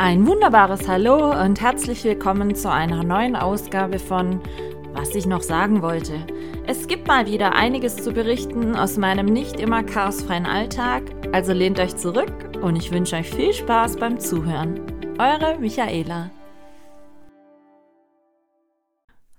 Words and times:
Ein 0.00 0.28
wunderbares 0.28 0.86
Hallo 0.86 1.32
und 1.42 1.60
herzlich 1.60 2.04
willkommen 2.04 2.54
zu 2.54 2.70
einer 2.70 3.02
neuen 3.02 3.34
Ausgabe 3.34 3.98
von 3.98 4.40
Was 4.92 5.12
ich 5.16 5.26
noch 5.26 5.42
sagen 5.42 5.82
wollte. 5.82 6.24
Es 6.68 6.86
gibt 6.86 7.08
mal 7.08 7.26
wieder 7.26 7.56
einiges 7.56 7.96
zu 7.96 8.12
berichten 8.12 8.76
aus 8.76 8.96
meinem 8.96 9.26
nicht 9.26 9.58
immer 9.58 9.82
chaosfreien 9.82 10.46
Alltag, 10.46 11.02
also 11.32 11.52
lehnt 11.52 11.80
euch 11.80 11.96
zurück 11.96 12.32
und 12.62 12.76
ich 12.76 12.92
wünsche 12.92 13.16
euch 13.16 13.28
viel 13.28 13.52
Spaß 13.52 13.96
beim 13.96 14.20
Zuhören. 14.20 14.80
Eure 15.18 15.58
Michaela. 15.58 16.30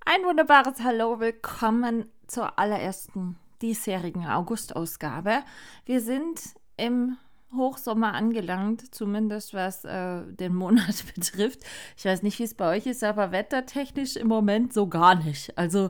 Ein 0.04 0.26
wunderbares 0.26 0.84
Hallo, 0.84 1.22
willkommen 1.22 2.12
zur 2.28 2.60
allerersten 2.60 3.38
diesjährigen 3.62 4.28
August-Ausgabe. 4.28 5.40
Wir 5.86 6.02
sind 6.02 6.42
im 6.76 7.16
Hochsommer 7.56 8.14
angelangt, 8.14 8.94
zumindest 8.94 9.54
was 9.54 9.84
äh, 9.84 10.22
den 10.28 10.54
Monat 10.54 11.04
betrifft. 11.16 11.62
Ich 11.98 12.06
weiß 12.06 12.22
nicht, 12.24 12.40
wie 12.40 12.44
es 12.44 12.54
bei 12.54 12.78
euch 12.78 12.86
ist, 12.86 13.04
aber 13.04 13.32
wettertechnisch 13.32 14.16
im 14.16 14.28
Moment 14.28 14.74
so 14.74 14.88
gar 14.88 15.16
nicht. 15.16 15.58
Also 15.58 15.90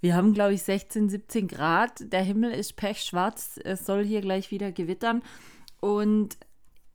wir 0.00 0.14
haben, 0.14 0.34
glaube 0.34 0.54
ich, 0.54 0.62
16, 0.62 1.08
17 1.08 1.48
Grad. 1.48 2.12
Der 2.12 2.22
Himmel 2.22 2.52
ist 2.52 2.76
pechschwarz. 2.76 3.58
Es 3.62 3.84
soll 3.84 4.04
hier 4.04 4.20
gleich 4.20 4.50
wieder 4.50 4.70
gewittern. 4.72 5.22
Und 5.80 6.36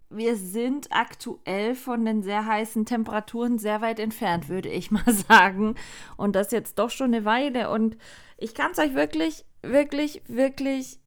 wir 0.10 0.38
sind 0.38 0.88
aktuell 0.92 1.76
von 1.76 2.06
den 2.06 2.24
sehr 2.24 2.46
heißen 2.46 2.86
Temperaturen 2.86 3.58
sehr 3.58 3.82
weit 3.82 4.00
entfernt, 4.00 4.48
würde 4.50 4.70
ich 4.70 4.92
mal 4.92 5.04
sagen. 5.12 5.76
Und 6.16 6.36
das 6.36 6.52
jetzt 6.52 6.80
doch 6.80 6.90
schon 6.90 7.14
eine 7.14 7.26
Weile. 7.26 7.70
Und 7.70 7.98
ich 8.38 8.54
kann 8.54 8.72
es 8.72 8.80
euch 8.80 8.96
wirklich, 8.96 9.46
wirklich, 9.62 10.22
wirklich 10.28 11.00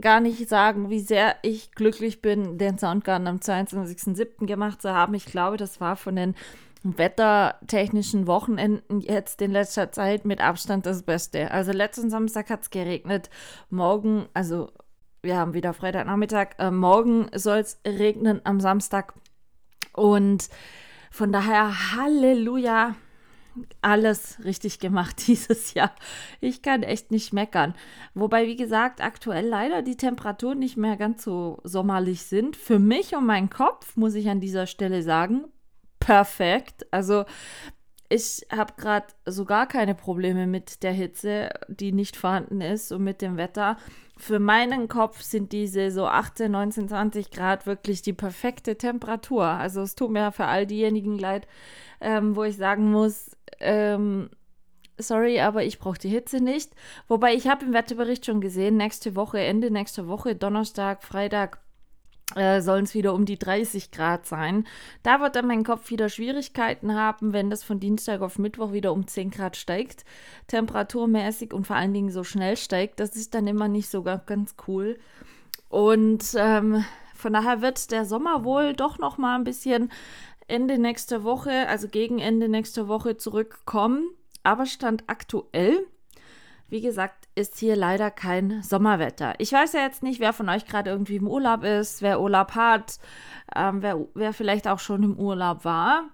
gar 0.00 0.20
nicht 0.20 0.48
sagen, 0.48 0.90
wie 0.90 1.00
sehr 1.00 1.36
ich 1.42 1.72
glücklich 1.72 2.22
bin, 2.22 2.58
den 2.58 2.78
Soundgarden 2.78 3.26
am 3.26 3.36
22.07. 3.36 4.46
gemacht 4.46 4.80
zu 4.82 4.92
haben. 4.92 5.14
Ich 5.14 5.26
glaube, 5.26 5.56
das 5.56 5.80
war 5.80 5.96
von 5.96 6.16
den 6.16 6.34
wettertechnischen 6.82 8.26
Wochenenden 8.26 9.00
jetzt 9.00 9.42
in 9.42 9.50
letzter 9.50 9.92
Zeit 9.92 10.24
mit 10.24 10.40
Abstand 10.40 10.86
das 10.86 11.02
Beste. 11.02 11.50
Also 11.50 11.72
letzten 11.72 12.08
Samstag 12.08 12.48
hat 12.48 12.62
es 12.62 12.70
geregnet. 12.70 13.28
Morgen, 13.68 14.26
also 14.32 14.70
wir 15.22 15.36
haben 15.36 15.52
wieder 15.52 15.74
Freitagnachmittag, 15.74 16.58
äh, 16.58 16.70
morgen 16.70 17.28
soll 17.34 17.58
es 17.58 17.80
regnen 17.86 18.40
am 18.44 18.60
Samstag. 18.60 19.12
Und 19.92 20.48
von 21.10 21.32
daher, 21.32 21.94
Halleluja, 21.96 22.94
alles 23.82 24.38
richtig 24.44 24.78
gemacht 24.78 25.22
dieses 25.26 25.74
Jahr. 25.74 25.94
Ich 26.40 26.62
kann 26.62 26.82
echt 26.82 27.10
nicht 27.10 27.32
meckern. 27.32 27.74
Wobei, 28.14 28.46
wie 28.46 28.56
gesagt, 28.56 29.02
aktuell 29.02 29.46
leider 29.46 29.82
die 29.82 29.96
Temperaturen 29.96 30.58
nicht 30.58 30.76
mehr 30.76 30.96
ganz 30.96 31.24
so 31.24 31.58
sommerlich 31.64 32.22
sind. 32.22 32.56
Für 32.56 32.78
mich 32.78 33.14
und 33.14 33.26
meinen 33.26 33.50
Kopf, 33.50 33.96
muss 33.96 34.14
ich 34.14 34.28
an 34.28 34.40
dieser 34.40 34.66
Stelle 34.66 35.02
sagen, 35.02 35.44
perfekt. 35.98 36.86
Also 36.90 37.24
ich 38.12 38.44
habe 38.50 38.74
gerade 38.76 39.06
so 39.24 39.44
gar 39.44 39.68
keine 39.68 39.94
Probleme 39.94 40.48
mit 40.48 40.82
der 40.82 40.92
Hitze, 40.92 41.50
die 41.68 41.92
nicht 41.92 42.16
vorhanden 42.16 42.60
ist 42.60 42.90
und 42.90 43.04
mit 43.04 43.22
dem 43.22 43.36
Wetter. 43.36 43.76
Für 44.18 44.40
meinen 44.40 44.88
Kopf 44.88 45.22
sind 45.22 45.52
diese 45.52 45.92
so 45.92 46.06
18, 46.06 46.50
19, 46.50 46.88
20 46.88 47.30
Grad 47.30 47.66
wirklich 47.66 48.02
die 48.02 48.12
perfekte 48.12 48.76
Temperatur. 48.76 49.44
Also 49.44 49.82
es 49.82 49.94
tut 49.94 50.10
mir 50.10 50.32
für 50.32 50.46
all 50.46 50.66
diejenigen 50.66 51.18
leid, 51.18 51.46
ähm, 52.00 52.34
wo 52.34 52.42
ich 52.42 52.56
sagen 52.56 52.90
muss, 52.90 53.30
ähm, 53.60 54.30
sorry, 54.98 55.40
aber 55.40 55.64
ich 55.64 55.78
brauche 55.78 55.98
die 55.98 56.08
Hitze 56.08 56.42
nicht. 56.42 56.72
Wobei 57.08 57.34
ich 57.34 57.48
habe 57.48 57.64
im 57.64 57.72
Wetterbericht 57.72 58.26
schon 58.26 58.40
gesehen, 58.40 58.76
nächste 58.76 59.16
Woche, 59.16 59.40
Ende 59.40 59.70
nächster 59.70 60.08
Woche, 60.08 60.34
Donnerstag, 60.34 61.02
Freitag, 61.02 61.60
äh, 62.36 62.60
sollen 62.60 62.84
es 62.84 62.94
wieder 62.94 63.12
um 63.14 63.24
die 63.24 63.38
30 63.38 63.90
Grad 63.90 64.26
sein. 64.26 64.66
Da 65.02 65.20
wird 65.20 65.34
dann 65.36 65.46
mein 65.46 65.64
Kopf 65.64 65.90
wieder 65.90 66.08
Schwierigkeiten 66.08 66.94
haben, 66.94 67.32
wenn 67.32 67.50
das 67.50 67.64
von 67.64 67.80
Dienstag 67.80 68.20
auf 68.20 68.38
Mittwoch 68.38 68.72
wieder 68.72 68.92
um 68.92 69.06
10 69.06 69.30
Grad 69.30 69.56
steigt, 69.56 70.04
temperaturmäßig 70.46 71.52
und 71.52 71.66
vor 71.66 71.76
allen 71.76 71.92
Dingen 71.92 72.10
so 72.10 72.22
schnell 72.22 72.56
steigt. 72.56 73.00
Das 73.00 73.16
ist 73.16 73.34
dann 73.34 73.46
immer 73.46 73.68
nicht 73.68 73.88
so 73.88 74.02
ganz 74.02 74.54
cool. 74.68 74.98
Und 75.68 76.24
ähm, 76.36 76.84
von 77.14 77.32
daher 77.32 77.62
wird 77.62 77.90
der 77.90 78.04
Sommer 78.04 78.44
wohl 78.44 78.72
doch 78.74 78.98
noch 78.98 79.18
mal 79.18 79.34
ein 79.34 79.44
bisschen 79.44 79.90
Ende 80.50 80.78
nächster 80.78 81.24
Woche, 81.24 81.68
also 81.68 81.88
gegen 81.88 82.18
Ende 82.18 82.48
nächster 82.48 82.88
Woche 82.88 83.16
zurückkommen. 83.16 84.08
Aber 84.42 84.66
Stand 84.66 85.04
aktuell, 85.06 85.86
wie 86.68 86.80
gesagt, 86.80 87.28
ist 87.34 87.58
hier 87.58 87.76
leider 87.76 88.10
kein 88.10 88.62
Sommerwetter. 88.62 89.34
Ich 89.38 89.52
weiß 89.52 89.72
ja 89.72 89.80
jetzt 89.80 90.02
nicht, 90.02 90.20
wer 90.20 90.32
von 90.32 90.48
euch 90.48 90.66
gerade 90.66 90.90
irgendwie 90.90 91.16
im 91.16 91.26
Urlaub 91.26 91.64
ist, 91.64 92.02
wer 92.02 92.20
Urlaub 92.20 92.52
hat, 92.54 92.98
ähm, 93.54 93.82
wer, 93.82 94.06
wer 94.14 94.32
vielleicht 94.32 94.68
auch 94.68 94.78
schon 94.78 95.02
im 95.02 95.18
Urlaub 95.18 95.64
war. 95.64 96.10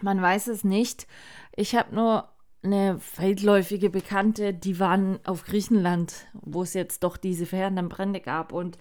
Man 0.00 0.20
weiß 0.20 0.48
es 0.48 0.64
nicht. 0.64 1.06
Ich 1.54 1.76
habe 1.76 1.94
nur 1.94 2.28
eine 2.62 2.98
feldläufige 2.98 3.90
Bekannte, 3.90 4.54
die 4.54 4.80
waren 4.80 5.20
auf 5.24 5.44
Griechenland, 5.44 6.26
wo 6.32 6.62
es 6.62 6.74
jetzt 6.74 7.04
doch 7.04 7.16
diese 7.16 7.46
verheerenden 7.46 7.88
Brände 7.88 8.20
gab. 8.20 8.52
Und 8.52 8.78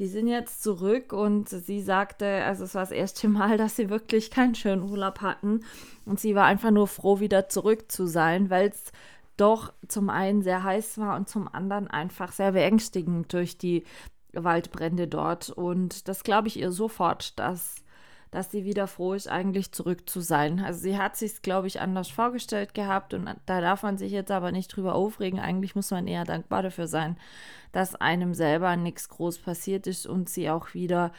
die 0.00 0.08
sind 0.08 0.28
jetzt 0.28 0.62
zurück 0.62 1.12
und 1.12 1.50
sie 1.50 1.82
sagte, 1.82 2.42
also 2.44 2.64
es 2.64 2.74
war 2.74 2.80
das 2.80 2.90
erste 2.90 3.28
Mal, 3.28 3.58
dass 3.58 3.76
sie 3.76 3.90
wirklich 3.90 4.30
keinen 4.30 4.54
schönen 4.54 4.82
Urlaub 4.82 5.20
hatten. 5.20 5.60
Und 6.06 6.18
sie 6.18 6.34
war 6.34 6.46
einfach 6.46 6.70
nur 6.70 6.88
froh, 6.88 7.20
wieder 7.20 7.50
zurück 7.50 7.92
zu 7.92 8.06
sein, 8.06 8.48
weil 8.48 8.70
es 8.70 8.92
doch 9.36 9.74
zum 9.88 10.08
einen 10.08 10.40
sehr 10.40 10.64
heiß 10.64 10.96
war 10.96 11.16
und 11.16 11.28
zum 11.28 11.48
anderen 11.52 11.86
einfach 11.86 12.32
sehr 12.32 12.52
beängstigend 12.52 13.30
durch 13.34 13.58
die 13.58 13.84
Waldbrände 14.32 15.06
dort. 15.06 15.50
Und 15.50 16.08
das 16.08 16.24
glaube 16.24 16.48
ich 16.48 16.58
ihr 16.58 16.72
sofort, 16.72 17.38
dass 17.38 17.84
dass 18.30 18.50
sie 18.50 18.64
wieder 18.64 18.86
froh 18.86 19.14
ist, 19.14 19.28
eigentlich 19.28 19.72
zurück 19.72 20.08
zu 20.08 20.20
sein. 20.20 20.60
Also 20.60 20.80
sie 20.80 20.96
hat 20.96 21.16
sich, 21.16 21.42
glaube 21.42 21.66
ich, 21.66 21.80
anders 21.80 22.08
vorgestellt 22.08 22.74
gehabt 22.74 23.12
und 23.14 23.28
da 23.46 23.60
darf 23.60 23.82
man 23.82 23.98
sich 23.98 24.12
jetzt 24.12 24.30
aber 24.30 24.52
nicht 24.52 24.68
drüber 24.68 24.94
aufregen. 24.94 25.40
Eigentlich 25.40 25.74
muss 25.74 25.90
man 25.90 26.06
eher 26.06 26.24
dankbar 26.24 26.62
dafür 26.62 26.86
sein, 26.86 27.16
dass 27.72 27.96
einem 27.96 28.34
selber 28.34 28.76
nichts 28.76 29.08
groß 29.08 29.38
passiert 29.38 29.86
ist 29.86 30.06
und 30.06 30.28
sie 30.28 30.50
auch 30.50 30.74
wieder 30.74 31.12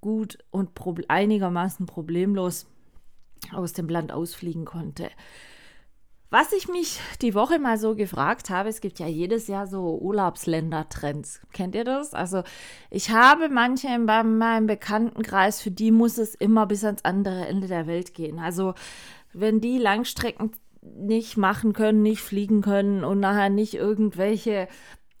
gut 0.00 0.38
und 0.50 0.74
prob 0.74 1.00
einigermaßen 1.08 1.86
problemlos 1.86 2.66
aus 3.52 3.72
dem 3.72 3.88
Land 3.88 4.12
ausfliegen 4.12 4.64
konnte. 4.64 5.10
Was 6.38 6.52
ich 6.52 6.68
mich 6.68 7.00
die 7.22 7.34
Woche 7.34 7.58
mal 7.58 7.78
so 7.78 7.94
gefragt 7.94 8.50
habe, 8.50 8.68
es 8.68 8.82
gibt 8.82 8.98
ja 8.98 9.06
jedes 9.06 9.46
Jahr 9.46 9.66
so 9.66 9.98
Urlaubsländer-Trends. 10.02 11.40
Kennt 11.54 11.74
ihr 11.74 11.84
das? 11.84 12.12
Also 12.12 12.42
ich 12.90 13.08
habe 13.08 13.48
manche 13.48 13.88
in 13.88 14.04
meinem 14.04 14.66
Bekanntenkreis, 14.66 15.62
für 15.62 15.70
die 15.70 15.90
muss 15.90 16.18
es 16.18 16.34
immer 16.34 16.66
bis 16.66 16.84
ans 16.84 17.06
andere 17.06 17.46
Ende 17.46 17.68
der 17.68 17.86
Welt 17.86 18.12
gehen. 18.12 18.38
Also 18.38 18.74
wenn 19.32 19.62
die 19.62 19.78
Langstrecken 19.78 20.50
nicht 20.82 21.38
machen 21.38 21.72
können, 21.72 22.02
nicht 22.02 22.20
fliegen 22.20 22.60
können 22.60 23.02
und 23.02 23.18
nachher 23.18 23.48
nicht 23.48 23.72
irgendwelche 23.72 24.68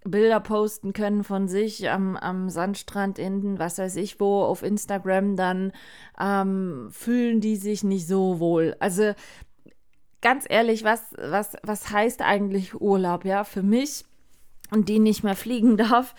Bilder 0.04 0.40
posten 0.40 0.92
können 0.92 1.24
von 1.24 1.48
sich 1.48 1.90
am, 1.90 2.16
am 2.16 2.48
Sandstrand 2.48 3.18
in 3.18 3.58
was 3.58 3.78
weiß 3.78 3.96
ich 3.96 4.20
wo 4.20 4.42
auf 4.42 4.62
Instagram, 4.62 5.34
dann 5.36 5.72
ähm, 6.20 6.88
fühlen 6.90 7.40
die 7.40 7.56
sich 7.56 7.84
nicht 7.84 8.06
so 8.06 8.38
wohl. 8.38 8.76
Also 8.80 9.14
ganz 10.20 10.44
ehrlich, 10.48 10.84
was, 10.84 11.02
was, 11.18 11.56
was 11.62 11.90
heißt 11.90 12.22
eigentlich 12.22 12.80
Urlaub? 12.80 13.24
Ja, 13.24 13.44
für 13.44 13.62
mich 13.62 14.04
und 14.70 14.88
die 14.88 14.98
nicht 14.98 15.22
mehr 15.22 15.36
fliegen 15.36 15.76
darf, 15.76 16.14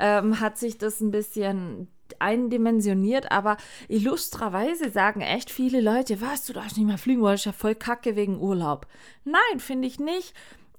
ähm, 0.00 0.40
hat 0.40 0.58
sich 0.58 0.78
das 0.78 1.00
ein 1.00 1.10
bisschen 1.10 1.88
eindimensioniert, 2.18 3.30
aber 3.30 3.56
illustrerweise 3.88 4.90
sagen 4.90 5.22
echt 5.22 5.50
viele 5.50 5.80
Leute, 5.80 6.20
was, 6.20 6.44
du 6.44 6.52
darfst 6.52 6.76
nicht 6.76 6.86
mehr 6.86 6.98
fliegen, 6.98 7.22
weil 7.22 7.36
ich 7.36 7.46
ja 7.46 7.52
voll 7.52 7.74
kacke 7.74 8.16
wegen 8.16 8.38
Urlaub. 8.38 8.86
Nein, 9.24 9.58
finde 9.58 9.88
ich 9.88 9.98
nicht. 9.98 10.34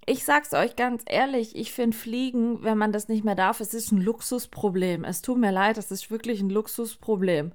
Ich 0.05 0.25
sag's 0.25 0.53
euch 0.53 0.75
ganz 0.75 1.03
ehrlich, 1.07 1.55
ich 1.55 1.71
finde 1.71 1.95
Fliegen, 1.95 2.61
wenn 2.61 2.77
man 2.77 2.91
das 2.91 3.07
nicht 3.07 3.23
mehr 3.23 3.35
darf, 3.35 3.61
es 3.61 3.73
ist 3.73 3.91
ein 3.91 4.01
Luxusproblem. 4.01 5.05
Es 5.05 5.21
tut 5.21 5.37
mir 5.37 5.51
leid, 5.51 5.77
es 5.77 5.91
ist 5.91 6.11
wirklich 6.11 6.41
ein 6.41 6.49
Luxusproblem 6.49 7.53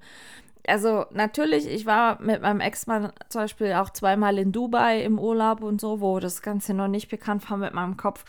also 0.66 1.06
natürlich, 1.12 1.66
ich 1.66 1.86
war 1.86 2.20
mit 2.20 2.42
meinem 2.42 2.60
Ex-Mann 2.60 3.12
zum 3.28 3.42
Beispiel 3.42 3.72
auch 3.74 3.90
zweimal 3.90 4.38
in 4.38 4.52
Dubai 4.52 5.02
im 5.02 5.18
Urlaub 5.18 5.62
und 5.62 5.80
so, 5.80 6.00
wo 6.00 6.18
das 6.20 6.42
Ganze 6.42 6.74
noch 6.74 6.88
nicht 6.88 7.08
bekannt 7.08 7.48
war 7.50 7.56
mit 7.56 7.74
meinem 7.74 7.96
Kopf. 7.96 8.24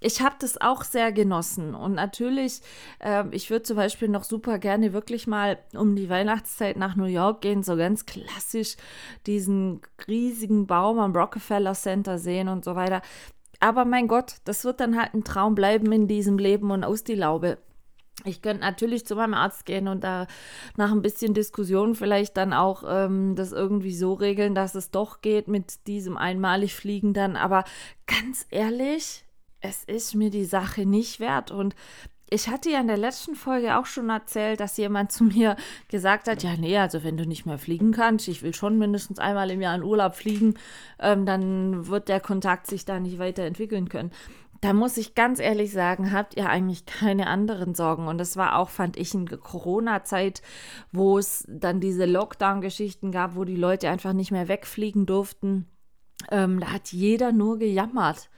Ich 0.00 0.20
habe 0.20 0.36
das 0.38 0.60
auch 0.60 0.84
sehr 0.84 1.10
genossen 1.10 1.74
und 1.74 1.94
natürlich, 1.94 2.60
äh, 3.00 3.24
ich 3.32 3.50
würde 3.50 3.64
zum 3.64 3.76
Beispiel 3.76 4.08
noch 4.08 4.22
super 4.22 4.58
gerne 4.58 4.92
wirklich 4.92 5.26
mal 5.26 5.58
um 5.74 5.96
die 5.96 6.08
Weihnachtszeit 6.08 6.76
nach 6.76 6.94
New 6.94 7.06
York 7.06 7.40
gehen, 7.40 7.64
so 7.64 7.76
ganz 7.76 8.06
klassisch 8.06 8.76
diesen 9.26 9.80
riesigen 10.06 10.68
Baum 10.68 11.00
am 11.00 11.16
Rockefeller 11.16 11.74
Center 11.74 12.18
sehen 12.18 12.46
und 12.48 12.64
so 12.64 12.76
weiter. 12.76 13.02
Aber 13.60 13.84
mein 13.84 14.06
Gott, 14.06 14.36
das 14.44 14.64
wird 14.64 14.78
dann 14.78 14.96
halt 14.96 15.14
ein 15.14 15.24
Traum 15.24 15.56
bleiben 15.56 15.90
in 15.90 16.06
diesem 16.06 16.38
Leben 16.38 16.70
und 16.70 16.84
aus 16.84 17.02
die 17.02 17.16
Laube. 17.16 17.58
Ich 18.24 18.42
könnte 18.42 18.62
natürlich 18.62 19.06
zu 19.06 19.14
meinem 19.14 19.34
Arzt 19.34 19.64
gehen 19.64 19.88
und 19.88 20.02
da 20.02 20.26
nach 20.76 20.90
ein 20.90 21.02
bisschen 21.02 21.34
Diskussion 21.34 21.94
vielleicht 21.94 22.36
dann 22.36 22.52
auch 22.52 22.82
ähm, 22.86 23.36
das 23.36 23.52
irgendwie 23.52 23.94
so 23.94 24.14
regeln, 24.14 24.54
dass 24.54 24.74
es 24.74 24.90
doch 24.90 25.20
geht 25.20 25.48
mit 25.48 25.86
diesem 25.86 26.16
einmalig 26.16 26.74
Fliegen 26.74 27.14
dann. 27.14 27.36
Aber 27.36 27.64
ganz 28.06 28.46
ehrlich, 28.50 29.24
es 29.60 29.84
ist 29.84 30.14
mir 30.14 30.30
die 30.30 30.44
Sache 30.44 30.84
nicht 30.84 31.20
wert. 31.20 31.50
Und 31.50 31.74
ich 32.30 32.48
hatte 32.48 32.70
ja 32.70 32.80
in 32.80 32.88
der 32.88 32.98
letzten 32.98 33.34
Folge 33.34 33.78
auch 33.78 33.86
schon 33.86 34.10
erzählt, 34.10 34.60
dass 34.60 34.76
jemand 34.76 35.12
zu 35.12 35.24
mir 35.24 35.56
gesagt 35.88 36.28
hat, 36.28 36.42
ja, 36.42 36.56
nee, 36.56 36.76
also 36.76 37.04
wenn 37.04 37.16
du 37.16 37.26
nicht 37.26 37.46
mehr 37.46 37.58
fliegen 37.58 37.92
kannst, 37.92 38.28
ich 38.28 38.42
will 38.42 38.54
schon 38.54 38.78
mindestens 38.78 39.18
einmal 39.18 39.50
im 39.50 39.60
Jahr 39.60 39.74
in 39.74 39.82
Urlaub 39.82 40.14
fliegen, 40.14 40.54
ähm, 40.98 41.24
dann 41.24 41.86
wird 41.86 42.08
der 42.08 42.20
Kontakt 42.20 42.66
sich 42.66 42.84
da 42.84 43.00
nicht 43.00 43.18
weiterentwickeln 43.18 43.88
können. 43.88 44.10
Da 44.60 44.72
muss 44.72 44.96
ich 44.96 45.14
ganz 45.14 45.38
ehrlich 45.38 45.72
sagen, 45.72 46.12
habt 46.12 46.36
ihr 46.36 46.48
eigentlich 46.48 46.84
keine 46.84 47.28
anderen 47.28 47.74
Sorgen. 47.74 48.08
Und 48.08 48.18
das 48.18 48.36
war 48.36 48.56
auch, 48.56 48.70
fand 48.70 48.96
ich, 48.96 49.14
in 49.14 49.26
Corona-Zeit, 49.28 50.42
wo 50.90 51.18
es 51.18 51.44
dann 51.48 51.80
diese 51.80 52.06
Lockdown-Geschichten 52.06 53.12
gab, 53.12 53.36
wo 53.36 53.44
die 53.44 53.56
Leute 53.56 53.88
einfach 53.88 54.12
nicht 54.12 54.32
mehr 54.32 54.48
wegfliegen 54.48 55.06
durften. 55.06 55.66
Ähm, 56.30 56.58
da 56.60 56.72
hat 56.72 56.92
jeder 56.92 57.30
nur 57.30 57.58
gejammert. 57.58 58.30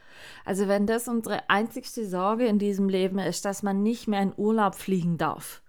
Also 0.45 0.69
wenn 0.69 0.87
das 0.87 1.09
unsere 1.09 1.49
einzigste 1.49 2.07
Sorge 2.07 2.47
in 2.47 2.59
diesem 2.59 2.89
Leben 2.89 3.19
ist, 3.19 3.45
dass 3.45 3.63
man 3.63 3.83
nicht 3.83 4.07
mehr 4.07 4.23
in 4.23 4.35
Urlaub 4.37 4.75
fliegen 4.75 5.17
darf, 5.17 5.63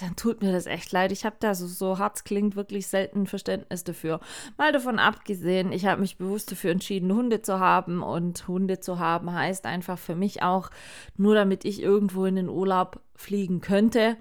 dann 0.00 0.16
tut 0.16 0.42
mir 0.42 0.52
das 0.52 0.66
echt 0.66 0.92
leid. 0.92 1.12
Ich 1.12 1.24
habe 1.24 1.36
da 1.40 1.54
so, 1.54 1.66
so 1.66 1.98
hart 1.98 2.24
klingt 2.24 2.56
wirklich 2.56 2.86
selten 2.86 3.26
Verständnis 3.26 3.84
dafür. 3.84 4.20
Mal 4.56 4.72
davon 4.72 4.98
abgesehen, 4.98 5.72
ich 5.72 5.86
habe 5.86 6.00
mich 6.00 6.18
bewusst 6.18 6.52
dafür 6.52 6.70
entschieden, 6.70 7.12
Hunde 7.12 7.42
zu 7.42 7.60
haben. 7.60 8.02
Und 8.02 8.46
Hunde 8.48 8.80
zu 8.80 8.98
haben 8.98 9.32
heißt 9.32 9.66
einfach 9.66 9.98
für 9.98 10.14
mich 10.14 10.42
auch, 10.42 10.70
nur 11.16 11.34
damit 11.34 11.64
ich 11.64 11.82
irgendwo 11.82 12.24
in 12.24 12.36
den 12.36 12.48
Urlaub 12.48 13.00
fliegen 13.14 13.60
könnte, 13.60 14.16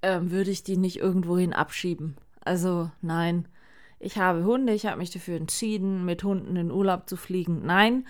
äh, 0.00 0.20
würde 0.22 0.50
ich 0.50 0.62
die 0.62 0.76
nicht 0.76 0.98
irgendwohin 0.98 1.52
abschieben. 1.52 2.16
Also 2.44 2.90
nein 3.00 3.48
ich 4.00 4.18
habe 4.18 4.44
Hunde, 4.44 4.72
ich 4.72 4.86
habe 4.86 4.98
mich 4.98 5.10
dafür 5.10 5.36
entschieden, 5.36 6.04
mit 6.04 6.22
Hunden 6.22 6.56
in 6.56 6.70
Urlaub 6.70 7.08
zu 7.08 7.16
fliegen. 7.16 7.62
Nein. 7.64 8.06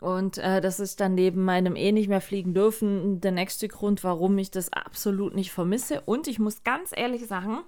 Und 0.00 0.38
äh, 0.38 0.60
das 0.60 0.80
ist 0.80 1.00
dann 1.00 1.14
neben 1.14 1.44
meinem 1.44 1.76
eh 1.76 1.92
nicht 1.92 2.08
mehr 2.08 2.20
fliegen 2.20 2.54
dürfen 2.54 3.20
der 3.20 3.32
nächste 3.32 3.68
Grund, 3.68 4.02
warum 4.02 4.38
ich 4.38 4.50
das 4.50 4.72
absolut 4.72 5.34
nicht 5.34 5.52
vermisse. 5.52 6.00
Und 6.02 6.26
ich 6.26 6.38
muss 6.38 6.64
ganz 6.64 6.90
ehrlich 6.96 7.26
sagen, 7.26 7.58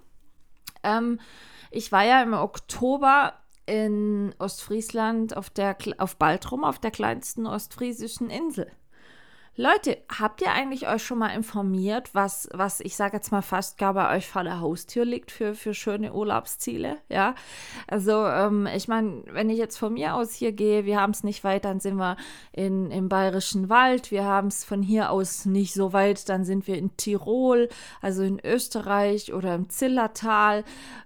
ähm, 0.83 1.19
ich 1.69 1.91
war 1.91 2.03
ja 2.03 2.21
im 2.23 2.33
Oktober 2.33 3.33
in 3.65 4.33
Ostfriesland 4.39 5.37
auf, 5.37 5.49
der, 5.49 5.77
auf 5.97 6.17
Baltrum, 6.17 6.63
auf 6.63 6.79
der 6.79 6.91
kleinsten 6.91 7.47
ostfriesischen 7.47 8.29
Insel. 8.29 8.71
Leute, 9.55 9.99
habt 10.09 10.41
ihr 10.41 10.51
eigentlich 10.51 10.87
euch 10.87 11.03
schon 11.03 11.19
mal 11.19 11.27
informiert, 11.27 12.09
was, 12.13 12.49
was 12.53 12.79
ich 12.79 12.95
sage 12.95 13.17
jetzt 13.17 13.31
mal 13.31 13.43
fast 13.43 13.77
gar 13.77 13.93
bei 13.93 14.17
euch 14.17 14.27
vor 14.27 14.43
der 14.43 14.61
Haustür 14.61 15.05
liegt 15.05 15.29
für, 15.29 15.53
für 15.53 15.75
schöne 15.75 16.11
Urlaubsziele? 16.11 16.97
Ja, 17.07 17.35
also 17.87 18.25
ähm, 18.25 18.67
ich 18.75 18.87
meine, 18.87 19.21
wenn 19.27 19.51
ich 19.51 19.59
jetzt 19.59 19.77
von 19.77 19.93
mir 19.93 20.15
aus 20.15 20.33
hier 20.33 20.53
gehe, 20.53 20.85
wir 20.85 20.99
haben 20.99 21.11
es 21.11 21.23
nicht 21.23 21.43
weit, 21.43 21.65
dann 21.65 21.79
sind 21.79 21.97
wir 21.97 22.17
in, 22.51 22.89
im 22.89 23.09
Bayerischen 23.09 23.69
Wald, 23.69 24.09
wir 24.09 24.23
haben 24.23 24.47
es 24.47 24.63
von 24.63 24.81
hier 24.81 25.11
aus 25.11 25.45
nicht 25.45 25.75
so 25.75 25.93
weit, 25.93 26.29
dann 26.29 26.45
sind 26.45 26.65
wir 26.65 26.79
in 26.79 26.97
Tirol, 26.97 27.69
also 28.01 28.23
in 28.23 28.43
Österreich 28.43 29.33
oder 29.33 29.53
im 29.53 29.69
Zillertal, 29.69 30.63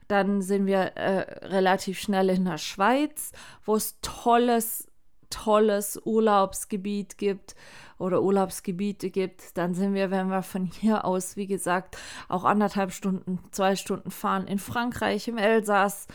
dann 0.07 0.41
sind 0.41 0.67
wir 0.67 0.95
äh, 0.95 1.45
relativ 1.47 1.99
schnell 1.99 2.29
in 2.29 2.45
der 2.45 2.59
Schweiz, 2.59 3.33
wo 3.65 3.75
es 3.75 3.99
tolles, 4.01 4.87
tolles 5.29 5.99
Urlaubsgebiet 6.05 7.17
gibt 7.17 7.53
oder 7.97 8.21
Urlaubsgebiete 8.21 9.09
gibt, 9.09 9.57
dann 9.57 9.73
sind 9.73 9.93
wir, 9.93 10.11
wenn 10.11 10.29
wir 10.29 10.43
von 10.43 10.65
hier 10.65 11.05
aus, 11.05 11.35
wie 11.35 11.47
gesagt, 11.47 11.97
auch 12.27 12.43
anderthalb 12.43 12.91
Stunden, 12.91 13.39
zwei 13.51 13.75
Stunden 13.75 14.11
fahren 14.11 14.47
in 14.47 14.59
Frankreich, 14.59 15.27
im 15.27 15.37
Elsass. 15.37 16.07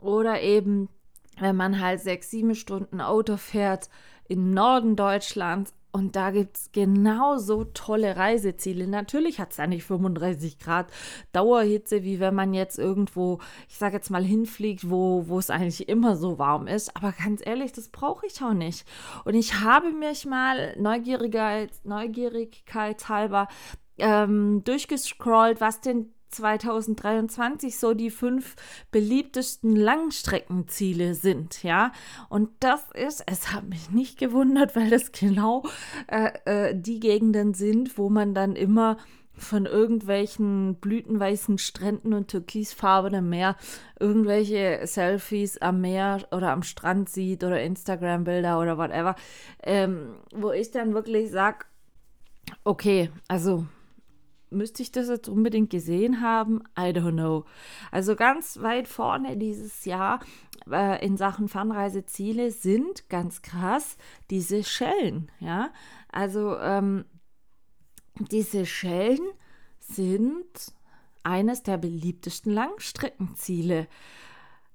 Oder 0.00 0.40
eben, 0.42 0.88
wenn 1.38 1.56
man 1.56 1.80
halt 1.80 2.00
sechs, 2.00 2.30
sieben 2.30 2.54
Stunden 2.54 3.00
Auto 3.00 3.36
fährt, 3.36 3.88
im 4.28 4.50
Norden 4.50 4.96
Deutschlands, 4.96 5.74
und 5.96 6.14
da 6.14 6.30
gibt 6.30 6.58
es 6.58 6.72
genauso 6.72 7.64
tolle 7.64 8.18
Reiseziele. 8.18 8.86
Natürlich 8.86 9.40
hat 9.40 9.52
es 9.52 9.56
da 9.56 9.66
nicht 9.66 9.82
35 9.84 10.58
Grad 10.58 10.92
Dauerhitze, 11.32 12.02
wie 12.02 12.20
wenn 12.20 12.34
man 12.34 12.52
jetzt 12.52 12.78
irgendwo, 12.78 13.38
ich 13.66 13.78
sage 13.78 13.96
jetzt 13.96 14.10
mal, 14.10 14.22
hinfliegt, 14.22 14.90
wo, 14.90 15.24
es 15.38 15.48
eigentlich 15.48 15.88
immer 15.88 16.14
so 16.16 16.38
warm 16.38 16.66
ist. 16.66 16.94
Aber 16.94 17.12
ganz 17.12 17.40
ehrlich, 17.42 17.72
das 17.72 17.88
brauche 17.88 18.26
ich 18.26 18.42
auch 18.42 18.52
nicht. 18.52 18.86
Und 19.24 19.36
ich 19.36 19.60
habe 19.60 19.90
mich 19.90 20.26
mal 20.26 20.76
Neugierigkeit, 20.78 21.70
Neugierigkeitshalber 21.84 23.48
ähm, 23.96 24.64
durchgescrollt, 24.64 25.62
was 25.62 25.80
denn 25.80 26.12
2023 26.36 27.78
so 27.78 27.94
die 27.94 28.10
fünf 28.10 28.56
beliebtesten 28.90 29.74
Langstreckenziele 29.74 31.14
sind, 31.14 31.62
ja. 31.62 31.92
Und 32.28 32.50
das 32.60 32.82
ist, 32.94 33.22
es 33.26 33.52
hat 33.52 33.68
mich 33.68 33.90
nicht 33.90 34.18
gewundert, 34.18 34.76
weil 34.76 34.90
das 34.90 35.12
genau 35.12 35.64
äh, 36.08 36.30
äh, 36.44 36.74
die 36.74 37.00
Gegenden 37.00 37.54
sind, 37.54 37.98
wo 37.98 38.08
man 38.08 38.34
dann 38.34 38.56
immer 38.56 38.96
von 39.38 39.66
irgendwelchen 39.66 40.76
blütenweißen 40.76 41.58
Stränden 41.58 42.14
und 42.14 42.28
türkisfarbenem 42.28 43.28
Meer 43.28 43.56
irgendwelche 44.00 44.80
Selfies 44.84 45.58
am 45.58 45.80
Meer 45.80 46.26
oder 46.30 46.52
am 46.52 46.62
Strand 46.62 47.08
sieht 47.08 47.44
oder 47.44 47.62
Instagram-Bilder 47.62 48.58
oder 48.58 48.78
whatever, 48.78 49.14
ähm, 49.62 50.14
wo 50.34 50.52
ich 50.52 50.70
dann 50.70 50.94
wirklich 50.94 51.30
sage, 51.30 51.66
okay, 52.64 53.10
also 53.28 53.66
müsste 54.56 54.82
ich 54.82 54.92
das 54.92 55.08
jetzt 55.08 55.28
unbedingt 55.28 55.70
gesehen 55.70 56.20
haben? 56.20 56.62
I 56.78 56.90
don't 56.90 57.12
know. 57.12 57.44
Also 57.90 58.16
ganz 58.16 58.60
weit 58.60 58.88
vorne 58.88 59.36
dieses 59.36 59.84
Jahr 59.84 60.20
äh, 60.70 61.04
in 61.04 61.16
Sachen 61.16 61.48
Fernreiseziele 61.48 62.50
sind 62.50 63.08
ganz 63.08 63.42
krass 63.42 63.96
diese 64.30 64.64
Schellen. 64.64 65.30
Ja, 65.38 65.70
also 66.10 66.58
ähm, 66.58 67.04
diese 68.18 68.66
Schellen 68.66 69.20
sind 69.78 70.72
eines 71.22 71.62
der 71.62 71.76
beliebtesten 71.76 72.52
Langstreckenziele. 72.52 73.88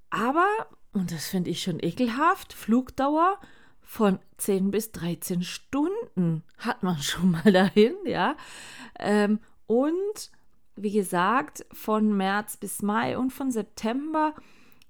Aber, 0.10 0.48
und 0.92 1.12
das 1.12 1.28
finde 1.28 1.50
ich 1.50 1.64
schon 1.64 1.80
ekelhaft, 1.80 2.54
Flugdauer 2.54 3.40
von 3.82 4.20
10 4.38 4.72
bis 4.72 4.92
13 4.92 5.44
Stunden 5.44 6.44
hat 6.58 6.84
man 6.84 6.98
schon 6.98 7.32
mal 7.32 7.52
dahin, 7.52 7.96
ja. 8.06 8.36
Ähm, 9.00 9.40
und 9.72 10.32
wie 10.76 10.92
gesagt, 10.92 11.66
von 11.72 12.18
März 12.18 12.58
bis 12.58 12.82
Mai 12.82 13.18
und 13.18 13.32
von 13.32 13.52
September 13.52 14.34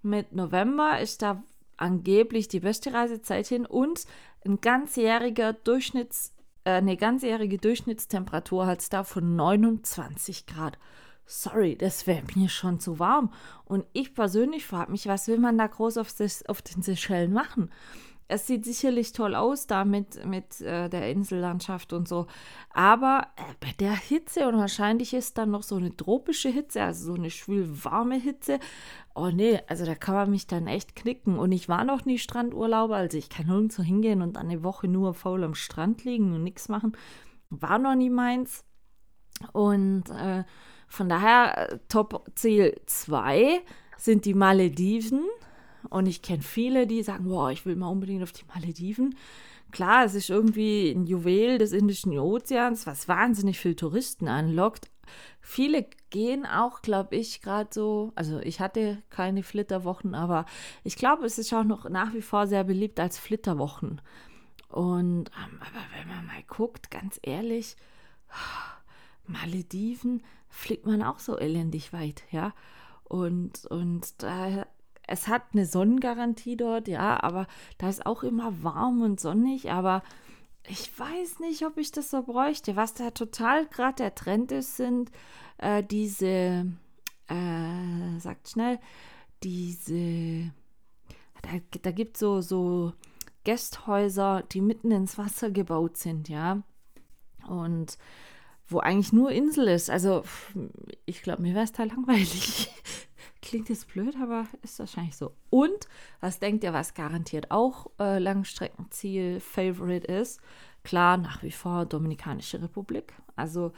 mit 0.01 0.33
November 0.33 0.99
ist 0.99 1.21
da 1.21 1.43
angeblich 1.77 2.47
die 2.47 2.61
beste 2.61 2.91
Reisezeit 2.91 3.45
hin 3.45 3.67
und 3.67 4.05
ein 4.43 4.59
ganzjähriger 4.59 5.53
Durchschnitts, 5.53 6.33
äh, 6.63 6.71
eine 6.71 6.97
ganzjährige 6.97 7.59
Durchschnittstemperatur 7.59 8.65
hat 8.65 8.79
es 8.79 8.89
da 8.89 9.03
von 9.03 9.35
29 9.35 10.47
Grad. 10.47 10.79
Sorry, 11.27 11.75
das 11.75 12.07
wäre 12.07 12.23
mir 12.33 12.49
schon 12.49 12.79
zu 12.79 12.97
warm. 12.97 13.31
Und 13.65 13.85
ich 13.93 14.15
persönlich 14.15 14.65
frage 14.65 14.91
mich, 14.91 15.05
was 15.05 15.27
will 15.27 15.37
man 15.37 15.59
da 15.59 15.67
groß 15.67 15.97
auf, 15.97 16.11
auf 16.47 16.61
den 16.63 16.81
Seychellen 16.81 17.33
machen? 17.33 17.69
Es 18.31 18.47
sieht 18.47 18.63
sicherlich 18.63 19.11
toll 19.11 19.35
aus 19.35 19.67
da 19.67 19.83
mit, 19.83 20.25
mit 20.25 20.61
äh, 20.61 20.89
der 20.89 21.11
Insellandschaft 21.11 21.91
und 21.91 22.07
so. 22.07 22.27
Aber 22.69 23.27
äh, 23.35 23.41
bei 23.59 23.71
der 23.79 23.93
Hitze 23.93 24.47
und 24.47 24.57
wahrscheinlich 24.57 25.13
ist 25.13 25.37
dann 25.37 25.51
noch 25.51 25.63
so 25.63 25.75
eine 25.75 25.95
tropische 25.95 26.47
Hitze, 26.47 26.81
also 26.81 27.07
so 27.07 27.13
eine 27.13 27.29
schwül 27.29 27.83
warme 27.83 28.15
Hitze. 28.15 28.59
Oh 29.15 29.27
nee, 29.27 29.59
also 29.67 29.85
da 29.85 29.95
kann 29.95 30.15
man 30.15 30.29
mich 30.29 30.47
dann 30.47 30.67
echt 30.67 30.95
knicken. 30.95 31.37
Und 31.37 31.51
ich 31.51 31.67
war 31.67 31.83
noch 31.83 32.05
nie 32.05 32.17
Strandurlauber, 32.17 32.95
also 32.95 33.17
ich 33.17 33.29
kann 33.29 33.47
nirgendwo 33.47 33.83
hingehen 33.83 34.21
und 34.21 34.37
eine 34.37 34.63
Woche 34.63 34.87
nur 34.87 35.13
faul 35.13 35.43
am 35.43 35.53
Strand 35.53 36.05
liegen 36.05 36.33
und 36.33 36.43
nichts 36.43 36.69
machen. 36.69 36.93
War 37.49 37.79
noch 37.79 37.95
nie 37.95 38.09
meins. 38.09 38.63
Und 39.51 40.09
äh, 40.09 40.45
von 40.87 41.09
daher, 41.09 41.69
äh, 41.69 41.79
Top-Ziel 41.89 42.79
2 42.85 43.61
sind 43.97 44.23
die 44.23 44.33
Malediven. 44.33 45.25
Und 45.89 46.05
ich 46.05 46.21
kenne 46.21 46.43
viele, 46.43 46.87
die 46.87 47.03
sagen, 47.03 47.25
boah, 47.25 47.51
ich 47.51 47.65
will 47.65 47.75
mal 47.75 47.87
unbedingt 47.87 48.23
auf 48.23 48.31
die 48.31 48.45
Malediven. 48.53 49.15
Klar, 49.71 50.03
es 50.03 50.15
ist 50.15 50.29
irgendwie 50.29 50.91
ein 50.91 51.05
Juwel 51.05 51.57
des 51.57 51.71
Indischen 51.71 52.17
Ozeans, 52.17 52.85
was 52.85 53.07
wahnsinnig 53.07 53.59
viel 53.59 53.75
Touristen 53.75 54.27
anlockt. 54.27 54.89
Viele 55.39 55.85
gehen 56.09 56.45
auch, 56.45 56.81
glaube 56.81 57.15
ich, 57.15 57.41
gerade 57.41 57.69
so, 57.71 58.11
also 58.15 58.39
ich 58.39 58.59
hatte 58.59 59.01
keine 59.09 59.43
Flitterwochen, 59.43 60.13
aber 60.13 60.45
ich 60.83 60.95
glaube, 60.95 61.25
es 61.25 61.37
ist 61.37 61.53
auch 61.53 61.63
noch 61.63 61.89
nach 61.89 62.13
wie 62.13 62.21
vor 62.21 62.47
sehr 62.47 62.63
beliebt 62.63 62.99
als 62.99 63.17
Flitterwochen. 63.17 64.01
Und 64.69 65.29
ähm, 65.29 65.59
aber 65.59 65.83
wenn 65.97 66.07
man 66.07 66.25
mal 66.25 66.43
guckt, 66.47 66.91
ganz 66.91 67.19
ehrlich, 67.23 67.75
Malediven 69.27 70.23
fliegt 70.49 70.85
man 70.85 71.01
auch 71.01 71.19
so 71.19 71.37
elendig 71.37 71.93
weit, 71.93 72.23
ja. 72.31 72.53
Und, 73.03 73.65
und 73.65 74.21
da 74.23 74.65
es 75.11 75.27
hat 75.27 75.43
eine 75.53 75.65
Sonnengarantie 75.65 76.55
dort, 76.55 76.87
ja, 76.87 77.21
aber 77.21 77.47
da 77.77 77.89
ist 77.89 78.05
auch 78.05 78.23
immer 78.23 78.63
warm 78.63 79.01
und 79.01 79.19
sonnig, 79.19 79.71
aber 79.71 80.03
ich 80.67 80.97
weiß 80.97 81.39
nicht, 81.39 81.65
ob 81.65 81.77
ich 81.77 81.91
das 81.91 82.11
so 82.11 82.23
bräuchte. 82.23 82.75
Was 82.75 82.93
da 82.93 83.11
total 83.11 83.65
gerade 83.67 83.95
der 83.95 84.15
Trend 84.15 84.51
ist, 84.51 84.77
sind 84.77 85.11
äh, 85.57 85.83
diese, 85.83 86.65
äh, 87.27 88.19
sagt 88.19 88.49
schnell, 88.49 88.79
diese, 89.43 90.51
da, 91.41 91.49
da 91.81 91.91
gibt 91.91 92.15
es 92.15 92.19
so, 92.19 92.41
so 92.41 92.93
Gästhäuser, 93.43 94.43
die 94.51 94.61
mitten 94.61 94.91
ins 94.91 95.17
Wasser 95.17 95.51
gebaut 95.51 95.97
sind, 95.97 96.29
ja. 96.29 96.61
Und 97.47 97.97
wo 98.67 98.79
eigentlich 98.79 99.11
nur 99.11 99.31
Insel 99.31 99.67
ist. 99.67 99.89
Also, 99.89 100.23
ich 101.05 101.21
glaube, 101.23 101.41
mir 101.41 101.53
wäre 101.53 101.65
es 101.65 101.73
da 101.73 101.83
langweilig. 101.83 102.69
Klingt 103.41 103.69
jetzt 103.69 103.91
blöd, 103.91 104.15
aber 104.21 104.45
ist 104.61 104.77
wahrscheinlich 104.79 105.15
so. 105.15 105.33
Und 105.49 105.87
was 106.19 106.39
denkt 106.39 106.63
ihr, 106.63 106.73
was 106.73 106.93
garantiert 106.93 107.49
auch 107.49 107.87
äh, 107.99 108.19
Langstreckenziel, 108.19 109.39
Favorite 109.39 110.05
ist? 110.05 110.39
Klar, 110.83 111.17
nach 111.17 111.41
wie 111.41 111.51
vor 111.51 111.85
Dominikanische 111.85 112.61
Republik. 112.61 113.13
Also 113.35 113.71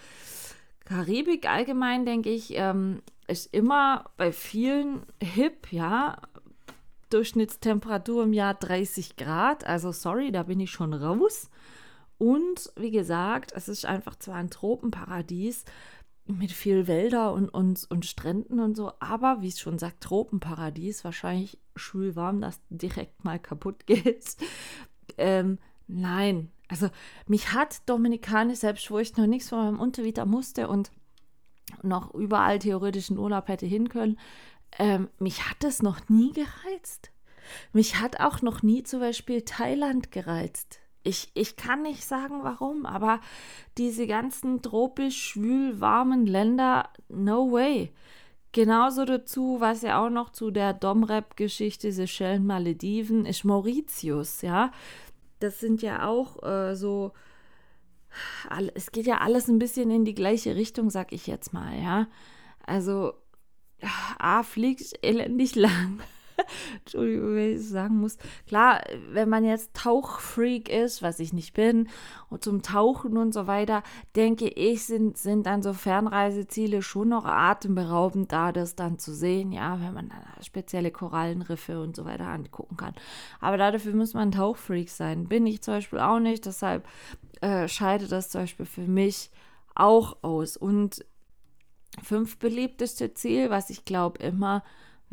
Karibik 0.85 1.49
allgemein, 1.49 2.05
denke 2.05 2.29
ich, 2.29 2.53
ähm, 2.55 3.01
ist 3.27 3.53
immer 3.53 4.05
bei 4.17 4.31
vielen 4.31 5.03
hip, 5.21 5.71
ja. 5.71 6.17
Durchschnittstemperatur 7.09 8.23
im 8.23 8.33
Jahr 8.33 8.55
30 8.55 9.15
Grad. 9.15 9.65
Also 9.65 9.91
sorry, 9.91 10.31
da 10.31 10.43
bin 10.43 10.59
ich 10.59 10.71
schon 10.71 10.93
raus. 10.93 11.49
Und 12.17 12.71
wie 12.75 12.91
gesagt, 12.91 13.51
es 13.53 13.67
ist 13.67 13.85
einfach 13.85 14.15
zwar 14.15 14.35
ein 14.35 14.49
Tropenparadies 14.49 15.65
mit 16.25 16.51
viel 16.51 16.87
Wälder 16.87 17.33
und, 17.33 17.49
und, 17.49 17.85
und 17.89 18.05
Stränden 18.05 18.59
und 18.59 18.75
so, 18.75 18.93
aber 18.99 19.41
wie 19.41 19.49
es 19.49 19.59
schon 19.59 19.77
sagt, 19.77 20.01
Tropenparadies, 20.01 21.03
wahrscheinlich 21.03 21.57
schwül 21.75 22.15
warm, 22.15 22.39
dass 22.41 22.61
direkt 22.69 23.25
mal 23.25 23.39
kaputt 23.39 23.85
geht. 23.85 24.37
Ähm, 25.17 25.59
nein, 25.87 26.51
also 26.69 26.89
mich 27.27 27.53
hat 27.53 27.87
Dominikanisch, 27.87 28.59
selbst 28.59 28.89
wo 28.89 28.99
ich 28.99 29.17
noch 29.17 29.27
nichts 29.27 29.49
von 29.49 29.59
meinem 29.59 29.79
Untervieter 29.79 30.25
musste 30.25 30.67
und 30.67 30.91
noch 31.81 32.13
überall 32.13 32.59
theoretischen 32.59 33.17
Urlaub 33.17 33.47
hätte 33.47 33.65
hin 33.65 33.89
können, 33.89 34.17
ähm, 34.79 35.09
mich 35.19 35.49
hat 35.49 35.63
es 35.63 35.81
noch 35.81 36.09
nie 36.09 36.31
gereizt. 36.31 37.11
Mich 37.73 37.99
hat 37.99 38.19
auch 38.19 38.41
noch 38.41 38.63
nie 38.63 38.83
zum 38.83 39.01
Beispiel 39.01 39.41
Thailand 39.43 40.11
gereizt. 40.11 40.79
Ich, 41.03 41.29
ich 41.33 41.57
kann 41.57 41.81
nicht 41.81 42.05
sagen, 42.05 42.43
warum, 42.43 42.85
aber 42.85 43.19
diese 43.77 44.07
ganzen 44.07 44.61
tropisch 44.61 45.21
schwül 45.21 45.81
warmen 45.81 46.25
Länder, 46.25 46.89
no 47.09 47.51
way. 47.51 47.93
Genauso 48.53 49.03
dazu, 49.03 49.57
was 49.59 49.81
ja 49.81 50.03
auch 50.03 50.09
noch 50.09 50.29
zu 50.29 50.51
der 50.51 50.73
Domrep-Geschichte 50.73 51.91
Seychellen, 51.91 52.45
Malediven, 52.45 53.25
ist 53.25 53.43
Mauritius, 53.43 54.41
ja. 54.43 54.71
Das 55.39 55.59
sind 55.59 55.81
ja 55.81 56.07
auch 56.07 56.41
äh, 56.43 56.75
so, 56.75 57.11
es 58.75 58.91
geht 58.91 59.07
ja 59.07 59.17
alles 59.17 59.47
ein 59.47 59.59
bisschen 59.59 59.91
in 59.91 60.05
die 60.05 60.15
gleiche 60.15 60.55
Richtung, 60.55 60.89
sag 60.89 61.11
ich 61.11 61.27
jetzt 61.27 61.51
mal, 61.51 61.77
ja. 61.81 62.07
Also, 62.65 63.13
A, 64.19 64.43
fliegt 64.43 64.99
elendig 65.01 65.55
lang. 65.55 65.99
Entschuldigung, 66.79 67.35
wenn 67.35 67.55
ich 67.55 67.67
sagen 67.67 67.97
muss. 67.97 68.17
Klar, 68.47 68.81
wenn 69.11 69.29
man 69.29 69.45
jetzt 69.45 69.73
Tauchfreak 69.73 70.69
ist, 70.69 71.01
was 71.01 71.19
ich 71.19 71.33
nicht 71.33 71.53
bin, 71.53 71.89
und 72.29 72.43
zum 72.43 72.61
Tauchen 72.61 73.17
und 73.17 73.33
so 73.33 73.47
weiter, 73.47 73.83
denke 74.15 74.47
ich, 74.47 74.85
sind, 74.85 75.17
sind 75.17 75.45
dann 75.45 75.61
so 75.61 75.73
Fernreiseziele 75.73 76.81
schon 76.81 77.09
noch 77.09 77.25
atemberaubend 77.25 78.31
da, 78.31 78.51
das 78.51 78.75
dann 78.75 78.97
zu 78.99 79.13
sehen, 79.13 79.51
ja, 79.51 79.79
wenn 79.79 79.93
man 79.93 80.11
spezielle 80.41 80.91
Korallenriffe 80.91 81.81
und 81.81 81.95
so 81.95 82.05
weiter 82.05 82.27
angucken 82.27 82.77
kann. 82.77 82.93
Aber 83.39 83.57
dafür 83.57 83.93
muss 83.93 84.13
man 84.13 84.31
Tauchfreak 84.31 84.89
sein. 84.89 85.27
Bin 85.27 85.45
ich 85.45 85.61
zum 85.61 85.75
Beispiel 85.75 85.99
auch 85.99 86.19
nicht, 86.19 86.45
deshalb 86.45 86.87
äh, 87.41 87.67
scheidet 87.67 88.11
das 88.11 88.29
zum 88.29 88.41
Beispiel 88.41 88.65
für 88.65 88.87
mich 88.87 89.29
auch 89.75 90.17
aus. 90.23 90.57
Und 90.57 91.05
fünf 92.01 92.37
beliebteste 92.39 93.13
Ziel, 93.13 93.49
was 93.49 93.69
ich 93.69 93.85
glaube 93.85 94.19
immer 94.19 94.63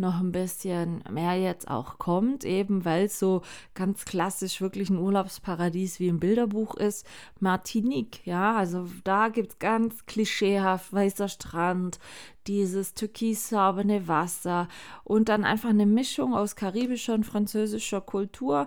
noch 0.01 0.21
ein 0.21 0.33
bisschen 0.33 1.05
mehr 1.09 1.35
jetzt 1.35 1.71
auch 1.71 1.99
kommt, 1.99 2.45
eben 2.45 2.85
weil 2.85 3.05
es 3.05 3.19
so 3.19 3.43
ganz 3.75 4.05
klassisch 4.05 4.61
wirklich 4.61 4.91
ein 4.91 4.99
Urlaubsparadies 4.99 6.01
wie 6.01 6.09
im 6.09 6.19
Bilderbuch 6.19 6.75
ist. 6.75 7.07
Martinique, 7.39 8.27
ja, 8.27 8.57
also 8.57 8.89
da 9.05 9.29
gibt 9.29 9.53
es 9.53 9.59
ganz 9.59 10.07
klischeehaft 10.07 10.93
weißer 10.93 11.29
Strand, 11.29 12.01
dieses 12.47 12.95
türkisfarbene 12.95 14.09
Wasser 14.09 14.67
und 15.05 15.29
dann 15.29 15.45
einfach 15.45 15.71
eine 15.71 15.87
Mischung 15.87 16.35
aus 16.35 16.57
karibischer 16.57 17.15
und 17.15 17.25
französischer 17.25 18.01
Kultur 18.01 18.67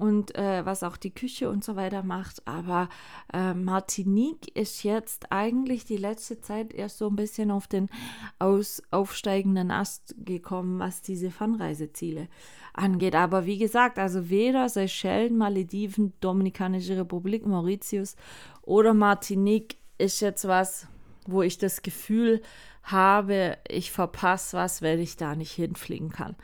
und 0.00 0.34
äh, 0.34 0.64
was 0.64 0.82
auch 0.82 0.96
die 0.96 1.14
Küche 1.14 1.50
und 1.50 1.62
so 1.62 1.76
weiter 1.76 2.02
macht. 2.02 2.46
Aber 2.48 2.88
äh, 3.34 3.52
Martinique 3.52 4.48
ist 4.56 4.82
jetzt 4.82 5.30
eigentlich 5.30 5.84
die 5.84 5.98
letzte 5.98 6.40
Zeit 6.40 6.72
erst 6.72 6.96
so 6.96 7.08
ein 7.08 7.16
bisschen 7.16 7.50
auf 7.50 7.68
den 7.68 7.90
aus, 8.38 8.82
aufsteigenden 8.90 9.70
Ast 9.70 10.14
gekommen, 10.24 10.78
was 10.78 11.02
diese 11.02 11.30
Fernreiseziele 11.30 12.28
angeht. 12.72 13.14
Aber 13.14 13.44
wie 13.44 13.58
gesagt, 13.58 13.98
also 13.98 14.30
weder 14.30 14.70
Seychellen, 14.70 15.36
Malediven, 15.36 16.14
Dominikanische 16.20 16.96
Republik, 16.96 17.46
Mauritius 17.46 18.16
oder 18.62 18.94
Martinique 18.94 19.76
ist 19.98 20.20
jetzt 20.20 20.48
was, 20.48 20.88
wo 21.26 21.42
ich 21.42 21.58
das 21.58 21.82
Gefühl 21.82 22.40
habe, 22.84 23.58
ich 23.68 23.92
verpasse 23.92 24.56
was, 24.56 24.80
weil 24.80 24.98
ich 25.00 25.18
da 25.18 25.36
nicht 25.36 25.52
hinfliegen 25.52 26.08
kann. 26.08 26.36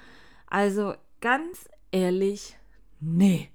Also 0.47 0.93
ganz 1.23 1.71
ehrlich, 1.91 2.59
Nee. 3.01 3.51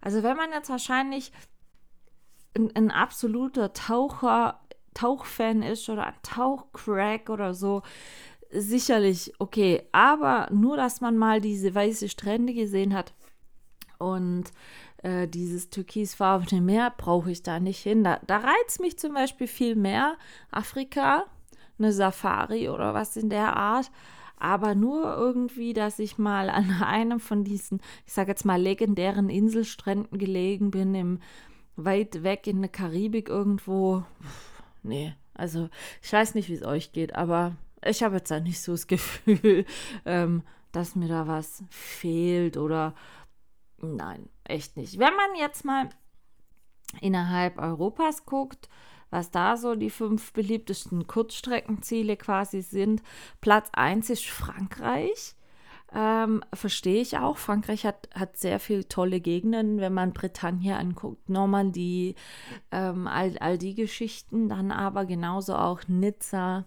Also 0.00 0.22
wenn 0.22 0.36
man 0.36 0.50
jetzt 0.52 0.70
wahrscheinlich 0.70 1.32
ein, 2.56 2.74
ein 2.74 2.90
absoluter 2.90 3.72
Taucher, 3.72 4.60
Tauchfan 4.94 5.62
ist 5.62 5.88
oder 5.88 6.06
ein 6.06 6.14
Tauchcrack 6.22 7.30
oder 7.30 7.54
so, 7.54 7.82
sicherlich 8.50 9.32
okay. 9.38 9.82
Aber 9.92 10.48
nur, 10.50 10.76
dass 10.76 11.00
man 11.00 11.16
mal 11.16 11.40
diese 11.40 11.74
weiße 11.74 12.08
Strände 12.08 12.54
gesehen 12.54 12.94
hat 12.94 13.14
und 13.98 14.44
äh, 15.02 15.28
dieses 15.28 15.70
türkisfarbene 15.70 16.60
Meer, 16.60 16.92
brauche 16.96 17.30
ich 17.30 17.42
da 17.42 17.60
nicht 17.60 17.80
hin. 17.80 18.04
Da, 18.04 18.20
da 18.26 18.38
reizt 18.38 18.80
mich 18.80 18.98
zum 18.98 19.14
Beispiel 19.14 19.46
viel 19.46 19.76
mehr 19.76 20.16
Afrika, 20.50 21.24
eine 21.78 21.92
Safari 21.92 22.68
oder 22.68 22.94
was 22.94 23.16
in 23.16 23.30
der 23.30 23.56
Art 23.56 23.90
aber 24.38 24.74
nur 24.74 25.16
irgendwie, 25.16 25.72
dass 25.72 25.98
ich 25.98 26.18
mal 26.18 26.50
an 26.50 26.70
einem 26.82 27.20
von 27.20 27.44
diesen, 27.44 27.80
ich 28.06 28.12
sage 28.12 28.30
jetzt 28.30 28.44
mal, 28.44 28.60
legendären 28.60 29.28
Inselstränden 29.28 30.18
gelegen 30.18 30.70
bin, 30.70 30.94
im 30.94 31.20
weit 31.76 32.24
weg 32.24 32.46
in 32.46 32.60
der 32.60 32.70
Karibik 32.70 33.28
irgendwo. 33.28 34.04
Nee, 34.82 35.14
also 35.34 35.68
ich 36.02 36.12
weiß 36.12 36.34
nicht, 36.34 36.48
wie 36.48 36.54
es 36.54 36.64
euch 36.64 36.92
geht, 36.92 37.14
aber 37.14 37.56
ich 37.84 38.02
habe 38.02 38.16
jetzt 38.16 38.30
da 38.30 38.40
nicht 38.40 38.60
so 38.60 38.72
das 38.72 38.86
Gefühl, 38.88 39.64
ähm, 40.04 40.42
dass 40.72 40.96
mir 40.96 41.08
da 41.08 41.26
was 41.26 41.62
fehlt 41.70 42.56
oder 42.56 42.94
nein, 43.80 44.28
echt 44.44 44.76
nicht. 44.76 44.98
Wenn 44.98 45.14
man 45.14 45.36
jetzt 45.38 45.64
mal 45.64 45.88
innerhalb 47.00 47.58
Europas 47.58 48.26
guckt, 48.26 48.68
was 49.10 49.30
da 49.30 49.56
so 49.56 49.74
die 49.74 49.90
fünf 49.90 50.32
beliebtesten 50.32 51.06
Kurzstreckenziele 51.06 52.16
quasi 52.16 52.62
sind. 52.62 53.02
Platz 53.40 53.68
1 53.72 54.10
ist 54.10 54.26
Frankreich. 54.26 55.34
Ähm, 55.94 56.42
verstehe 56.52 57.00
ich 57.00 57.16
auch. 57.16 57.38
Frankreich 57.38 57.86
hat, 57.86 58.10
hat 58.14 58.36
sehr 58.36 58.60
viele 58.60 58.86
tolle 58.88 59.20
Gegenden, 59.20 59.78
wenn 59.78 59.94
man 59.94 60.12
Bretagne 60.12 60.76
anguckt, 60.76 61.30
Normandie, 61.30 62.14
ähm, 62.70 63.06
all, 63.06 63.38
all 63.38 63.56
die 63.56 63.74
Geschichten. 63.74 64.48
Dann 64.48 64.70
aber 64.70 65.06
genauso 65.06 65.56
auch 65.56 65.80
Nizza, 65.88 66.66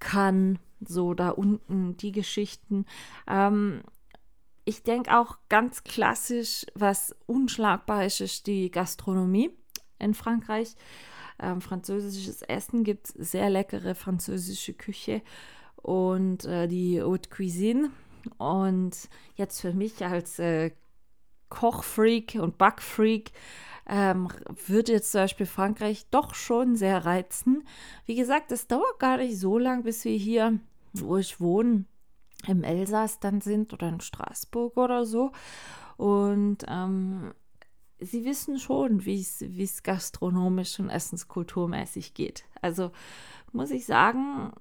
Cannes, 0.00 0.58
so 0.80 1.14
da 1.14 1.30
unten 1.30 1.96
die 1.96 2.10
Geschichten. 2.10 2.86
Ähm, 3.28 3.82
ich 4.64 4.82
denke 4.82 5.16
auch 5.16 5.38
ganz 5.48 5.84
klassisch, 5.84 6.66
was 6.74 7.14
unschlagbar 7.26 8.04
ist, 8.04 8.20
ist 8.20 8.46
die 8.46 8.70
Gastronomie 8.70 9.50
in 9.98 10.14
Frankreich 10.14 10.74
ähm, 11.40 11.60
französisches 11.60 12.42
Essen 12.42 12.84
gibt 12.84 13.08
sehr 13.08 13.50
leckere 13.50 13.94
französische 13.94 14.74
Küche 14.74 15.22
und 15.76 16.44
äh, 16.44 16.68
die 16.68 17.02
Haute 17.02 17.30
Cuisine. 17.30 17.90
Und 18.38 19.08
jetzt 19.36 19.60
für 19.60 19.72
mich 19.72 20.04
als 20.04 20.38
äh, 20.38 20.72
Kochfreak 21.48 22.38
und 22.40 22.58
Backfreak 22.58 23.32
ähm, 23.88 24.28
würde 24.66 24.92
jetzt 24.92 25.12
zum 25.12 25.22
Beispiel 25.22 25.46
Frankreich 25.46 26.06
doch 26.10 26.34
schon 26.34 26.76
sehr 26.76 27.04
reizen. 27.04 27.64
Wie 28.06 28.14
gesagt, 28.14 28.52
es 28.52 28.66
dauert 28.66 28.98
gar 28.98 29.16
nicht 29.16 29.38
so 29.38 29.58
lang, 29.58 29.82
bis 29.82 30.04
wir 30.04 30.16
hier, 30.16 30.60
wo 30.92 31.16
ich 31.16 31.40
wohne, 31.40 31.84
im 32.46 32.62
Elsass 32.62 33.20
dann 33.20 33.40
sind 33.40 33.72
oder 33.72 33.88
in 33.88 34.00
Straßburg 34.00 34.76
oder 34.76 35.04
so. 35.04 35.32
Und 35.96 36.58
ähm, 36.68 37.32
sie 38.00 38.24
wissen 38.24 38.58
schon, 38.58 39.04
wie 39.04 39.20
es 39.20 39.82
gastronomisch 39.82 40.78
und 40.80 40.90
essenskulturmäßig 40.90 42.14
geht. 42.14 42.44
Also 42.60 42.90
muss 43.52 43.70
ich 43.70 43.86
sagen, 43.86 44.52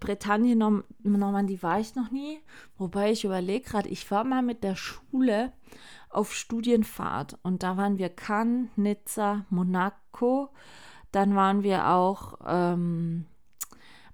Bretagne, 0.00 0.56
Norm 0.56 0.84
Normandie 1.02 1.62
war 1.62 1.80
ich 1.80 1.94
noch 1.94 2.10
nie. 2.10 2.40
Wobei 2.76 3.12
ich 3.12 3.24
überlege 3.24 3.68
gerade, 3.68 3.88
ich 3.88 4.10
war 4.10 4.24
mal 4.24 4.42
mit 4.42 4.62
der 4.62 4.76
Schule 4.76 5.52
auf 6.10 6.34
Studienfahrt 6.34 7.38
und 7.42 7.62
da 7.62 7.76
waren 7.76 7.98
wir 7.98 8.08
Cannes, 8.08 8.68
Nizza, 8.76 9.46
Monaco. 9.50 10.50
Dann 11.10 11.34
waren 11.34 11.62
wir 11.62 11.88
auch 11.88 12.38
ähm, 12.46 13.26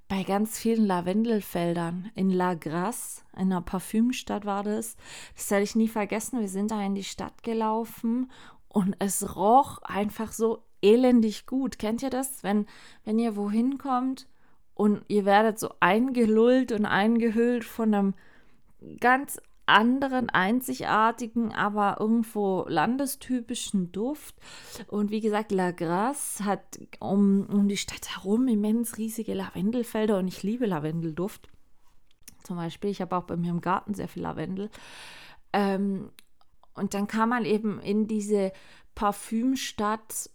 bei 0.08 0.22
ganz 0.22 0.58
vielen 0.58 0.86
Lavendelfeldern 0.86 2.10
in 2.14 2.30
La 2.30 2.54
Grasse, 2.54 3.22
in 3.34 3.52
einer 3.52 3.62
Parfümstadt 3.62 4.44
war 4.44 4.62
das. 4.62 4.96
Das 5.34 5.50
werde 5.50 5.64
ich 5.64 5.74
nie 5.74 5.88
vergessen. 5.88 6.40
Wir 6.40 6.48
sind 6.48 6.70
da 6.70 6.80
in 6.82 6.94
die 6.94 7.04
Stadt 7.04 7.42
gelaufen 7.42 8.30
und 8.74 8.96
es 8.98 9.36
roch 9.36 9.78
einfach 9.82 10.32
so 10.32 10.64
elendig 10.82 11.46
gut. 11.46 11.78
Kennt 11.78 12.02
ihr 12.02 12.10
das? 12.10 12.42
Wenn, 12.42 12.66
wenn 13.04 13.18
ihr 13.20 13.36
wohin 13.36 13.78
kommt 13.78 14.26
und 14.74 15.02
ihr 15.06 15.24
werdet 15.24 15.60
so 15.60 15.70
eingelullt 15.78 16.72
und 16.72 16.84
eingehüllt 16.84 17.64
von 17.64 17.94
einem 17.94 18.14
ganz 18.98 19.40
anderen, 19.66 20.28
einzigartigen, 20.28 21.54
aber 21.54 21.98
irgendwo 22.00 22.66
landestypischen 22.68 23.92
Duft. 23.92 24.34
Und 24.88 25.10
wie 25.10 25.20
gesagt, 25.20 25.52
La 25.52 25.70
Grasse 25.70 26.44
hat 26.44 26.80
um, 26.98 27.46
um 27.46 27.68
die 27.68 27.76
Stadt 27.76 28.16
herum 28.16 28.48
immens 28.48 28.98
riesige 28.98 29.34
Lavendelfelder 29.34 30.18
und 30.18 30.26
ich 30.26 30.42
liebe 30.42 30.66
Lavendelduft. 30.66 31.48
Zum 32.42 32.56
Beispiel, 32.56 32.90
ich 32.90 33.00
habe 33.00 33.16
auch 33.16 33.24
bei 33.24 33.36
mir 33.36 33.52
im 33.52 33.62
Garten 33.62 33.94
sehr 33.94 34.08
viel 34.08 34.22
Lavendel. 34.22 34.68
Ähm, 35.54 36.10
und 36.74 36.94
dann 36.94 37.06
kann 37.06 37.28
man 37.28 37.44
eben 37.44 37.80
in 37.80 38.06
diese 38.06 38.52
Parfümstadt 38.94 40.30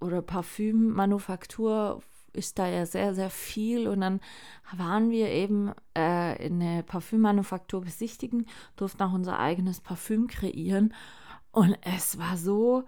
oder 0.00 0.22
Parfümmanufaktur 0.22 2.02
ist 2.32 2.58
da 2.58 2.68
ja 2.68 2.86
sehr, 2.86 3.14
sehr 3.14 3.30
viel. 3.30 3.88
Und 3.88 4.00
dann 4.00 4.20
waren 4.72 5.10
wir 5.10 5.28
eben 5.28 5.72
äh, 5.96 6.46
in 6.46 6.62
eine 6.62 6.82
Parfümmanufaktur 6.82 7.82
besichtigen, 7.82 8.46
durften 8.76 9.02
auch 9.02 9.12
unser 9.12 9.38
eigenes 9.38 9.80
Parfüm 9.80 10.28
kreieren. 10.28 10.94
Und 11.50 11.76
es 11.82 12.18
war 12.18 12.36
so 12.36 12.84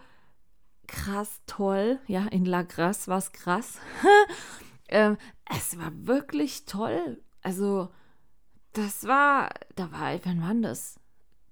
krass 0.87 1.41
toll. 1.47 1.99
Ja, 2.07 2.27
in 2.27 2.45
La 2.45 2.63
Grasse 2.63 3.09
war 3.09 3.19
es 3.19 3.33
krass. 3.33 3.79
ähm, 4.89 5.17
es 5.45 5.79
war 5.79 5.91
wirklich 6.07 6.65
toll. 6.67 7.23
Also, 7.43 7.89
das 8.73 9.07
war, 9.07 9.51
da 9.75 9.91
war, 9.91 10.19
wann 10.25 10.43
war 10.43 10.55
das? 10.55 11.00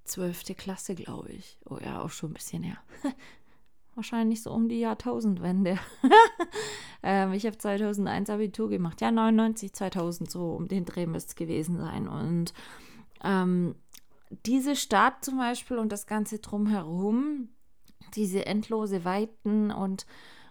Zwölfte 0.09 0.55
Klasse, 0.55 0.95
glaube 0.95 1.31
ich. 1.31 1.59
Oh 1.69 1.79
ja, 1.83 2.03
auch 2.03 2.11
schon 2.11 2.31
ein 2.31 2.35
bisschen 2.35 2.63
her. 2.63 2.79
wahrscheinlich 3.99 4.43
so 4.43 4.53
um 4.53 4.69
die 4.69 4.79
Jahrtausendwende. 4.79 5.77
ähm, 7.03 7.33
ich 7.33 7.45
habe 7.45 7.59
2001 7.59 8.31
Abitur 8.31 8.71
gemacht. 8.71 9.01
Ja, 9.01 9.11
99, 9.11 9.73
2000, 9.75 10.31
so 10.31 10.53
um 10.53 10.69
den 10.69 10.85
Dreh 10.85 11.07
müsste 11.07 11.31
es 11.31 11.35
gewesen 11.35 11.77
sein. 11.77 12.09
Und 12.09 12.55
ähm, 13.23 13.75
diese 14.47 14.77
Stadt 14.77 15.25
zum 15.25 15.37
Beispiel 15.37 15.79
und 15.79 15.91
das 15.91 16.07
Ganze 16.07 16.39
drumherum, 16.39 17.49
diese 18.15 18.47
endlose 18.47 19.05
Weiten 19.05 19.71
und 19.71 20.07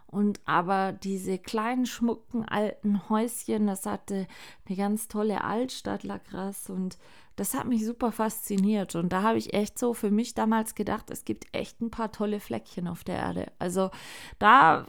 und 0.10 0.40
aber 0.46 0.94
diese 0.94 1.38
kleinen, 1.38 1.86
schmucken, 1.86 2.46
alten 2.46 3.10
Häuschen, 3.10 3.68
das 3.68 3.86
hatte 3.86 4.26
eine 4.66 4.78
ganz 4.78 5.10
tolle 5.10 5.44
Altstadt, 5.44 6.04
Lacras. 6.04 6.70
Und 6.70 6.98
das 7.38 7.54
hat 7.54 7.68
mich 7.68 7.86
super 7.86 8.12
fasziniert. 8.12 8.96
Und 8.96 9.14
da 9.14 9.22
habe 9.22 9.38
ich 9.38 9.54
echt 9.54 9.80
so 9.80 9.94
für 9.94 10.12
mich 10.12 10.34
damals 10.34 10.76
gedacht, 10.76 11.10
es 11.12 11.24
gibt 11.24 11.46
echt 11.54 11.80
ein 11.80 11.92
paar 11.92 12.12
tolle 12.12 12.42
Fleckchen 12.42 12.88
auf 12.88 13.04
der 13.04 13.16
Erde. 13.16 13.52
Also 13.60 13.92
da 14.40 14.86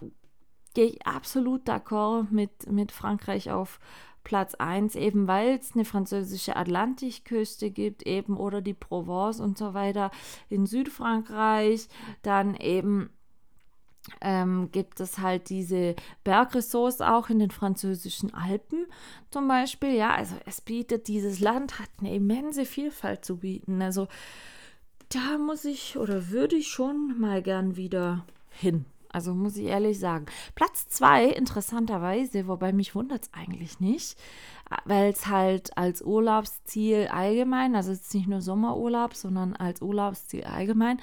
gehe 0.75 0.87
ich 0.87 1.07
absolut 1.07 1.69
d'accord 1.69 2.27
mit, 2.31 2.71
mit 2.71 2.91
Frankreich 2.91 3.51
auf 3.51 3.79
Platz 4.25 4.55
1, 4.55 4.97
eben 4.97 5.29
weil 5.29 5.59
es 5.59 5.75
eine 5.75 5.85
französische 5.85 6.57
Atlantikküste 6.57 7.71
gibt, 7.71 8.07
eben 8.07 8.37
oder 8.37 8.63
die 8.63 8.75
Provence 8.75 9.41
und 9.41 9.59
so 9.59 9.75
weiter 9.75 10.11
in 10.49 10.67
Südfrankreich, 10.67 11.89
dann 12.23 12.55
eben 12.55 13.11
ähm, 14.21 14.71
gibt 14.73 15.01
es 15.01 15.19
halt 15.19 15.49
diese 15.51 15.97
Bergressorts 16.25 17.01
auch 17.01 17.31
in 17.31 17.39
den 17.39 17.51
französischen 17.51 18.35
Alpen 18.35 18.87
zum 19.31 19.49
Beispiel. 19.49 19.95
Ja, 19.95 20.15
also 20.15 20.37
es 20.47 20.61
bietet, 20.61 21.09
dieses 21.09 21.41
Land 21.41 21.79
hat 21.79 21.89
eine 22.01 22.15
immense 22.15 22.65
Vielfalt 22.65 23.25
zu 23.25 23.39
bieten. 23.39 23.83
Also 23.83 24.09
da 25.09 25.39
muss 25.39 25.65
ich 25.65 25.97
oder 25.97 26.31
würde 26.31 26.57
ich 26.57 26.69
schon 26.69 27.19
mal 27.19 27.43
gern 27.43 27.77
wieder 27.77 28.27
hin. 28.51 28.85
Also 29.19 29.35
muss 29.35 29.57
ich 29.57 29.67
ehrlich 29.67 29.99
sagen. 29.99 30.27
Platz 30.55 30.87
zwei, 30.87 31.25
interessanterweise, 31.25 32.47
wobei 32.47 32.73
mich 32.73 32.95
wundert 32.95 33.25
es 33.25 33.35
eigentlich 33.35 33.81
nicht, 33.81 34.17
weil 34.85 35.11
es 35.11 35.27
halt 35.27 35.77
als 35.77 36.03
Urlaubsziel 36.03 37.09
allgemein, 37.09 37.75
also 37.75 37.91
es 37.91 38.03
ist 38.03 38.15
nicht 38.15 38.29
nur 38.29 38.41
Sommerurlaub, 38.41 39.17
sondern 39.17 39.57
als 39.57 39.83
Urlaubsziel 39.83 40.45
allgemein, 40.45 41.01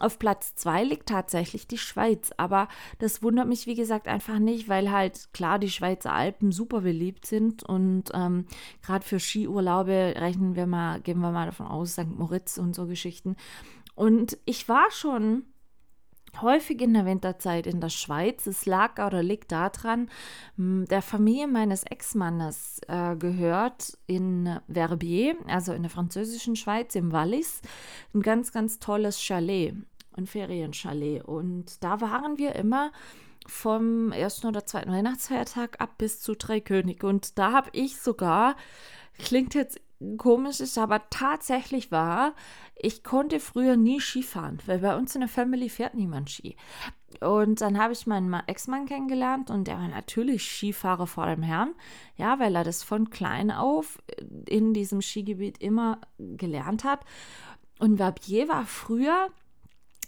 auf 0.00 0.18
Platz 0.18 0.54
zwei 0.54 0.82
liegt 0.82 1.10
tatsächlich 1.10 1.68
die 1.68 1.76
Schweiz. 1.76 2.30
Aber 2.38 2.68
das 3.00 3.22
wundert 3.22 3.48
mich, 3.48 3.66
wie 3.66 3.74
gesagt, 3.74 4.08
einfach 4.08 4.38
nicht, 4.38 4.70
weil 4.70 4.90
halt 4.90 5.28
klar 5.34 5.58
die 5.58 5.68
Schweizer 5.68 6.14
Alpen 6.14 6.50
super 6.50 6.80
beliebt 6.80 7.26
sind 7.26 7.64
und 7.64 8.04
ähm, 8.14 8.46
gerade 8.82 9.04
für 9.04 9.20
Skiurlaube 9.20 10.14
rechnen 10.16 10.56
wir 10.56 10.66
mal, 10.66 11.02
gehen 11.02 11.20
wir 11.20 11.32
mal 11.32 11.44
davon 11.44 11.66
aus, 11.66 11.92
St. 11.92 12.16
Moritz 12.16 12.56
und 12.56 12.74
so 12.74 12.86
Geschichten. 12.86 13.36
Und 13.94 14.38
ich 14.46 14.70
war 14.70 14.90
schon 14.90 15.42
häufig 16.42 16.80
in 16.80 16.94
der 16.94 17.06
Winterzeit 17.06 17.66
in 17.66 17.80
der 17.80 17.88
Schweiz. 17.88 18.46
Es 18.46 18.66
lag 18.66 19.04
oder 19.04 19.22
liegt 19.22 19.52
daran, 19.52 20.10
der 20.56 21.02
Familie 21.02 21.46
meines 21.46 21.84
Ex-Mannes 21.84 22.80
äh, 22.88 23.16
gehört 23.16 23.96
in 24.06 24.58
Verbier, 24.68 25.36
also 25.46 25.72
in 25.72 25.82
der 25.82 25.90
französischen 25.90 26.56
Schweiz, 26.56 26.94
im 26.94 27.12
Wallis, 27.12 27.60
ein 28.14 28.22
ganz, 28.22 28.52
ganz 28.52 28.78
tolles 28.78 29.20
Chalet, 29.20 29.74
ein 30.16 30.26
Ferienchalet. 30.26 31.24
Und 31.24 31.82
da 31.82 32.00
waren 32.00 32.38
wir 32.38 32.54
immer 32.54 32.92
vom 33.46 34.12
ersten 34.12 34.46
oder 34.46 34.66
zweiten 34.66 34.92
Weihnachtsfeiertag 34.92 35.80
ab 35.80 35.98
bis 35.98 36.20
zu 36.20 36.34
Dreikönig. 36.34 37.02
Und 37.02 37.38
da 37.38 37.52
habe 37.52 37.70
ich 37.72 37.98
sogar, 37.98 38.56
klingt 39.18 39.54
jetzt 39.54 39.80
komisch 40.16 40.60
ist 40.60 40.78
aber 40.78 41.08
tatsächlich 41.10 41.90
wahr, 41.90 42.34
ich 42.76 43.02
konnte 43.02 43.40
früher 43.40 43.76
nie 43.76 44.00
Ski 44.00 44.22
fahren, 44.22 44.58
weil 44.66 44.78
bei 44.78 44.96
uns 44.96 45.14
in 45.14 45.22
der 45.22 45.28
Family 45.28 45.68
fährt 45.68 45.94
niemand 45.94 46.30
Ski. 46.30 46.56
Und 47.20 47.60
dann 47.60 47.78
habe 47.78 47.94
ich 47.94 48.06
meinen 48.06 48.32
Ex-Mann 48.46 48.86
kennengelernt 48.86 49.50
und 49.50 49.66
der 49.66 49.76
war 49.78 49.88
natürlich 49.88 50.44
Skifahrer 50.44 51.06
vor 51.06 51.26
dem 51.26 51.42
Herrn, 51.42 51.74
ja, 52.16 52.38
weil 52.38 52.54
er 52.54 52.64
das 52.64 52.82
von 52.82 53.10
klein 53.10 53.50
auf 53.50 53.98
in 54.46 54.74
diesem 54.74 55.00
Skigebiet 55.00 55.58
immer 55.58 56.00
gelernt 56.18 56.84
hat. 56.84 57.00
Und 57.78 57.96
Verbier 57.96 58.48
war 58.48 58.66
früher 58.66 59.30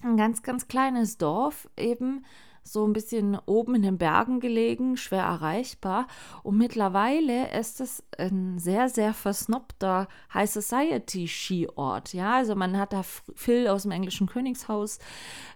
ein 0.03 0.16
ganz, 0.16 0.42
ganz 0.42 0.68
kleines 0.68 1.18
Dorf 1.18 1.68
eben 1.76 2.24
so 2.72 2.87
ein 2.87 2.92
bisschen 2.92 3.37
oben 3.46 3.74
in 3.74 3.83
den 3.83 3.98
Bergen 3.98 4.38
gelegen, 4.38 4.96
schwer 4.96 5.24
erreichbar. 5.24 6.06
Und 6.42 6.56
mittlerweile 6.56 7.50
ist 7.59 7.80
es 7.80 8.04
ein 8.16 8.59
sehr, 8.59 8.88
sehr 8.88 9.12
versnobter 9.12 10.06
High 10.33 10.50
Society 10.50 11.26
Skiort. 11.26 12.12
Ja, 12.12 12.35
also 12.35 12.54
man 12.54 12.78
hat 12.78 12.92
da 12.92 13.02
viel 13.35 13.66
aus 13.66 13.83
dem 13.83 13.90
englischen 13.90 14.28
Königshaus 14.28 14.98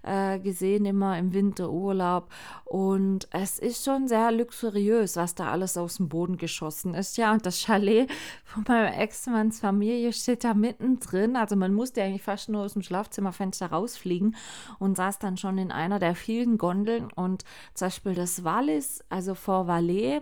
äh, 0.02 0.40
gesehen, 0.40 0.84
immer 0.86 1.16
im 1.18 1.32
Winterurlaub. 1.32 2.30
Und 2.64 3.28
es 3.30 3.58
ist 3.60 3.84
schon 3.84 4.08
sehr 4.08 4.32
luxuriös, 4.32 5.16
was 5.16 5.34
da 5.34 5.52
alles 5.52 5.76
aus 5.76 5.98
dem 5.98 6.08
Boden 6.08 6.36
geschossen 6.36 6.94
ist. 6.94 7.16
Ja, 7.16 7.32
und 7.32 7.46
das 7.46 7.60
Chalet 7.60 8.10
von 8.44 8.64
meinem 8.66 8.92
Ex-Manns 8.92 9.60
Familie 9.60 10.12
steht 10.12 10.42
da 10.42 10.54
mittendrin. 10.54 11.36
Also 11.36 11.54
man 11.54 11.74
musste 11.74 12.02
eigentlich 12.02 12.22
fast 12.22 12.48
nur 12.48 12.62
aus 12.62 12.72
dem 12.72 12.82
Schlafzimmerfenster 12.82 13.66
rausfliegen 13.66 14.34
und 14.78 14.96
saß 14.96 15.20
dann 15.20 15.36
schon 15.36 15.58
in 15.58 15.70
einer 15.70 15.98
der 15.98 16.14
vielen 16.14 16.58
Gondeln 16.58 17.03
Inseln 17.04 17.10
und 17.12 17.44
zum 17.74 17.86
Beispiel 17.86 18.14
das 18.14 18.44
Wallis, 18.44 19.04
also 19.08 19.34
vor 19.34 19.66
Valais, 19.66 20.20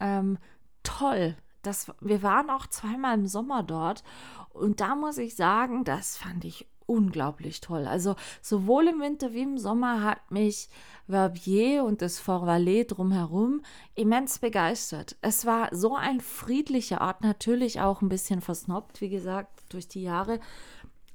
ähm, 0.00 0.38
toll. 0.82 1.36
Das, 1.62 1.90
wir 2.00 2.22
waren 2.22 2.50
auch 2.50 2.66
zweimal 2.66 3.18
im 3.18 3.26
Sommer 3.26 3.62
dort 3.62 4.04
und 4.50 4.80
da 4.80 4.94
muss 4.94 5.18
ich 5.18 5.34
sagen, 5.34 5.84
das 5.84 6.16
fand 6.16 6.44
ich 6.44 6.66
unglaublich 6.86 7.60
toll. 7.60 7.86
Also 7.86 8.16
sowohl 8.40 8.88
im 8.88 9.00
Winter 9.00 9.34
wie 9.34 9.42
im 9.42 9.58
Sommer 9.58 10.02
hat 10.02 10.30
mich 10.30 10.70
Verbier 11.06 11.84
und 11.84 12.00
das 12.00 12.18
Fort 12.18 12.46
Valais 12.46 12.84
drumherum 12.84 13.62
immens 13.94 14.38
begeistert. 14.38 15.16
Es 15.20 15.44
war 15.44 15.68
so 15.74 15.96
ein 15.96 16.20
friedlicher 16.20 17.02
Ort, 17.02 17.22
natürlich 17.22 17.80
auch 17.80 18.00
ein 18.00 18.08
bisschen 18.08 18.40
versnobbt, 18.40 19.00
wie 19.02 19.10
gesagt, 19.10 19.64
durch 19.70 19.88
die 19.88 20.02
Jahre, 20.02 20.40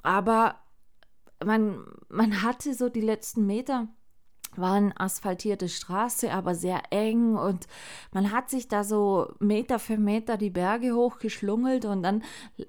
aber 0.03 0.59
man, 1.43 1.83
man 2.09 2.43
hatte 2.43 2.73
so 2.73 2.89
die 2.89 3.01
letzten 3.01 3.45
Meter 3.47 3.87
war 4.57 4.73
eine 4.73 4.99
asphaltierte 4.99 5.69
Straße, 5.69 6.31
aber 6.31 6.55
sehr 6.55 6.81
eng 6.91 7.35
und 7.35 7.67
man 8.11 8.31
hat 8.31 8.49
sich 8.49 8.67
da 8.67 8.83
so 8.83 9.33
Meter 9.39 9.79
für 9.79 9.97
Meter 9.97 10.37
die 10.37 10.49
Berge 10.49 10.93
hochgeschlungelt 10.93 11.85
und 11.85 12.03
dann 12.03 12.23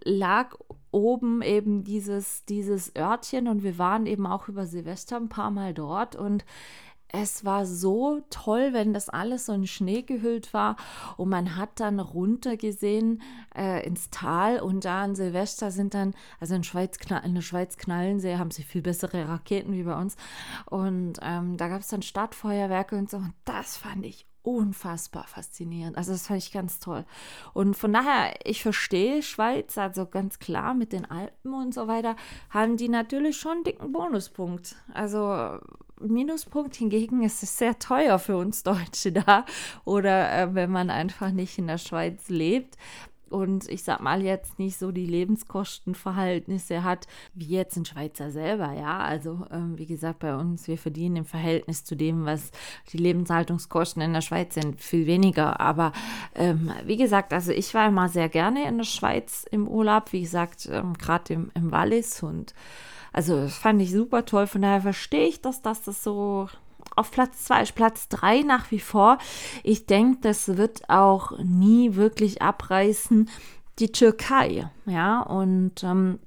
lag 0.05 0.57
oben 0.91 1.43
eben 1.43 1.85
dieses, 1.85 2.45
dieses 2.45 2.95
Örtchen 2.97 3.49
und 3.49 3.63
wir 3.63 3.79
waren 3.79 4.07
eben 4.07 4.27
auch 4.27 4.49
über 4.49 4.67
Silvester 4.67 5.17
ein 5.17 5.29
paar 5.29 5.51
Mal 5.51 5.75
dort 5.75 6.17
und 6.17 6.45
es 7.09 7.45
war 7.45 7.65
so 7.65 8.23
toll, 8.31 8.73
wenn 8.73 8.93
das 8.93 9.09
alles 9.09 9.47
so 9.47 9.53
in 9.53 9.67
Schnee 9.67 10.03
gehüllt 10.03 10.53
war 10.53 10.77
und 11.17 11.29
man 11.29 11.57
hat 11.57 11.81
dann 11.81 12.01
runtergesehen 12.01 13.23
äh, 13.57 13.87
ins 13.87 14.11
Tal 14.11 14.61
und 14.61 14.85
da 14.85 15.03
an 15.05 15.15
Silvester 15.15 15.71
sind 15.71 15.95
dann, 15.95 16.15
also 16.41 16.55
in, 16.55 16.65
Schweiz, 16.65 16.99
in 17.25 17.35
der 17.35 17.43
Schweiz 17.43 17.77
knallen 17.77 18.19
sie, 18.19 18.37
haben 18.37 18.51
sie 18.51 18.63
viel 18.63 18.83
bessere 18.83 19.29
Raketen 19.29 19.73
wie 19.73 19.85
bei 19.85 19.97
uns 19.97 20.17
und 20.67 21.19
ähm, 21.23 21.57
da 21.57 21.69
gab 21.69 21.81
es 21.81 21.89
dann 21.89 22.03
Stadtfeuerwerke 22.03 22.97
und 22.97 23.09
so 23.09 23.19
und 23.19 23.35
das 23.45 23.77
fand 23.77 24.05
ich 24.05 24.27
unfassbar 24.45 25.27
faszinierend. 25.27 25.97
Also 25.97 26.13
das 26.13 26.27
fand 26.27 26.39
ich 26.39 26.53
ganz 26.53 26.79
toll. 26.79 27.07
Und 27.55 27.77
von 27.77 27.93
daher, 27.93 28.35
ich 28.45 28.63
verstehe 28.63 29.23
Schweiz, 29.23 29.79
also 29.79 30.05
ganz 30.05 30.39
klar 30.39 30.75
mit 30.75 30.93
den 30.93 31.11
Alpen 31.11 31.55
und 31.55 31.73
so 31.73 31.89
weiter, 31.89 32.15
haben 32.51 32.77
die 32.77 32.91
natürlich 32.91 33.39
schon 33.39 33.53
einen 33.53 33.65
dicken 33.65 33.93
Bonuspunkt. 33.93 34.77
Also 34.93 35.59
Minuspunkt 36.01 36.77
hingegen 36.77 37.23
ist 37.23 37.43
es 37.43 37.59
sehr 37.59 37.79
teuer 37.79 38.19
für 38.19 38.37
uns 38.37 38.63
Deutsche 38.63 39.13
da 39.13 39.45
oder 39.85 40.33
äh, 40.33 40.55
wenn 40.55 40.71
man 40.71 40.91
einfach 40.91 41.31
nicht 41.31 41.59
in 41.59 41.67
der 41.67 41.79
Schweiz 41.79 42.29
lebt 42.29 42.77
und 43.35 43.69
ich 43.69 43.83
sag 43.83 44.01
mal 44.01 44.23
jetzt 44.23 44.59
nicht 44.59 44.79
so 44.79 44.93
die 44.93 45.07
Lebenskostenverhältnisse 45.07 46.85
hat, 46.85 47.07
wie 47.35 47.47
jetzt 47.47 47.77
ein 47.77 47.85
Schweizer 47.85 48.31
selber, 48.31 48.73
ja. 48.73 48.99
Also 48.99 49.47
ähm, 49.51 49.77
wie 49.77 49.87
gesagt, 49.87 50.21
bei 50.21 50.37
uns, 50.37 50.69
wir 50.69 50.79
verdienen 50.79 51.17
im 51.17 51.25
Verhältnis 51.25 51.85
zu 51.85 51.97
dem, 51.97 52.27
was 52.27 52.53
die 52.93 52.99
Lebenshaltungskosten 52.99 54.03
in 54.03 54.13
der 54.13 54.21
Schweiz 54.21 54.55
sind, 54.55 54.81
viel 54.81 55.07
weniger. 55.07 55.59
Aber 55.59 55.93
ähm, 56.37 56.71
wie 56.85 56.97
gesagt, 56.97 57.33
also 57.33 57.51
ich 57.51 57.75
war 57.75 57.89
immer 57.89 58.09
sehr 58.09 58.29
gerne 58.29 58.69
in 58.69 58.79
der 58.79 58.85
Schweiz 58.85 59.45
im 59.51 59.67
Urlaub, 59.67 60.13
wie 60.13 60.23
gesagt, 60.23 60.69
ähm, 60.71 60.95
gerade 60.95 61.35
im, 61.35 61.51
im 61.55 61.73
Wallis 61.73 62.23
und 62.23 62.55
also 63.15 63.41
das 63.41 63.57
fand 63.57 63.81
ich 63.81 63.93
super 63.93 64.25
toll. 64.25 64.49
Von 64.49 64.63
daher 64.63 64.83
verstehe 64.83 65.29
ich, 65.29 65.41
dass 65.41 65.63
das, 65.63 65.83
das 65.83 66.03
so 66.03 66.49
auf 66.97 67.13
Platz 67.13 67.45
2 67.45 67.63
ist 67.63 67.75
Platz 67.77 68.09
3 68.09 68.43
nach 68.43 68.73
wie 68.73 68.81
vor. 68.81 69.19
Ich 69.63 69.87
denke, 69.87 70.19
das 70.23 70.57
wird 70.57 70.91
auch 70.91 71.39
nie 71.39 71.95
wirklich 71.95 72.43
abreißen. 72.43 73.31
Die 73.79 73.93
Türkei, 73.93 74.69
ja, 74.87 75.21
und 75.21 75.85
ähm, 75.85 76.19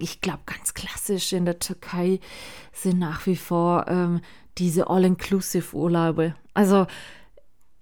ich 0.00 0.22
glaube, 0.22 0.40
ganz 0.46 0.72
klassisch 0.72 1.34
in 1.34 1.44
der 1.44 1.58
Türkei 1.58 2.18
sind 2.72 2.98
nach 2.98 3.26
wie 3.26 3.36
vor 3.36 3.84
ähm, 3.86 4.22
diese 4.56 4.88
All-Inclusive-Urlaube. 4.88 6.34
Also 6.54 6.86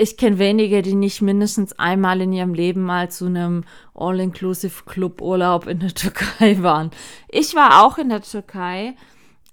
ich 0.03 0.17
kenne 0.17 0.39
wenige, 0.39 0.83
die 0.83 0.97
nicht 0.97 1.23
mindestens 1.23 1.79
einmal 1.79 2.21
in 2.21 2.33
ihrem 2.33 2.55
Leben 2.55 2.83
mal 2.83 3.09
zu 3.09 3.27
einem 3.27 3.63
All-Inclusive-Club-Urlaub 3.95 5.69
in 5.69 5.79
der 5.79 5.95
Türkei 5.95 6.61
waren. 6.61 6.91
Ich 7.29 7.55
war 7.55 7.85
auch 7.85 7.99
in 7.99 8.09
der 8.09 8.23
Türkei 8.23 8.97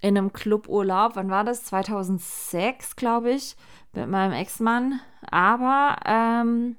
in 0.00 0.18
einem 0.18 0.32
Cluburlaub. 0.32 1.14
Wann 1.14 1.30
war 1.30 1.44
das? 1.44 1.64
2006, 1.66 2.96
glaube 2.96 3.30
ich, 3.30 3.54
mit 3.92 4.08
meinem 4.08 4.32
Ex-Mann. 4.32 5.00
Aber, 5.30 5.96
ähm, 6.04 6.76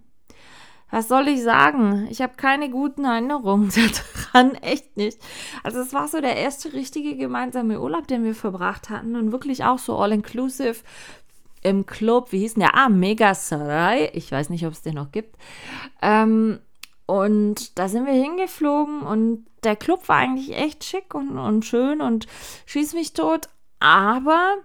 was 0.89 1.07
soll 1.07 1.29
ich 1.29 1.41
sagen? 1.41 2.07
Ich 2.09 2.21
habe 2.21 2.33
keine 2.35 2.69
guten 2.69 3.05
Erinnerungen 3.05 3.71
daran, 4.33 4.55
echt 4.55 4.97
nicht. 4.97 5.19
Also 5.63 5.79
es 5.79 5.93
war 5.93 6.09
so 6.09 6.19
der 6.19 6.35
erste 6.35 6.73
richtige 6.73 7.15
gemeinsame 7.15 7.79
Urlaub, 7.79 8.07
den 8.07 8.25
wir 8.25 8.35
verbracht 8.35 8.89
hatten 8.89 9.15
und 9.15 9.31
wirklich 9.31 9.63
auch 9.63 9.79
so 9.79 9.97
all-inclusive 9.97 10.83
im 11.61 11.85
Club, 11.85 12.31
wie 12.31 12.39
hieß 12.39 12.55
der? 12.55 12.75
Ah, 12.75 12.89
Mega. 12.89 13.33
Ich 14.13 14.31
weiß 14.31 14.49
nicht, 14.49 14.65
ob 14.65 14.73
es 14.73 14.81
den 14.81 14.95
noch 14.95 15.11
gibt. 15.11 15.35
Ähm, 16.01 16.59
und 17.05 17.77
da 17.77 17.87
sind 17.87 18.05
wir 18.05 18.13
hingeflogen 18.13 19.01
und 19.01 19.45
der 19.63 19.75
Club 19.75 20.07
war 20.07 20.17
eigentlich 20.17 20.55
echt 20.55 20.83
schick 20.83 21.13
und, 21.13 21.37
und 21.37 21.65
schön 21.65 22.01
und 22.01 22.25
schieß 22.65 22.93
mich 22.93 23.13
tot. 23.13 23.49
Aber 23.79 24.55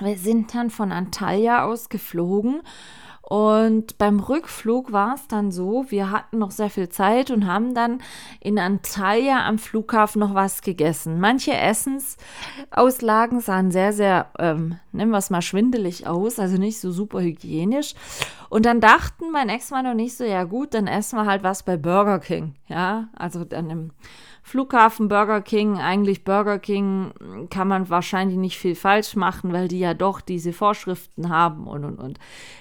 wir 0.00 0.18
sind 0.18 0.54
dann 0.54 0.70
von 0.70 0.92
Antalya 0.92 1.64
aus 1.64 1.88
geflogen 1.88 2.62
und 3.28 3.98
beim 3.98 4.20
Rückflug 4.20 4.92
war 4.92 5.16
es 5.16 5.26
dann 5.26 5.50
so, 5.50 5.86
wir 5.88 6.12
hatten 6.12 6.38
noch 6.38 6.52
sehr 6.52 6.70
viel 6.70 6.88
Zeit 6.88 7.32
und 7.32 7.48
haben 7.48 7.74
dann 7.74 8.00
in 8.38 8.56
Antalya 8.56 9.44
am 9.44 9.58
Flughafen 9.58 10.20
noch 10.20 10.34
was 10.34 10.62
gegessen. 10.62 11.18
Manche 11.18 11.52
Essensauslagen 11.52 13.40
sahen 13.40 13.72
sehr, 13.72 13.92
sehr, 13.92 14.30
ähm, 14.38 14.78
nennen 14.92 15.10
wir 15.10 15.18
es 15.18 15.30
mal, 15.30 15.42
schwindelig 15.42 16.06
aus, 16.06 16.38
also 16.38 16.56
nicht 16.56 16.78
so 16.78 16.92
super 16.92 17.20
hygienisch. 17.20 17.94
Und 18.48 18.66
dann 18.66 18.80
dachten 18.80 19.30
mein 19.32 19.48
Ex-Mann 19.48 19.86
und 19.86 19.98
ich 19.98 20.16
so, 20.16 20.24
ja 20.24 20.44
gut, 20.44 20.74
dann 20.74 20.86
essen 20.86 21.18
wir 21.18 21.26
halt 21.26 21.42
was 21.42 21.62
bei 21.62 21.76
Burger 21.76 22.20
King. 22.20 22.54
Ja, 22.68 23.08
also 23.16 23.44
dann 23.44 23.70
im 23.70 23.90
Flughafen 24.42 25.08
Burger 25.08 25.40
King, 25.40 25.78
eigentlich 25.78 26.22
Burger 26.22 26.60
King 26.60 27.12
kann 27.50 27.66
man 27.66 27.90
wahrscheinlich 27.90 28.38
nicht 28.38 28.58
viel 28.58 28.76
falsch 28.76 29.16
machen, 29.16 29.52
weil 29.52 29.66
die 29.66 29.80
ja 29.80 29.92
doch 29.92 30.20
diese 30.20 30.52
Vorschriften 30.52 31.30
haben 31.30 31.66
und 31.66 31.84
und 31.84 31.98
und. 31.98 32.18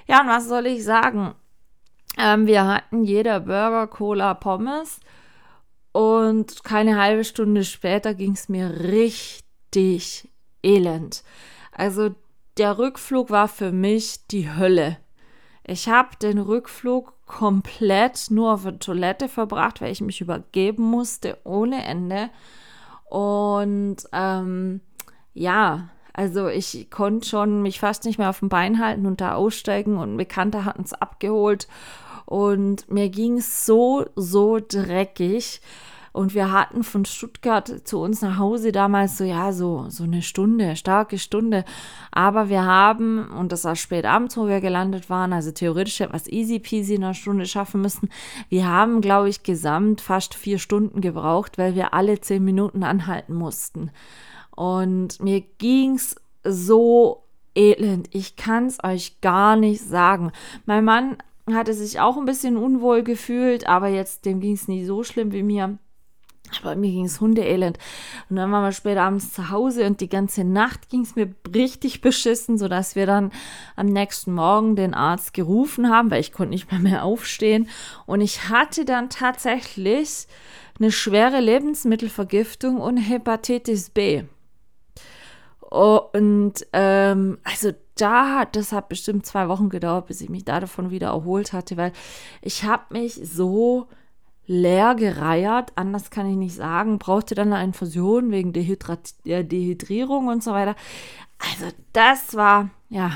Ja, 0.08 0.22
und 0.22 0.28
was 0.28 0.48
soll 0.48 0.66
ich 0.66 0.84
sagen? 0.84 1.36
Ähm, 2.18 2.48
wir 2.48 2.66
hatten 2.66 3.04
jeder 3.04 3.40
Burger, 3.42 3.86
Cola, 3.86 4.34
Pommes 4.34 5.00
und 5.92 6.64
keine 6.64 7.00
halbe 7.00 7.24
Stunde 7.24 7.64
später 7.64 8.16
ging 8.16 8.32
es 8.32 8.50
mir 8.50 8.70
richtig 8.82 10.28
elend. 10.64 11.24
Also 11.72 12.16
der 12.58 12.80
Rückflug 12.80 13.30
war 13.30 13.48
für 13.48 13.72
mich 13.72 14.26
die 14.28 14.52
Hölle. 14.52 14.98
Ich 15.68 15.90
habe 15.90 16.10
den 16.22 16.38
Rückflug 16.38 17.14
komplett 17.26 18.30
nur 18.30 18.54
auf 18.54 18.64
der 18.64 18.78
Toilette 18.78 19.28
verbracht, 19.28 19.82
weil 19.82 19.92
ich 19.92 20.02
mich 20.02 20.22
übergeben 20.22 20.84
musste 20.84 21.38
ohne 21.44 21.84
Ende. 21.84 22.30
Und 23.10 23.98
ähm, 24.12 24.82
ja, 25.34 25.90
also 26.14 26.48
ich 26.48 26.90
konnte 26.92 27.28
schon 27.28 27.62
mich 27.62 27.80
fast 27.80 28.06
nicht 28.06 28.20
mehr 28.20 28.30
auf 28.30 28.40
dem 28.40 28.50
Bein 28.50 28.80
halten 28.80 29.06
und 29.06 29.22
da 29.22 29.34
aussteigen 29.34 29.98
und 29.98 30.14
ein 30.14 30.18
Bekannter 30.18 30.66
hat 30.66 30.78
uns 30.78 30.94
abgeholt 30.94 31.68
und 32.26 32.90
mir 32.90 33.10
ging 33.10 33.38
es 33.38 33.66
so, 33.66 34.06
so 34.16 34.60
dreckig. 34.60 35.62
Und 36.16 36.34
wir 36.34 36.50
hatten 36.50 36.84
von 36.84 37.04
Stuttgart 37.04 37.82
zu 37.84 38.00
uns 38.00 38.22
nach 38.22 38.38
Hause 38.38 38.72
damals 38.72 39.18
so, 39.18 39.26
ja, 39.26 39.52
so, 39.52 39.88
so 39.90 40.06
eine 40.06 40.22
Stunde, 40.22 40.78
starke 40.78 41.18
Stunde. 41.18 41.66
Aber 42.10 42.48
wir 42.48 42.64
haben, 42.64 43.28
und 43.32 43.52
das 43.52 43.66
war 43.66 43.76
spät 43.76 44.06
abends, 44.06 44.38
wo 44.38 44.48
wir 44.48 44.62
gelandet 44.62 45.10
waren, 45.10 45.34
also 45.34 45.52
theoretisch 45.52 46.00
etwas 46.00 46.30
easy 46.30 46.60
peasy 46.60 46.96
in 46.96 47.04
einer 47.04 47.14
Stunde 47.14 47.46
schaffen 47.46 47.82
müssen. 47.82 48.08
Wir 48.48 48.66
haben, 48.66 49.02
glaube 49.02 49.28
ich, 49.28 49.44
gesamt 49.44 50.00
fast 50.00 50.36
vier 50.36 50.58
Stunden 50.58 51.02
gebraucht, 51.02 51.58
weil 51.58 51.76
wir 51.76 51.94
alle 51.94 52.22
zehn 52.22 52.46
Minuten 52.46 52.84
anhalten 52.84 53.34
mussten. 53.34 53.92
Und 54.56 55.22
mir 55.22 55.42
ging's 55.58 56.16
so 56.46 57.26
elend. 57.56 58.08
Ich 58.16 58.38
kann 58.38 58.68
es 58.68 58.82
euch 58.82 59.20
gar 59.20 59.58
nicht 59.58 59.82
sagen. 59.82 60.32
Mein 60.66 60.86
Mann 60.86 61.18
hatte 61.52 61.74
sich 61.74 62.00
auch 62.00 62.16
ein 62.16 62.24
bisschen 62.24 62.56
unwohl 62.56 63.04
gefühlt, 63.04 63.68
aber 63.68 63.90
jetzt 63.90 64.26
dem 64.26 64.40
ging 64.40 64.54
es 64.54 64.70
nicht 64.70 64.86
so 64.86 65.04
schlimm 65.04 65.34
wie 65.34 65.44
mir. 65.44 65.78
Aber 66.62 66.76
mir 66.76 66.92
ging 66.92 67.06
es 67.06 67.22
hundeelend. 67.22 67.78
Und 68.30 68.36
dann 68.36 68.52
waren 68.52 68.64
wir 68.64 68.72
später 68.72 69.04
abends 69.04 69.34
zu 69.34 69.50
Hause 69.50 69.86
und 69.86 70.02
die 70.02 70.10
ganze 70.10 70.44
Nacht 70.44 70.90
ging 70.90 71.02
es 71.02 71.16
mir 71.16 71.34
richtig 71.54 72.02
beschissen, 72.02 72.58
sodass 72.58 72.96
wir 72.96 73.06
dann 73.06 73.32
am 73.76 73.88
nächsten 73.88 74.34
Morgen 74.34 74.76
den 74.76 74.94
Arzt 74.94 75.34
gerufen 75.34 75.90
haben, 75.90 76.12
weil 76.12 76.22
ich 76.22 76.32
konnte 76.32 76.52
nicht 76.52 76.72
mehr, 76.72 76.82
mehr 76.82 77.04
aufstehen. 77.04 77.70
Und 78.06 78.22
ich 78.22 78.50
hatte 78.50 78.86
dann 78.86 79.10
tatsächlich 79.10 80.28
eine 80.80 80.92
schwere 80.92 81.40
Lebensmittelvergiftung 81.40 82.78
und 82.78 82.98
Hepatitis 82.98 83.90
B. 83.90 84.24
Und 85.70 86.54
ähm, 86.74 87.38
also 87.44 87.72
da 87.96 88.40
hat, 88.40 88.56
das 88.56 88.72
hat 88.72 88.90
bestimmt 88.90 89.26
zwei 89.26 89.48
Wochen 89.48 89.70
gedauert, 89.70 90.08
bis 90.08 90.22
ich 90.22 90.30
mich 90.30 90.46
da 90.46 90.60
davon 90.60 90.92
wieder 90.92 91.08
erholt 91.08 91.54
hatte, 91.54 91.78
weil 91.78 91.92
ich 92.42 92.64
habe 92.64 92.94
mich 92.94 93.16
so 93.16 93.88
leer 94.48 94.96
gereiert, 94.96 95.72
anders 95.76 96.10
kann 96.12 96.30
ich 96.30 96.36
nicht 96.36 96.56
sagen, 96.56 97.00
brauchte 97.00 97.36
dann 97.36 97.54
eine 97.54 97.64
Infusion 97.64 98.32
wegen 98.32 98.54
Dehydrat 98.54 99.14
äh, 99.26 99.44
Dehydrierung 99.44 100.28
und 100.28 100.44
so 100.44 100.52
weiter. 100.52 100.76
Also 101.40 101.74
das 101.94 102.36
war, 102.36 102.70
ja, 102.90 103.12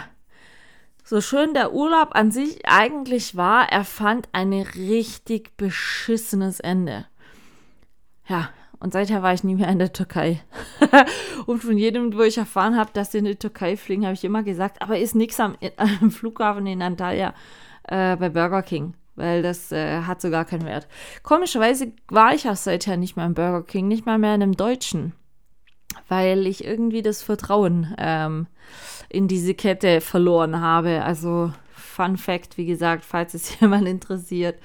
so 1.03 1.21
schön 1.21 1.53
der 1.53 1.73
Urlaub 1.73 2.09
an 2.15 2.31
sich 2.31 2.67
eigentlich 2.67 3.35
war, 3.35 3.71
er 3.71 3.83
fand 3.83 4.29
ein 4.31 4.53
richtig 4.53 5.57
beschissenes 5.57 6.59
Ende. 6.59 7.05
Ja, 8.27 8.49
und 8.79 8.93
seither 8.93 9.21
war 9.23 9.33
ich 9.33 9.43
nie 9.43 9.55
mehr 9.55 9.69
in 9.69 9.79
der 9.79 9.91
Türkei. 9.91 10.41
und 11.47 11.63
von 11.63 11.77
jedem, 11.77 12.15
wo 12.15 12.21
ich 12.21 12.37
erfahren 12.37 12.77
habe, 12.77 12.91
dass 12.93 13.11
sie 13.11 13.17
in 13.17 13.25
die 13.25 13.35
Türkei 13.35 13.75
fliegen, 13.75 14.05
habe 14.05 14.13
ich 14.13 14.23
immer 14.23 14.43
gesagt, 14.43 14.81
aber 14.81 14.99
ist 14.99 15.15
nichts 15.15 15.39
am, 15.39 15.55
am, 15.77 16.11
Flughafen 16.11 16.65
in 16.67 16.81
Antalya 16.81 17.33
äh, 17.83 18.15
bei 18.15 18.29
Burger 18.29 18.61
King 18.61 18.93
weil 19.19 19.41
das 19.41 19.71
äh, 19.71 20.01
hat 20.01 20.21
so 20.21 20.29
gar 20.29 20.45
keinen 20.45 20.65
Wert. 20.65 20.87
Komischerweise 21.21 21.91
war 22.07 22.33
ich 22.33 22.49
auch 22.49 22.55
seither 22.55 22.97
nicht 22.97 23.15
mehr 23.15 23.25
im 23.25 23.33
Burger 23.35 23.63
King, 23.63 23.87
nicht 23.87 24.05
mal 24.05 24.17
mehr 24.17 24.33
in 24.35 24.41
einem 24.41 24.57
Deutschen, 24.57 25.13
weil 26.07 26.47
ich 26.47 26.63
irgendwie 26.63 27.01
das 27.01 27.21
Vertrauen 27.21 27.93
ähm, 27.97 28.47
in 29.09 29.27
diese 29.27 29.53
Kette 29.53 30.01
verloren 30.01 30.61
habe. 30.61 31.03
Also 31.03 31.51
Fun 31.71 32.17
Fact, 32.17 32.57
wie 32.57 32.65
gesagt, 32.65 33.03
falls 33.05 33.33
es 33.33 33.59
jemand 33.61 33.87
interessiert. 33.87 34.59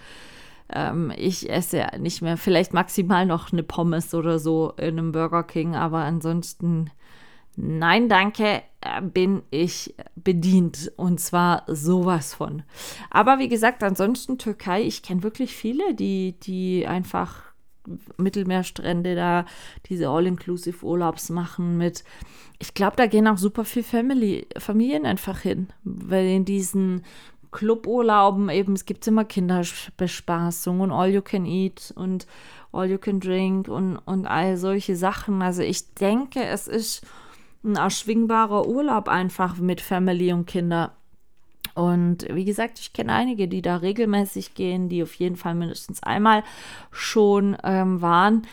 Ähm, 0.73 1.13
ich 1.17 1.51
esse 1.51 1.87
nicht 1.99 2.23
mehr, 2.23 2.37
vielleicht 2.37 2.73
maximal 2.73 3.27
noch 3.27 3.53
eine 3.53 3.63
Pommes 3.63 4.15
oder 4.15 4.39
so 4.39 4.73
in 4.77 4.99
einem 4.99 5.13
Burger 5.13 5.43
King, 5.43 5.75
aber 5.75 5.99
ansonsten 5.99 6.91
Nein, 7.57 8.09
danke, 8.09 8.63
äh, 8.81 9.01
bin 9.03 9.43
ich 9.51 9.95
bedient 10.17 10.93
und 10.97 11.21
zwar 11.21 11.65
sowas 11.69 12.35
von. 12.35 12.63
Aber 13.11 13.39
wie 13.39 13.49
gesagt, 13.49 13.83
ansonsten 13.83 14.39
Türkei, 14.39 14.83
ich 14.83 15.03
kenne 15.03 15.23
wirklich 15.23 15.55
viele, 15.55 15.95
die, 15.95 16.35
die 16.41 16.87
einfach 16.87 17.43
Mittelmeerstrände 18.17 19.15
da, 19.15 19.45
diese 19.87 20.09
All-Inclusive-Urlaubs 20.09 21.31
machen 21.31 21.77
mit, 21.77 22.03
ich 22.59 22.75
glaube, 22.75 22.97
da 22.97 23.07
gehen 23.07 23.29
auch 23.29 23.39
super 23.39 23.65
viel 23.65 23.83
Family, 23.83 24.47
Familien 24.59 25.07
einfach 25.07 25.41
hin, 25.41 25.69
weil 25.85 26.27
in 26.27 26.45
diesen 26.45 27.03
Cluburlauben 27.51 28.49
eben, 28.49 28.73
es 28.73 28.85
gibt 28.85 29.07
immer 29.07 29.25
Kinderbespaßung 29.25 30.81
und 30.81 30.91
All 30.91 31.11
You 31.11 31.23
Can 31.23 31.47
Eat 31.47 31.93
und 31.95 32.27
All 32.73 32.91
You 32.91 32.99
Can 32.99 33.21
Drink 33.21 33.69
und, 33.69 33.99
und 33.99 34.27
all 34.27 34.57
solche 34.57 34.97
Sachen. 34.97 35.41
Also 35.41 35.63
ich 35.63 35.95
denke, 35.95 36.45
es 36.45 36.67
ist 36.67 37.07
ein 37.65 37.77
erschwingbarer 37.77 38.67
Urlaub 38.67 39.09
einfach 39.09 39.57
mit 39.57 39.81
Family 39.81 40.33
und 40.33 40.47
Kinder. 40.47 40.93
Und 41.75 42.27
wie 42.31 42.45
gesagt, 42.45 42.79
ich 42.79 42.93
kenne 42.93 43.13
einige, 43.13 43.49
die 43.49 43.63
da 43.63 43.77
regelmäßig 43.77 44.55
gehen, 44.55 44.89
die 44.89 45.03
auf 45.03 45.15
jeden 45.15 45.37
Fall 45.37 45.55
mindestens 45.55 46.03
einmal 46.03 46.45
schon 46.93 47.57
ähm, 47.65 48.01
waren. 48.01 48.47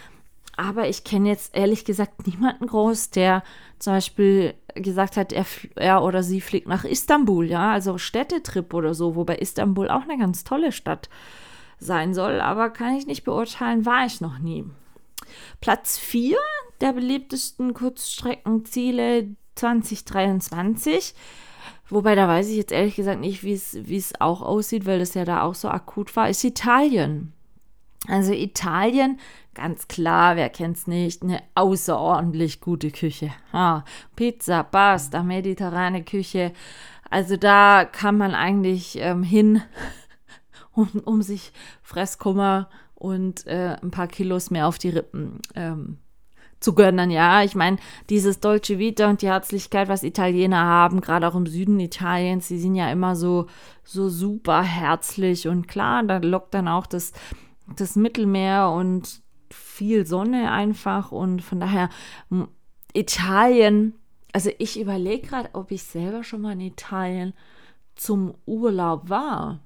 Aber 0.58 0.88
ich 0.88 1.04
kenne 1.04 1.30
jetzt 1.30 1.56
ehrlich 1.56 1.86
gesagt 1.86 2.28
niemanden 2.28 2.68
groß, 2.68 3.12
der 3.12 3.44
zum 3.80 3.94
Beispiel 3.94 4.54
gesagt 4.76 5.18
hat, 5.18 5.34
er, 5.34 5.46
er, 5.76 6.04
oder 6.04 6.24
sie 6.24 6.42
fliegt 6.42 6.68
nach 6.68 6.84
Istanbul, 6.84 7.46
ja, 7.46 7.72
also 7.72 7.98
Städtetrip 7.98 8.74
oder 8.74 8.94
so, 8.94 9.16
wobei 9.16 9.38
Istanbul 9.38 9.90
auch 9.90 10.04
eine 10.04 10.18
ganz 10.18 10.44
tolle 10.44 10.72
Stadt 10.72 11.10
sein 11.80 12.14
soll, 12.14 12.42
aber 12.42 12.70
kann 12.70 12.96
ich 12.96 13.08
nicht 13.08 13.24
beurteilen, 13.24 13.86
war 13.86 14.06
ich 14.06 14.22
noch 14.22 14.40
nie. 14.40 14.66
Platz 15.60 15.98
4 15.98 16.38
der 16.82 16.94
beliebtesten 16.94 17.74
Kurzstreckenziele 17.74 19.36
2023 19.56 21.14
Wobei, 21.92 22.16
da 22.16 22.26
weiß 22.26 22.48
ich 22.48 22.56
jetzt 22.56 22.72
ehrlich 22.72 22.96
gesagt 22.96 23.20
nicht, 23.20 23.44
wie 23.44 23.54
es 23.54 24.14
auch 24.22 24.42
aussieht, 24.42 24.86
weil 24.86 25.00
das 25.00 25.14
ja 25.14 25.26
da 25.26 25.42
auch 25.42 25.56
so 25.56 25.68
akut 25.68 26.16
war, 26.16 26.30
ist 26.30 26.42
Italien. 26.46 27.34
Also 28.08 28.32
Italien, 28.32 29.20
ganz 29.54 29.90
klar, 29.90 30.38
wer 30.38 30.50
kennt 30.50 30.78
es 30.78 30.88
nicht, 30.88 31.22
eine 31.22 31.44
außerordentlich 31.54 32.62
gute 32.62 32.92
Küche. 32.92 33.32
Ah, 33.52 33.84
Pizza, 34.16 34.64
Pasta, 34.64 35.22
mediterrane 35.22 36.04
Küche. 36.06 36.54
Also 37.10 37.36
da 37.36 37.84
kann 37.84 38.18
man 38.18 38.36
eigentlich 38.36 38.98
ähm, 39.00 39.22
hin, 39.22 39.62
um, 40.72 40.88
um 41.04 41.22
sich 41.22 41.52
Fresskummer 41.84 42.70
und 43.02 43.48
äh, 43.48 43.78
ein 43.82 43.90
paar 43.90 44.08
Kilos 44.08 44.52
mehr 44.52 44.68
auf 44.68 44.78
die 44.78 44.90
Rippen 44.90 45.40
ähm, 45.56 45.98
zu 46.60 46.76
gönnen, 46.76 47.10
ja. 47.10 47.44
Ich 47.44 47.56
meine, 47.56 47.78
dieses 48.12 48.40
Dolce 48.40 48.78
Vita 48.78 49.10
und 49.10 49.24
die 49.24 49.28
Herzlichkeit, 49.28 49.90
was 49.90 50.04
Italiener 50.04 50.64
haben, 50.64 51.02
gerade 51.02 51.28
auch 51.28 51.34
im 51.34 51.48
Süden 51.48 51.80
Italiens, 51.80 52.48
die 52.48 52.60
sind 52.60 52.76
ja 52.76 52.92
immer 52.92 53.16
so, 53.16 53.48
so 53.84 54.08
super 54.08 54.62
herzlich 54.62 55.48
und 55.48 55.68
klar, 55.68 56.04
da 56.04 56.18
lockt 56.18 56.54
dann 56.54 56.68
auch 56.68 56.86
das, 56.86 57.14
das 57.76 57.96
Mittelmeer 57.96 58.70
und 58.70 59.24
viel 59.50 60.06
Sonne 60.06 60.52
einfach 60.52 61.12
und 61.12 61.42
von 61.42 61.60
daher 61.60 61.90
Italien, 62.94 63.96
also 64.32 64.52
ich 64.60 64.80
überlege 64.80 65.28
gerade, 65.28 65.50
ob 65.54 65.72
ich 65.72 65.82
selber 65.82 66.24
schon 66.24 66.42
mal 66.42 66.54
in 66.54 66.62
Italien 66.62 67.34
zum 67.96 68.36
Urlaub 68.46 69.10
war. 69.10 69.60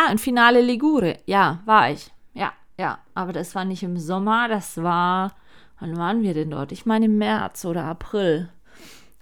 Ah, 0.00 0.12
in 0.12 0.18
Finale 0.18 0.60
Ligure, 0.60 1.18
ja, 1.26 1.58
war 1.64 1.90
ich. 1.90 2.12
Ja, 2.78 2.98
aber 3.14 3.32
das 3.32 3.56
war 3.56 3.64
nicht 3.64 3.82
im 3.82 3.98
Sommer, 3.98 4.46
das 4.48 4.80
war, 4.80 5.32
wann 5.80 5.96
waren 5.96 6.22
wir 6.22 6.32
denn 6.32 6.50
dort? 6.50 6.70
Ich 6.70 6.86
meine 6.86 7.06
im 7.06 7.18
März 7.18 7.64
oder 7.64 7.84
April. 7.84 8.50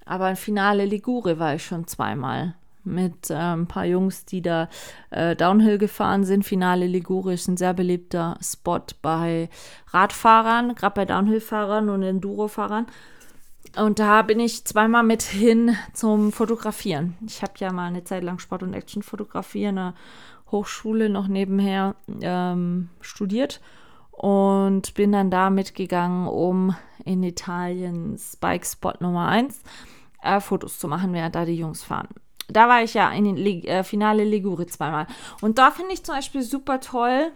Aber 0.05 0.29
im 0.29 0.37
Finale 0.37 0.85
Ligure 0.85 1.39
war 1.39 1.55
ich 1.55 1.65
schon 1.65 1.87
zweimal 1.87 2.55
mit 2.85 3.31
äh, 3.31 3.35
ein 3.35 3.67
paar 3.67 3.87
Jungs, 3.87 4.27
die 4.27 4.43
da 4.43 4.69
äh, 5.11 5.35
Downhill 5.35 5.79
gefahren 5.79 6.25
sind. 6.25 6.45
Finale 6.45 6.87
Ligure 6.87 7.33
ist 7.33 7.49
ein 7.49 7.57
sehr 7.57 7.73
beliebter 7.73 8.39
Spot 8.43 8.83
bei 9.01 9.49
Radfahrern, 9.89 10.75
gerade 10.75 10.95
bei 10.95 11.05
Downhill-Fahrern 11.07 11.89
und 11.89 12.03
Enduro-Fahrern. 12.03 12.87
Und 13.77 13.99
da 13.99 14.21
bin 14.23 14.39
ich 14.39 14.67
zweimal 14.67 15.03
mit 15.03 15.23
hin 15.23 15.77
zum 15.95 16.31
Fotografieren. 16.31 17.17
Ich 17.27 17.43
habe 17.43 17.55
ja 17.57 17.73
mal 17.73 17.87
eine 17.87 18.05
Zeit 18.05 18.23
lang 18.23 18.39
Sport- 18.39 18.63
und 18.63 18.75
Action-Fotografie 18.75 19.67
an 19.69 19.77
der 19.77 19.95
Hochschule 20.51 21.09
noch 21.09 21.29
nebenher 21.29 21.97
ähm, 22.21 22.89
studiert 23.01 23.61
und 24.11 24.95
bin 24.95 25.13
dann 25.13 25.31
da 25.31 25.51
mitgegangen, 25.51 26.27
um 26.29 26.75
in 27.05 27.23
Italien 27.23 28.17
Spike 28.19 28.65
Spot 28.65 28.95
Nummer 29.01 29.29
1 29.29 29.63
äh, 30.23 30.41
Fotos 30.41 30.79
zu 30.79 30.89
machen, 30.89 31.13
während 31.13 31.35
da 31.35 31.45
die 31.45 31.57
Jungs 31.57 31.83
fahren. 31.83 32.09
Da 32.49 32.69
war 32.69 32.83
ich 32.83 32.95
ja 32.95 33.11
in 33.11 33.25
den 33.25 33.37
Lig 33.37 33.67
äh, 33.67 33.83
Finale 33.83 34.25
Ligure 34.25 34.67
zweimal. 34.67 35.07
Und 35.41 35.59
da 35.59 35.71
finde 35.71 35.93
ich 35.93 36.05
zum 36.05 36.15
Beispiel 36.15 36.43
super 36.43 36.81
toll, 36.81 37.33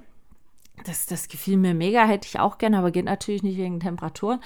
das, 0.84 1.06
das 1.06 1.28
gefiel 1.28 1.56
mir 1.56 1.74
mega, 1.74 2.04
hätte 2.04 2.26
ich 2.26 2.38
auch 2.38 2.58
gerne, 2.58 2.78
aber 2.78 2.90
geht 2.90 3.04
natürlich 3.04 3.42
nicht 3.42 3.58
wegen 3.58 3.80
Temperaturen. 3.80 4.40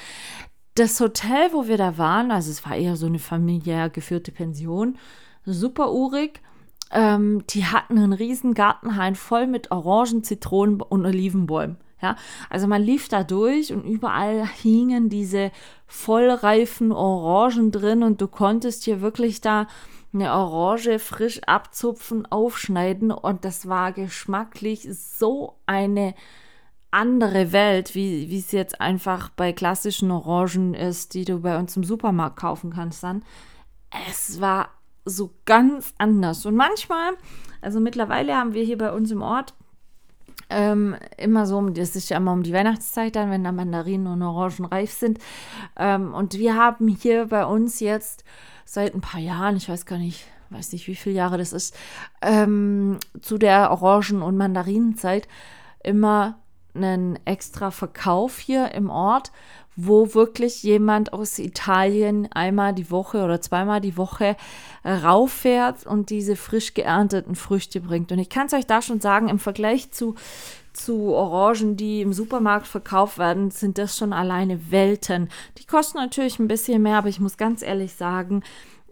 Das 0.75 0.99
Hotel, 0.99 1.53
wo 1.53 1.69
wir 1.69 1.79
da 1.79 1.99
waren, 1.99 2.33
also 2.33 2.51
es 2.51 2.65
war 2.67 2.75
eher 2.75 2.97
so 2.97 3.07
eine 3.07 3.21
familiär 3.21 3.89
geführte 3.91 4.33
Pension, 4.33 4.99
super 5.45 5.93
urig. 5.93 6.41
Ähm, 6.95 7.45
die 7.51 7.67
hatten 7.67 7.99
einen 7.99 8.13
riesen 8.13 8.55
Gartenhain 8.55 9.17
voll 9.17 9.47
mit 9.47 9.71
Orangen, 9.71 10.23
Zitronen 10.23 10.81
und 10.81 11.05
Olivenbäumen. 11.05 11.77
Ja, 12.01 12.17
also 12.51 12.67
man 12.67 12.83
lief 12.83 13.09
da 13.09 13.25
durch 13.25 13.73
und 13.73 13.85
überall 13.85 14.47
hingen 14.47 15.09
diese 15.09 15.51
vollreifen 15.87 16.93
Orangen 16.93 17.73
drin 17.73 18.03
und 18.03 18.21
du 18.21 18.29
konntest 18.29 18.85
hier 18.85 19.01
wirklich 19.01 19.41
da 19.41 19.67
eine 20.13 20.33
Orange 20.33 20.99
frisch 20.99 21.43
abzupfen, 21.45 22.27
aufschneiden 22.27 23.11
und 23.11 23.45
das 23.45 23.69
war 23.69 23.93
geschmacklich 23.93 24.87
so 24.93 25.57
eine 25.67 26.15
andere 26.91 27.51
Welt, 27.51 27.97
wie, 27.97 28.31
wie 28.31 28.39
es 28.39 28.53
jetzt 28.53 28.81
einfach 28.81 29.31
bei 29.31 29.53
klassischen 29.53 30.13
Orangen 30.13 30.75
ist, 30.75 31.15
die 31.15 31.25
du 31.25 31.41
bei 31.41 31.59
uns 31.59 31.77
im 31.77 31.83
Supermarkt 31.83 32.37
kaufen 32.37 32.73
kannst 32.73 33.03
dann. 33.03 33.25
Es 34.09 34.41
war 34.41 34.69
so 35.05 35.31
ganz 35.45 35.95
anders. 35.99 36.47
Und 36.47 36.57
manchmal, 36.57 37.13
also 37.61 37.81
mittlerweile 37.81 38.37
haben 38.37 38.55
wir 38.55 38.65
hier 38.65 38.79
bei 38.79 38.93
uns 38.93 39.11
im 39.11 39.23
Ort 39.23 39.55
ähm, 40.51 40.97
immer 41.17 41.47
so, 41.47 41.61
das 41.71 41.97
ist 41.97 42.11
ja 42.11 42.19
immer 42.19 42.33
um 42.33 42.43
die 42.43 42.53
Weihnachtszeit 42.53 43.17
dann, 43.17 43.31
wenn 43.31 43.45
da 43.45 43.53
Mandarinen 43.53 44.07
und 44.07 44.23
Orangen 44.23 44.67
reif 44.67 44.93
sind. 44.93 45.19
Ähm, 45.77 46.15
und 46.15 46.35
wir 46.35 46.55
haben 46.57 46.89
hier 46.89 47.27
bei 47.27 47.45
uns 47.45 47.81
jetzt 47.81 48.25
seit 48.65 48.95
ein 48.95 49.01
paar 49.01 49.21
Jahren, 49.21 49.57
ich 49.57 49.69
weiß 49.69 49.87
gar 49.87 49.99
nicht, 49.99 50.27
weiß 50.51 50.73
nicht, 50.73 50.87
wie 50.87 50.95
viele 50.95 51.17
Jahre 51.17 51.39
das 51.39 51.53
ist, 51.53 51.77
ähm, 52.23 52.99
zu 53.21 53.39
der 53.39 53.71
Orangen- 53.71 54.23
und 54.23 54.37
Mandarinenzeit 54.37 55.29
immer 55.83 56.39
einen 56.75 57.19
extra 57.25 57.71
Verkauf 57.71 58.39
hier 58.39 58.73
im 58.73 58.91
Ort, 58.91 59.33
wo 59.77 60.15
wirklich 60.15 60.63
jemand 60.63 61.13
aus 61.13 61.39
Italien 61.39 62.31
einmal 62.33 62.75
die 62.75 62.91
Woche 62.91 63.25
oder 63.25 63.41
zweimal 63.41 63.81
die 63.81 63.97
Woche 63.97 64.37
äh, 64.83 64.93
rauffährt 64.93 65.87
und 65.87 66.11
diese 66.11 66.37
frisch 66.37 66.75
geernteten 66.75 67.35
Früchte 67.35 67.81
bringt. 67.81 68.13
Und 68.13 68.19
ich 68.19 68.29
kann 68.29 68.47
es 68.47 68.53
euch 68.53 68.67
da 68.67 68.83
schon 68.83 69.01
sagen, 69.01 69.29
im 69.29 69.39
Vergleich 69.39 69.91
zu, 69.91 70.15
zu 70.73 71.15
Orangen, 71.15 71.77
die 71.77 72.03
im 72.03 72.13
Supermarkt 72.13 72.67
verkauft 72.67 73.19
werden, 73.19 73.51
sind 73.51 73.79
das 73.79 73.97
schon 73.97 74.13
alleine 74.13 74.71
Welten. 74.71 75.29
Die 75.59 75.67
kosten 75.67 75.99
natürlich 75.99 76.39
ein 76.39 76.49
bisschen 76.49 76.83
mehr, 76.83 76.99
aber 76.99 77.09
ich 77.09 77.21
muss 77.21 77.37
ganz 77.37 77.63
ehrlich 77.63 77.95
sagen, 77.95 78.43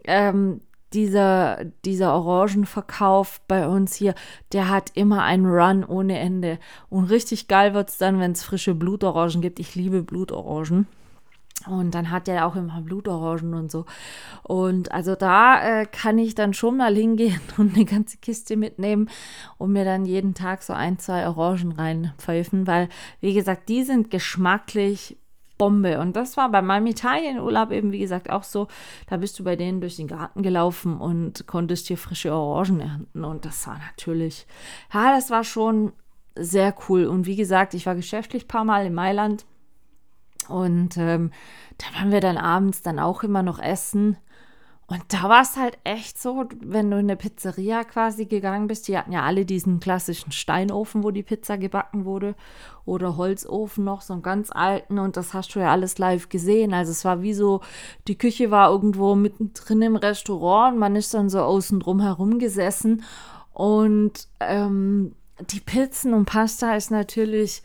ähm, 0.05 0.61
dieser, 0.93 1.65
dieser 1.85 2.13
Orangenverkauf 2.13 3.41
bei 3.47 3.67
uns 3.67 3.95
hier, 3.95 4.15
der 4.51 4.69
hat 4.69 4.91
immer 4.95 5.23
einen 5.23 5.45
Run 5.45 5.83
ohne 5.83 6.19
Ende. 6.19 6.59
Und 6.89 7.05
richtig 7.05 7.47
geil 7.47 7.73
wird 7.73 7.89
es 7.89 7.97
dann, 7.97 8.19
wenn 8.19 8.31
es 8.31 8.43
frische 8.43 8.75
Blutorangen 8.75 9.41
gibt. 9.41 9.59
Ich 9.59 9.75
liebe 9.75 10.03
Blutorangen. 10.03 10.87
Und 11.67 11.95
dann 11.95 12.11
hat 12.11 12.27
er 12.27 12.45
auch 12.45 12.55
immer 12.55 12.81
Blutorangen 12.81 13.53
und 13.53 13.71
so. 13.71 13.85
Und 14.43 14.91
also 14.91 15.15
da 15.15 15.81
äh, 15.81 15.85
kann 15.85 16.17
ich 16.17 16.35
dann 16.35 16.53
schon 16.53 16.77
mal 16.77 16.93
hingehen 16.93 17.39
und 17.57 17.75
eine 17.75 17.85
ganze 17.85 18.17
Kiste 18.17 18.57
mitnehmen 18.57 19.09
und 19.57 19.71
mir 19.71 19.85
dann 19.85 20.05
jeden 20.05 20.33
Tag 20.33 20.63
so 20.63 20.73
ein, 20.73 20.99
zwei 20.99 21.27
Orangen 21.27 21.73
reinpfeifen, 21.73 22.67
weil, 22.67 22.89
wie 23.21 23.33
gesagt, 23.33 23.69
die 23.69 23.83
sind 23.83 24.11
geschmacklich 24.11 25.17
Bombe. 25.63 25.97
Und 26.01 26.17
das 26.17 26.35
war 26.35 26.51
bei 26.51 26.61
meinem 26.61 26.87
Italienurlaub 26.87 27.71
eben, 27.71 27.93
wie 27.93 27.99
gesagt, 27.99 28.29
auch 28.29 28.43
so. 28.43 28.67
Da 29.07 29.15
bist 29.15 29.39
du 29.39 29.45
bei 29.45 29.55
denen 29.55 29.79
durch 29.79 29.95
den 29.95 30.09
Garten 30.09 30.43
gelaufen 30.43 30.97
und 30.97 31.47
konntest 31.47 31.87
hier 31.87 31.97
frische 31.97 32.33
Orangen 32.33 32.81
ernten. 32.81 33.23
Und 33.23 33.45
das 33.45 33.65
war 33.65 33.77
natürlich, 33.77 34.45
ja, 34.93 35.15
das 35.15 35.29
war 35.29 35.45
schon 35.45 35.93
sehr 36.35 36.75
cool. 36.89 37.05
Und 37.05 37.27
wie 37.27 37.37
gesagt, 37.37 37.75
ich 37.75 37.85
war 37.85 37.95
geschäftlich 37.95 38.43
ein 38.43 38.49
paar 38.49 38.65
Mal 38.65 38.85
in 38.85 38.93
Mailand. 38.93 39.45
Und 40.49 40.97
ähm, 40.97 41.31
da 41.77 41.97
waren 41.97 42.11
wir 42.11 42.19
dann 42.19 42.35
abends 42.37 42.81
dann 42.81 42.99
auch 42.99 43.23
immer 43.23 43.41
noch 43.41 43.59
essen. 43.59 44.17
Und 44.93 45.01
da 45.07 45.27
war 45.27 45.41
es 45.41 45.57
halt 45.57 45.79
echt 45.83 46.21
so, 46.21 46.45
wenn 46.59 46.91
du 46.91 46.99
in 46.99 47.05
eine 47.05 47.15
Pizzeria 47.15 47.83
quasi 47.83 48.25
gegangen 48.25 48.67
bist, 48.67 48.87
die 48.87 48.95
hatten 48.95 49.11
ja 49.11 49.23
alle 49.23 49.43
diesen 49.43 49.79
klassischen 49.79 50.31
Steinofen, 50.31 51.03
wo 51.03 51.09
die 51.09 51.23
Pizza 51.23 51.57
gebacken 51.57 52.05
wurde, 52.05 52.35
oder 52.85 53.17
Holzofen 53.17 53.85
noch, 53.85 54.01
so 54.01 54.13
einen 54.13 54.21
ganz 54.21 54.51
alten, 54.51 54.99
und 54.99 55.17
das 55.17 55.33
hast 55.33 55.55
du 55.55 55.59
ja 55.59 55.71
alles 55.71 55.97
live 55.97 56.29
gesehen. 56.29 56.75
Also 56.75 56.91
es 56.91 57.03
war 57.05 57.23
wie 57.23 57.33
so, 57.33 57.61
die 58.07 58.19
Küche 58.19 58.51
war 58.51 58.69
irgendwo 58.69 59.15
mittendrin 59.15 59.81
im 59.81 59.95
Restaurant 59.95 60.75
und 60.75 60.79
man 60.79 60.95
ist 60.95 61.11
dann 61.15 61.27
so 61.27 61.39
außen 61.39 61.79
drum 61.79 61.99
herum 61.99 62.37
gesessen. 62.37 63.03
Und 63.51 64.27
ähm, 64.41 65.15
die 65.39 65.59
Pizzen 65.59 66.13
und 66.13 66.25
Pasta 66.25 66.75
ist 66.75 66.91
natürlich 66.91 67.63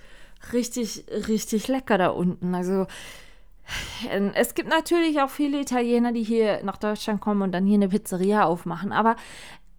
richtig, 0.55 1.05
richtig 1.29 1.69
lecker 1.69 1.99
da 1.99 2.09
unten. 2.09 2.55
Also 2.55 2.87
es 4.35 4.55
gibt 4.55 4.69
natürlich 4.69 5.21
auch 5.21 5.31
viele 5.31 5.61
Italiener, 5.61 6.13
die 6.13 6.23
hier 6.23 6.63
nach 6.65 6.77
Deutschland 6.77 7.21
kommen 7.21 7.43
und 7.43 7.53
dann 7.53 7.67
hier 7.67 7.75
eine 7.75 7.89
Pizzeria 7.89 8.45
aufmachen, 8.45 8.93
aber 8.93 9.17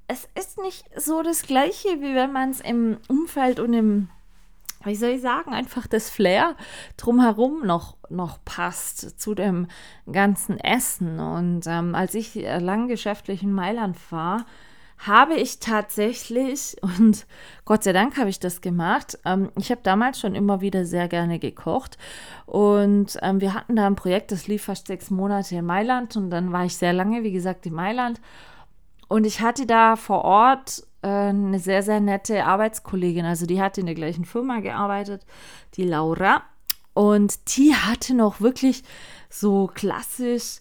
es 0.08 0.28
ist 0.38 0.60
nicht 0.60 0.86
so 0.96 1.22
das 1.22 1.44
Gleiche, 1.44 1.90
wie 2.02 2.16
wenn 2.16 2.32
man 2.32 2.50
es 2.50 2.62
im 2.62 2.98
Umfeld 3.08 3.60
und 3.60 3.74
im 3.74 4.10
wie 4.86 4.96
soll 4.96 5.10
ich 5.10 5.22
sagen, 5.22 5.54
einfach 5.54 5.88
das 5.88 6.10
Flair 6.10 6.56
drumherum 6.96 7.66
noch, 7.66 7.98
noch 8.10 8.40
passt 8.46 9.20
zu 9.20 9.36
dem 9.36 9.68
ganzen 10.10 10.58
Essen. 10.58 11.20
Und 11.20 11.68
ähm, 11.68 11.96
als 11.96 12.16
ich 12.16 12.38
äh, 12.38 12.60
lang 12.60 12.88
geschäftlich 12.88 13.44
in 13.44 13.52
Mailand 13.52 13.98
war, 14.10 14.46
habe 15.00 15.36
ich 15.36 15.60
tatsächlich, 15.60 16.76
und 16.82 17.26
Gott 17.64 17.84
sei 17.84 17.94
Dank 17.94 18.18
habe 18.18 18.30
ich 18.30 18.40
das 18.40 18.60
gemacht, 18.60 19.18
ähm, 19.26 19.50
ich 19.58 19.72
habe 19.72 19.82
damals 19.82 20.20
schon 20.20 20.36
immer 20.36 20.60
wieder 20.60 20.86
sehr 20.86 21.08
gerne 21.08 21.40
gekocht. 21.40 21.98
Und 22.46 23.18
ähm, 23.22 23.40
wir 23.40 23.54
hatten 23.54 23.78
da 23.78 23.88
ein 23.88 23.96
Projekt, 23.96 24.32
das 24.32 24.48
lief 24.48 24.66
fast 24.66 24.88
sechs 24.88 25.10
Monate 25.10 25.56
in 25.56 25.66
Mailand 25.66 26.18
und 26.18 26.30
dann 26.30 26.52
war 26.52 26.66
ich 26.66 26.76
sehr 26.76 26.94
lange, 26.94 27.24
wie 27.24 27.32
gesagt, 27.32 27.66
in 27.66 27.74
Mailand. 27.74 28.20
Und 29.08 29.26
ich 29.26 29.42
hatte 29.42 29.66
da 29.66 29.96
vor 29.96 30.26
Ort 30.26 30.84
äh, 31.02 31.08
eine 31.08 31.60
sehr, 31.60 31.82
sehr 31.82 32.02
nette 32.02 32.46
Arbeitskollegin, 32.46 33.26
also 33.26 33.46
die 33.46 33.62
hat 33.62 33.78
in 33.78 33.86
der 33.86 33.96
gleichen 33.96 34.26
Firma 34.26 34.60
gearbeitet, 34.60 35.26
die 35.76 35.86
Laura. 35.86 36.44
Und 36.94 37.56
die 37.56 37.74
hatte 37.74 38.14
noch 38.14 38.42
wirklich 38.42 38.84
so 39.30 39.72
klassisch 39.74 40.60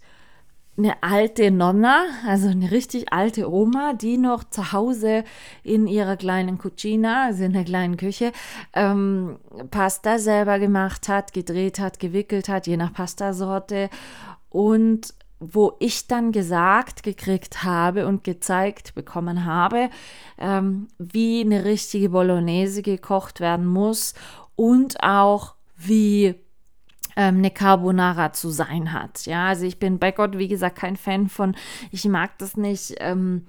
eine 0.78 1.02
alte 1.02 1.50
Nonna, 1.50 2.06
also 2.26 2.48
eine 2.48 2.70
richtig 2.70 3.12
alte 3.12 3.52
Oma, 3.52 3.94
die 3.94 4.16
noch 4.16 4.44
zu 4.44 4.72
Hause 4.72 5.24
in 5.64 5.88
ihrer 5.88 6.16
kleinen 6.16 6.56
Cucina, 6.56 7.26
also 7.26 7.42
in 7.44 7.52
der 7.52 7.64
kleinen 7.64 7.96
Küche, 7.96 8.32
ähm, 8.74 9.38
Pasta 9.70 10.18
selber 10.18 10.58
gemacht 10.60 11.08
hat, 11.08 11.32
gedreht 11.32 11.80
hat, 11.80 11.98
gewickelt 11.98 12.48
hat, 12.48 12.68
je 12.68 12.76
nach 12.76 12.92
Pastasorte. 12.92 13.90
Und 14.50 15.14
wo 15.40 15.74
ich 15.78 16.06
dann 16.06 16.32
gesagt 16.32 17.02
gekriegt 17.02 17.62
habe 17.62 18.06
und 18.06 18.24
gezeigt 18.24 18.94
bekommen 18.94 19.44
habe, 19.44 19.90
ähm, 20.38 20.88
wie 20.98 21.40
eine 21.40 21.64
richtige 21.64 22.08
Bolognese 22.10 22.82
gekocht 22.82 23.40
werden 23.40 23.66
muss 23.66 24.14
und 24.56 25.02
auch 25.02 25.54
wie 25.76 26.34
ähm, 27.18 27.38
eine 27.38 27.50
Carbonara 27.50 28.32
zu 28.32 28.48
sein 28.50 28.92
hat. 28.92 29.26
Ja, 29.26 29.48
also 29.48 29.66
ich 29.66 29.80
bin 29.80 29.98
bei 29.98 30.12
Gott, 30.12 30.38
wie 30.38 30.46
gesagt, 30.46 30.76
kein 30.76 30.96
Fan 30.96 31.28
von, 31.28 31.56
ich 31.90 32.04
mag 32.04 32.38
das 32.38 32.56
nicht. 32.56 32.94
Ähm, 33.00 33.44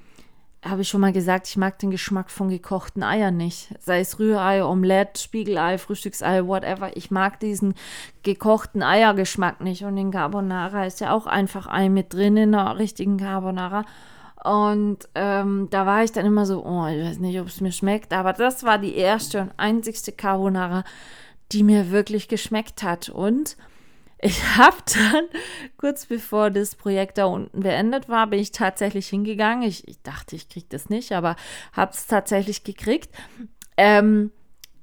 habe 0.66 0.82
ich 0.82 0.90
schon 0.90 1.00
mal 1.00 1.14
gesagt, 1.14 1.48
ich 1.48 1.56
mag 1.56 1.78
den 1.80 1.92
Geschmack 1.92 2.32
von 2.32 2.50
gekochten 2.50 3.04
Eiern 3.04 3.38
nicht. 3.38 3.74
Sei 3.80 4.00
es 4.00 4.20
Rührei, 4.20 4.66
Omelette, 4.66 5.22
Spiegelei, 5.22 5.78
Frühstücksei, 5.78 6.46
whatever. 6.46 6.98
Ich 6.98 7.12
mag 7.12 7.40
diesen 7.40 7.76
gekochten 8.24 8.82
Eiergeschmack 8.82 9.62
nicht. 9.62 9.84
Und 9.84 9.96
in 9.98 10.12
Carbonara 10.12 10.86
ist 10.86 11.00
ja 11.00 11.14
auch 11.14 11.28
einfach 11.28 11.68
Ei 11.68 11.88
mit 11.88 12.12
drin 12.12 12.36
in 12.36 12.56
einer 12.56 12.78
richtigen 12.78 13.18
Carbonara. 13.18 13.86
Und 14.44 15.08
ähm, 15.16 15.68
da 15.70 15.86
war 15.86 16.04
ich 16.04 16.12
dann 16.12 16.26
immer 16.26 16.46
so, 16.46 16.66
oh, 16.66 16.88
ich 16.88 17.06
weiß 17.06 17.20
nicht, 17.20 17.40
ob 17.40 17.48
es 17.48 17.62
mir 17.62 17.72
schmeckt. 17.72 18.12
Aber 18.12 18.34
das 18.34 18.64
war 18.64 18.80
die 18.80 18.96
erste 18.96 19.42
und 19.42 19.52
einzigste 19.58 20.12
Carbonara, 20.12 20.84
die 21.52 21.64
mir 21.64 21.92
wirklich 21.92 22.28
geschmeckt 22.28 22.84
hat. 22.84 23.10
Und 23.10 23.58
ich 24.22 24.44
habe 24.58 24.78
dann, 24.94 25.26
kurz 25.78 26.06
bevor 26.06 26.50
das 26.50 26.76
Projekt 26.76 27.18
da 27.18 27.26
unten 27.26 27.62
beendet 27.62 28.10
war, 28.10 28.28
bin 28.28 28.40
ich 28.40 28.52
tatsächlich 28.52 29.08
hingegangen. 29.08 29.68
Ich, 29.68 29.88
ich 29.88 30.02
dachte, 30.02 30.36
ich 30.36 30.50
kriege 30.50 30.68
das 30.70 30.90
nicht, 30.90 31.12
aber 31.12 31.36
habe 31.74 31.92
es 31.94 32.08
tatsächlich 32.08 32.64
gekriegt. 32.64 33.10
Ähm, 33.78 34.32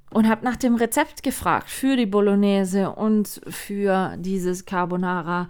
und 0.09 0.29
habe 0.29 0.45
nach 0.45 0.55
dem 0.55 0.75
Rezept 0.75 1.21
gefragt 1.21 1.69
für 1.69 1.97
die 1.97 2.05
Bolognese 2.05 2.91
und 2.91 3.41
für 3.49 4.15
dieses 4.17 4.65
Carbonara. 4.65 5.49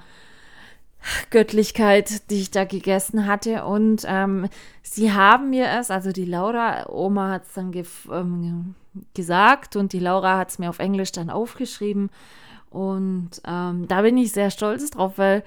Göttlichkeit, 1.29 2.29
die 2.29 2.41
ich 2.41 2.51
da 2.51 2.65
gegessen 2.65 3.25
hatte. 3.27 3.65
Und 3.65 4.03
ähm, 4.07 4.47
sie 4.83 5.13
haben 5.13 5.49
mir 5.49 5.67
es, 5.79 5.91
also 5.91 6.11
die 6.11 6.25
Laura, 6.25 6.89
Oma 6.89 7.31
hat 7.31 7.43
es 7.43 7.53
dann 7.53 7.73
ähm, 7.73 8.75
gesagt 9.13 9.75
und 9.75 9.93
die 9.93 9.99
Laura 9.99 10.37
hat 10.37 10.49
es 10.49 10.59
mir 10.59 10.69
auf 10.69 10.79
Englisch 10.79 11.11
dann 11.11 11.29
aufgeschrieben. 11.29 12.09
Und 12.69 13.41
ähm, 13.45 13.87
da 13.87 14.01
bin 14.01 14.17
ich 14.17 14.31
sehr 14.31 14.51
stolz 14.51 14.89
drauf, 14.89 15.13
weil 15.17 15.43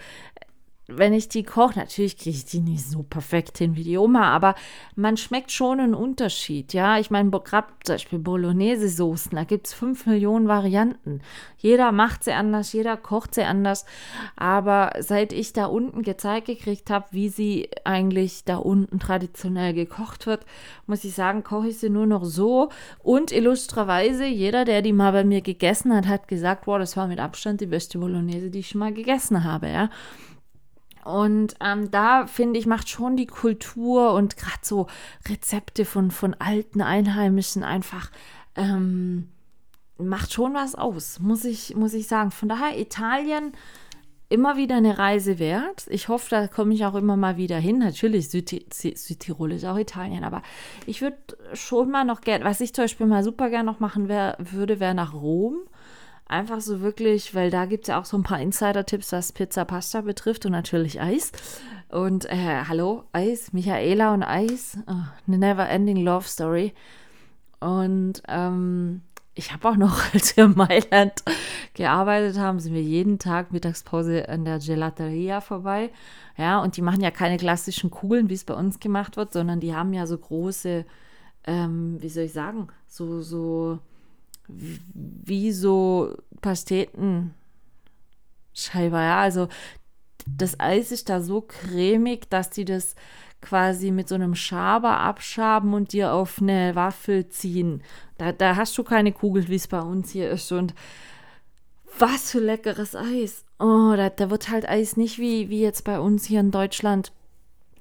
wenn 0.92 1.12
ich 1.12 1.28
die 1.28 1.42
koche, 1.42 1.78
natürlich 1.78 2.16
kriege 2.16 2.36
ich 2.36 2.44
die 2.44 2.60
nicht 2.60 2.84
so 2.84 3.02
perfekt 3.02 3.58
hin 3.58 3.76
wie 3.76 3.84
die 3.84 3.98
Oma, 3.98 4.30
aber 4.30 4.54
man 4.96 5.16
schmeckt 5.16 5.52
schon 5.52 5.80
einen 5.80 5.94
Unterschied. 5.94 6.72
Ja, 6.72 6.98
ich 6.98 7.10
meine, 7.10 7.30
gerade 7.30 7.68
zum 7.84 7.94
Beispiel 7.94 8.18
Bolognese-Soßen, 8.18 9.34
da 9.34 9.44
gibt 9.44 9.66
es 9.66 9.72
fünf 9.72 10.06
Millionen 10.06 10.48
Varianten. 10.48 11.20
Jeder 11.58 11.92
macht 11.92 12.24
sie 12.24 12.32
anders, 12.32 12.72
jeder 12.72 12.96
kocht 12.96 13.34
sie 13.34 13.42
anders. 13.42 13.84
Aber 14.36 14.92
seit 15.00 15.32
ich 15.32 15.52
da 15.52 15.66
unten 15.66 16.02
gezeigt 16.02 16.46
gekriegt 16.46 16.90
habe, 16.90 17.06
wie 17.10 17.28
sie 17.28 17.68
eigentlich 17.84 18.44
da 18.44 18.56
unten 18.56 18.98
traditionell 18.98 19.74
gekocht 19.74 20.26
wird, 20.26 20.44
muss 20.86 21.04
ich 21.04 21.14
sagen, 21.14 21.44
koche 21.44 21.68
ich 21.68 21.78
sie 21.78 21.90
nur 21.90 22.06
noch 22.06 22.24
so. 22.24 22.70
Und 23.02 23.32
illustrerweise, 23.32 24.26
jeder, 24.26 24.64
der 24.64 24.82
die 24.82 24.92
mal 24.92 25.12
bei 25.12 25.24
mir 25.24 25.40
gegessen 25.40 25.94
hat, 25.94 26.06
hat 26.06 26.28
gesagt, 26.28 26.66
wow, 26.66 26.78
das 26.78 26.96
war 26.96 27.06
mit 27.06 27.20
Abstand 27.20 27.60
die 27.60 27.66
beste 27.66 27.98
Bolognese, 27.98 28.50
die 28.50 28.60
ich 28.60 28.68
schon 28.68 28.80
mal 28.80 28.92
gegessen 28.92 29.44
habe. 29.44 29.68
Ja. 29.68 29.90
Und 31.10 31.54
ähm, 31.60 31.90
da 31.90 32.26
finde 32.26 32.58
ich, 32.58 32.66
macht 32.66 32.88
schon 32.88 33.16
die 33.16 33.26
Kultur 33.26 34.14
und 34.14 34.36
gerade 34.36 34.60
so 34.62 34.86
Rezepte 35.28 35.84
von, 35.84 36.10
von 36.10 36.34
alten 36.34 36.80
Einheimischen 36.80 37.62
einfach, 37.64 38.10
ähm, 38.56 39.28
macht 39.98 40.32
schon 40.32 40.54
was 40.54 40.74
aus, 40.74 41.20
muss 41.20 41.44
ich, 41.44 41.74
muss 41.76 41.94
ich 41.94 42.06
sagen. 42.06 42.30
Von 42.30 42.48
daher, 42.48 42.78
Italien 42.78 43.52
immer 44.30 44.56
wieder 44.56 44.76
eine 44.76 44.96
Reise 44.96 45.38
wert. 45.40 45.86
Ich 45.90 46.08
hoffe, 46.08 46.30
da 46.30 46.46
komme 46.46 46.72
ich 46.72 46.86
auch 46.86 46.94
immer 46.94 47.16
mal 47.16 47.36
wieder 47.36 47.58
hin. 47.58 47.78
Natürlich, 47.78 48.30
Südtirol 48.30 49.52
ist 49.52 49.64
auch 49.64 49.76
Italien, 49.76 50.22
aber 50.22 50.42
ich 50.86 51.02
würde 51.02 51.18
schon 51.52 51.90
mal 51.90 52.04
noch 52.04 52.20
gerne, 52.20 52.44
was 52.44 52.60
ich 52.60 52.72
zum 52.72 52.84
Beispiel 52.84 53.06
mal 53.06 53.24
super 53.24 53.50
gerne 53.50 53.64
noch 53.64 53.80
machen 53.80 54.08
wär, 54.08 54.36
würde, 54.38 54.78
wäre 54.78 54.94
nach 54.94 55.14
Rom. 55.14 55.58
Einfach 56.30 56.60
so 56.60 56.80
wirklich, 56.80 57.34
weil 57.34 57.50
da 57.50 57.66
gibt 57.66 57.82
es 57.84 57.88
ja 57.88 57.98
auch 57.98 58.04
so 58.04 58.16
ein 58.16 58.22
paar 58.22 58.40
Insider-Tipps, 58.40 59.10
was 59.10 59.32
Pizza 59.32 59.64
Pasta 59.64 60.00
betrifft 60.00 60.46
und 60.46 60.52
natürlich 60.52 61.00
Eis. 61.00 61.32
Und 61.88 62.24
äh, 62.26 62.62
hallo, 62.68 63.02
Eis, 63.10 63.52
Michaela 63.52 64.14
und 64.14 64.22
Eis, 64.22 64.78
oh, 64.86 64.92
eine 65.26 65.38
never-ending 65.38 65.96
Love 65.96 66.28
Story. 66.28 66.72
Und 67.58 68.22
ähm, 68.28 69.02
ich 69.34 69.52
habe 69.52 69.68
auch 69.68 69.74
noch, 69.74 70.00
als 70.14 70.36
wir 70.36 70.44
in 70.44 70.54
Mailand 70.54 71.14
gearbeitet 71.74 72.38
haben, 72.38 72.60
sind 72.60 72.74
wir 72.74 72.82
jeden 72.82 73.18
Tag 73.18 73.50
Mittagspause 73.50 74.28
an 74.28 74.44
der 74.44 74.60
Gelateria 74.60 75.40
vorbei. 75.40 75.90
Ja, 76.36 76.62
und 76.62 76.76
die 76.76 76.82
machen 76.82 77.00
ja 77.00 77.10
keine 77.10 77.38
klassischen 77.38 77.90
Kugeln, 77.90 78.28
wie 78.28 78.34
es 78.34 78.44
bei 78.44 78.54
uns 78.54 78.78
gemacht 78.78 79.16
wird, 79.16 79.32
sondern 79.32 79.58
die 79.58 79.74
haben 79.74 79.92
ja 79.92 80.06
so 80.06 80.16
große, 80.16 80.84
ähm, 81.48 81.96
wie 82.00 82.08
soll 82.08 82.22
ich 82.22 82.32
sagen, 82.32 82.68
so, 82.86 83.20
so 83.20 83.80
wie 84.94 85.52
so 85.52 86.16
Pastetenscheibe, 86.40 87.32
ja. 88.74 89.20
Also 89.20 89.48
das 90.26 90.58
Eis 90.60 90.92
ist 90.92 91.08
da 91.08 91.20
so 91.20 91.40
cremig, 91.42 92.28
dass 92.30 92.50
die 92.50 92.64
das 92.64 92.94
quasi 93.40 93.90
mit 93.90 94.08
so 94.08 94.14
einem 94.14 94.34
Schaber 94.34 94.98
abschaben 94.98 95.72
und 95.74 95.92
dir 95.92 96.12
auf 96.12 96.40
eine 96.40 96.74
Waffel 96.74 97.28
ziehen. 97.28 97.82
Da, 98.18 98.32
da 98.32 98.56
hast 98.56 98.76
du 98.76 98.84
keine 98.84 99.12
Kugel, 99.12 99.48
wie 99.48 99.54
es 99.54 99.66
bei 99.66 99.80
uns 99.80 100.10
hier 100.10 100.30
ist. 100.30 100.52
Und 100.52 100.74
was 101.98 102.30
für 102.30 102.40
leckeres 102.40 102.94
Eis. 102.94 103.44
Oh, 103.58 103.94
da, 103.96 104.10
da 104.10 104.30
wird 104.30 104.50
halt 104.50 104.68
Eis 104.68 104.96
nicht 104.96 105.18
wie, 105.18 105.48
wie 105.48 105.60
jetzt 105.60 105.84
bei 105.84 105.98
uns 105.98 106.26
hier 106.26 106.40
in 106.40 106.50
Deutschland 106.50 107.12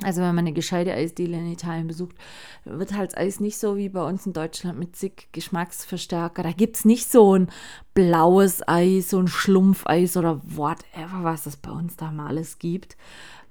also 0.03 0.21
wenn 0.21 0.35
man 0.35 0.45
eine 0.45 0.53
gescheite 0.53 0.93
Eisdiele 0.93 1.37
in 1.37 1.51
Italien 1.51 1.87
besucht, 1.87 2.15
wird 2.63 2.93
halt 2.93 3.17
Eis 3.17 3.41
nicht 3.41 3.57
so 3.57 3.75
wie 3.75 3.89
bei 3.89 4.01
uns 4.01 4.25
in 4.25 4.33
Deutschland 4.33 4.79
mit 4.79 4.95
zig 4.95 5.27
Geschmacksverstärker. 5.33 6.41
Da 6.41 6.51
gibt 6.53 6.77
es 6.77 6.85
nicht 6.85 7.11
so 7.11 7.35
ein 7.35 7.49
blaues 7.93 8.65
Eis, 8.65 9.09
so 9.09 9.19
ein 9.19 9.27
Schlumpfeis 9.27 10.15
oder 10.15 10.41
whatever, 10.45 11.23
was 11.23 11.45
es 11.45 11.57
bei 11.57 11.71
uns 11.71 11.97
da 11.97 12.11
mal 12.11 12.27
alles 12.27 12.59
gibt, 12.59 12.95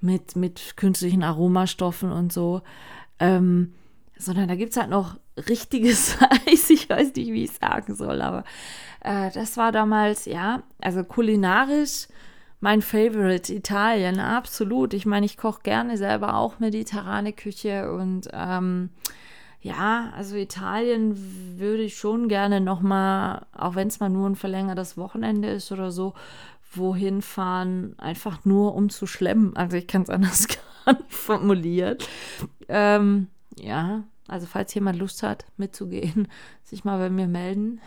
mit, 0.00 0.36
mit 0.36 0.76
künstlichen 0.76 1.22
Aromastoffen 1.22 2.10
und 2.10 2.32
so. 2.32 2.62
Ähm, 3.18 3.74
sondern 4.16 4.48
da 4.48 4.54
gibt 4.54 4.70
es 4.70 4.78
halt 4.78 4.90
noch 4.90 5.18
richtiges 5.48 6.16
Eis. 6.46 6.70
Ich 6.70 6.88
weiß 6.88 7.14
nicht, 7.14 7.30
wie 7.30 7.44
ich 7.44 7.52
sagen 7.52 7.94
soll, 7.94 8.22
aber 8.22 8.44
äh, 9.00 9.30
das 9.32 9.58
war 9.58 9.70
damals, 9.70 10.24
ja, 10.24 10.62
also 10.80 11.04
kulinarisch 11.04 12.08
mein 12.60 12.82
Favorite, 12.82 13.52
Italien, 13.52 14.20
absolut. 14.20 14.94
Ich 14.94 15.06
meine, 15.06 15.26
ich 15.26 15.36
koche 15.36 15.62
gerne 15.62 15.96
selber 15.96 16.34
auch 16.36 16.58
mediterrane 16.58 17.32
Küche 17.32 17.92
und 17.92 18.28
ähm, 18.32 18.90
ja, 19.60 20.12
also 20.16 20.36
Italien 20.36 21.16
würde 21.58 21.82
ich 21.82 21.96
schon 21.96 22.28
gerne 22.28 22.60
nochmal, 22.60 23.46
auch 23.52 23.74
wenn 23.74 23.88
es 23.88 24.00
mal 24.00 24.08
nur 24.08 24.28
ein 24.28 24.36
verlängertes 24.36 24.96
Wochenende 24.96 25.48
ist 25.48 25.72
oder 25.72 25.90
so, 25.90 26.14
wohin 26.72 27.22
fahren, 27.22 27.94
einfach 27.98 28.44
nur 28.44 28.74
um 28.74 28.88
zu 28.88 29.06
schlemmen. 29.06 29.56
Also 29.56 29.76
ich 29.76 29.86
kann 29.86 30.02
es 30.02 30.10
anders 30.10 30.46
gar 30.48 30.94
nicht 30.94 31.12
formulieren. 31.12 31.98
Ähm, 32.68 33.28
ja, 33.58 34.04
also 34.28 34.46
falls 34.46 34.74
jemand 34.74 34.98
Lust 34.98 35.22
hat, 35.22 35.46
mitzugehen, 35.56 36.28
sich 36.62 36.84
mal 36.84 36.98
bei 36.98 37.10
mir 37.10 37.26
melden. 37.26 37.80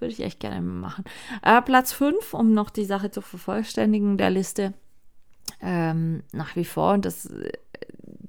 Würde 0.00 0.12
ich 0.12 0.20
echt 0.20 0.40
gerne 0.40 0.60
machen. 0.62 1.04
Äh, 1.42 1.62
Platz 1.62 1.92
5, 1.92 2.34
um 2.34 2.52
noch 2.52 2.70
die 2.70 2.84
Sache 2.84 3.10
zu 3.10 3.20
vervollständigen 3.20 4.18
der 4.18 4.30
Liste. 4.30 4.74
Ähm, 5.60 6.22
nach 6.32 6.56
wie 6.56 6.64
vor, 6.64 6.94
und 6.94 7.04
das 7.04 7.26
äh, 7.26 7.52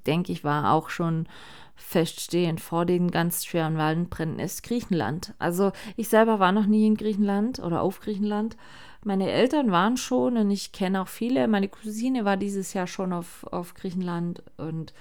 denke 0.06 0.32
ich 0.32 0.44
war 0.44 0.72
auch 0.72 0.90
schon 0.90 1.26
feststehen 1.74 2.58
vor 2.58 2.86
den 2.86 3.10
ganz 3.10 3.44
schweren 3.44 3.76
Waldbränden, 3.76 4.38
ist 4.38 4.62
Griechenland. 4.62 5.34
Also 5.38 5.72
ich 5.96 6.08
selber 6.08 6.38
war 6.38 6.52
noch 6.52 6.66
nie 6.66 6.86
in 6.86 6.96
Griechenland 6.96 7.58
oder 7.58 7.82
auf 7.82 8.00
Griechenland. 8.00 8.56
Meine 9.04 9.30
Eltern 9.30 9.72
waren 9.72 9.96
schon 9.96 10.36
und 10.36 10.50
ich 10.50 10.72
kenne 10.72 11.02
auch 11.02 11.08
viele. 11.08 11.48
Meine 11.48 11.68
Cousine 11.68 12.24
war 12.24 12.36
dieses 12.36 12.72
Jahr 12.72 12.86
schon 12.86 13.12
auf, 13.12 13.44
auf 13.50 13.74
Griechenland 13.74 14.42
und 14.58 14.92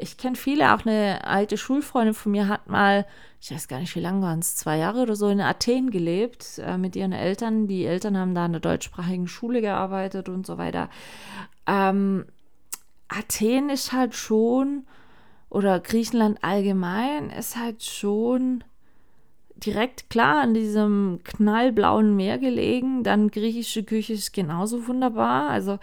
ich 0.00 0.16
kenne 0.16 0.36
viele, 0.36 0.74
auch 0.74 0.86
eine 0.86 1.24
alte 1.24 1.58
Schulfreundin 1.58 2.14
von 2.14 2.32
mir 2.32 2.48
hat 2.48 2.68
mal, 2.68 3.06
ich 3.40 3.50
weiß 3.50 3.68
gar 3.68 3.78
nicht, 3.78 3.94
wie 3.94 4.00
lange 4.00 4.22
waren 4.22 4.38
es, 4.38 4.56
zwei 4.56 4.78
Jahre 4.78 5.02
oder 5.02 5.14
so 5.14 5.28
in 5.28 5.40
Athen 5.40 5.90
gelebt 5.90 6.58
äh, 6.64 6.78
mit 6.78 6.96
ihren 6.96 7.12
Eltern. 7.12 7.66
Die 7.66 7.84
Eltern 7.84 8.16
haben 8.16 8.34
da 8.34 8.46
in 8.46 8.52
der 8.52 8.60
deutschsprachigen 8.60 9.28
Schule 9.28 9.60
gearbeitet 9.60 10.30
und 10.30 10.46
so 10.46 10.56
weiter. 10.56 10.88
Ähm, 11.66 12.24
Athen 13.08 13.68
ist 13.68 13.92
halt 13.92 14.14
schon, 14.14 14.86
oder 15.50 15.80
Griechenland 15.80 16.42
allgemein, 16.42 17.28
ist 17.28 17.56
halt 17.56 17.82
schon 17.82 18.64
direkt 19.64 20.10
klar 20.10 20.42
an 20.42 20.54
diesem 20.54 21.20
knallblauen 21.24 22.16
Meer 22.16 22.38
gelegen. 22.38 23.02
Dann 23.02 23.30
griechische 23.30 23.82
Küche 23.82 24.14
ist 24.14 24.32
genauso 24.32 24.86
wunderbar. 24.88 25.50
Also 25.50 25.78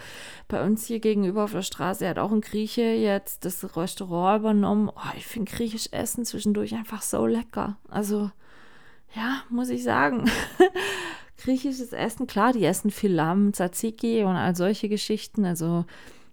bei 0.47 0.63
uns 0.63 0.85
hier 0.85 0.99
gegenüber 0.99 1.43
auf 1.43 1.51
der 1.51 1.61
Straße 1.61 2.07
hat 2.07 2.19
auch 2.19 2.31
ein 2.31 2.41
Grieche 2.41 2.81
jetzt 2.81 3.45
das 3.45 3.75
Restaurant 3.75 4.41
übernommen. 4.41 4.89
Oh, 4.89 5.15
ich 5.17 5.25
finde 5.25 5.51
griechisch 5.51 5.89
Essen 5.91 6.25
zwischendurch 6.25 6.75
einfach 6.75 7.01
so 7.01 7.25
lecker. 7.25 7.77
Also 7.89 8.31
ja, 9.15 9.43
muss 9.49 9.69
ich 9.69 9.83
sagen. 9.83 10.29
Griechisches 11.37 11.93
Essen, 11.93 12.25
klar, 12.25 12.53
die 12.53 12.65
essen 12.65 12.89
viel 12.89 13.13
Lamm, 13.13 13.53
Tzatziki 13.53 14.23
und 14.23 14.35
all 14.35 14.55
solche 14.55 14.89
Geschichten. 14.89 15.45
Also 15.45 15.85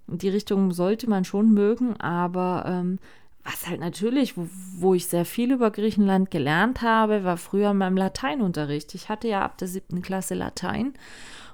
die 0.06 0.28
Richtung 0.28 0.72
sollte 0.72 1.08
man 1.08 1.24
schon 1.24 1.52
mögen, 1.52 1.98
aber 2.00 2.64
ähm, 2.66 2.98
was 3.44 3.68
halt 3.68 3.80
natürlich, 3.80 4.36
wo, 4.36 4.48
wo, 4.76 4.94
ich 4.94 5.06
sehr 5.06 5.24
viel 5.24 5.52
über 5.52 5.70
Griechenland 5.70 6.30
gelernt 6.30 6.80
habe, 6.80 7.24
war 7.24 7.36
früher 7.36 7.72
in 7.72 7.76
meinem 7.76 7.96
Lateinunterricht. 7.96 8.94
Ich 8.94 9.08
hatte 9.08 9.28
ja 9.28 9.44
ab 9.44 9.58
der 9.58 9.68
siebten 9.68 10.00
Klasse 10.00 10.34
Latein 10.34 10.94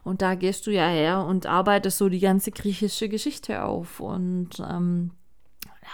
und 0.05 0.23
da 0.23 0.37
gehst 0.37 0.67
du 0.67 0.71
ja 0.71 0.89
her 0.89 1.25
und 1.27 1.47
arbeitest 1.47 1.99
so 1.99 2.09
die 2.09 2.21
ganze 2.21 2.53
griechische 2.53 3.09
Geschichte 3.09 3.65
auf 3.65 4.01
und 4.01 4.61
ähm, 4.61 5.11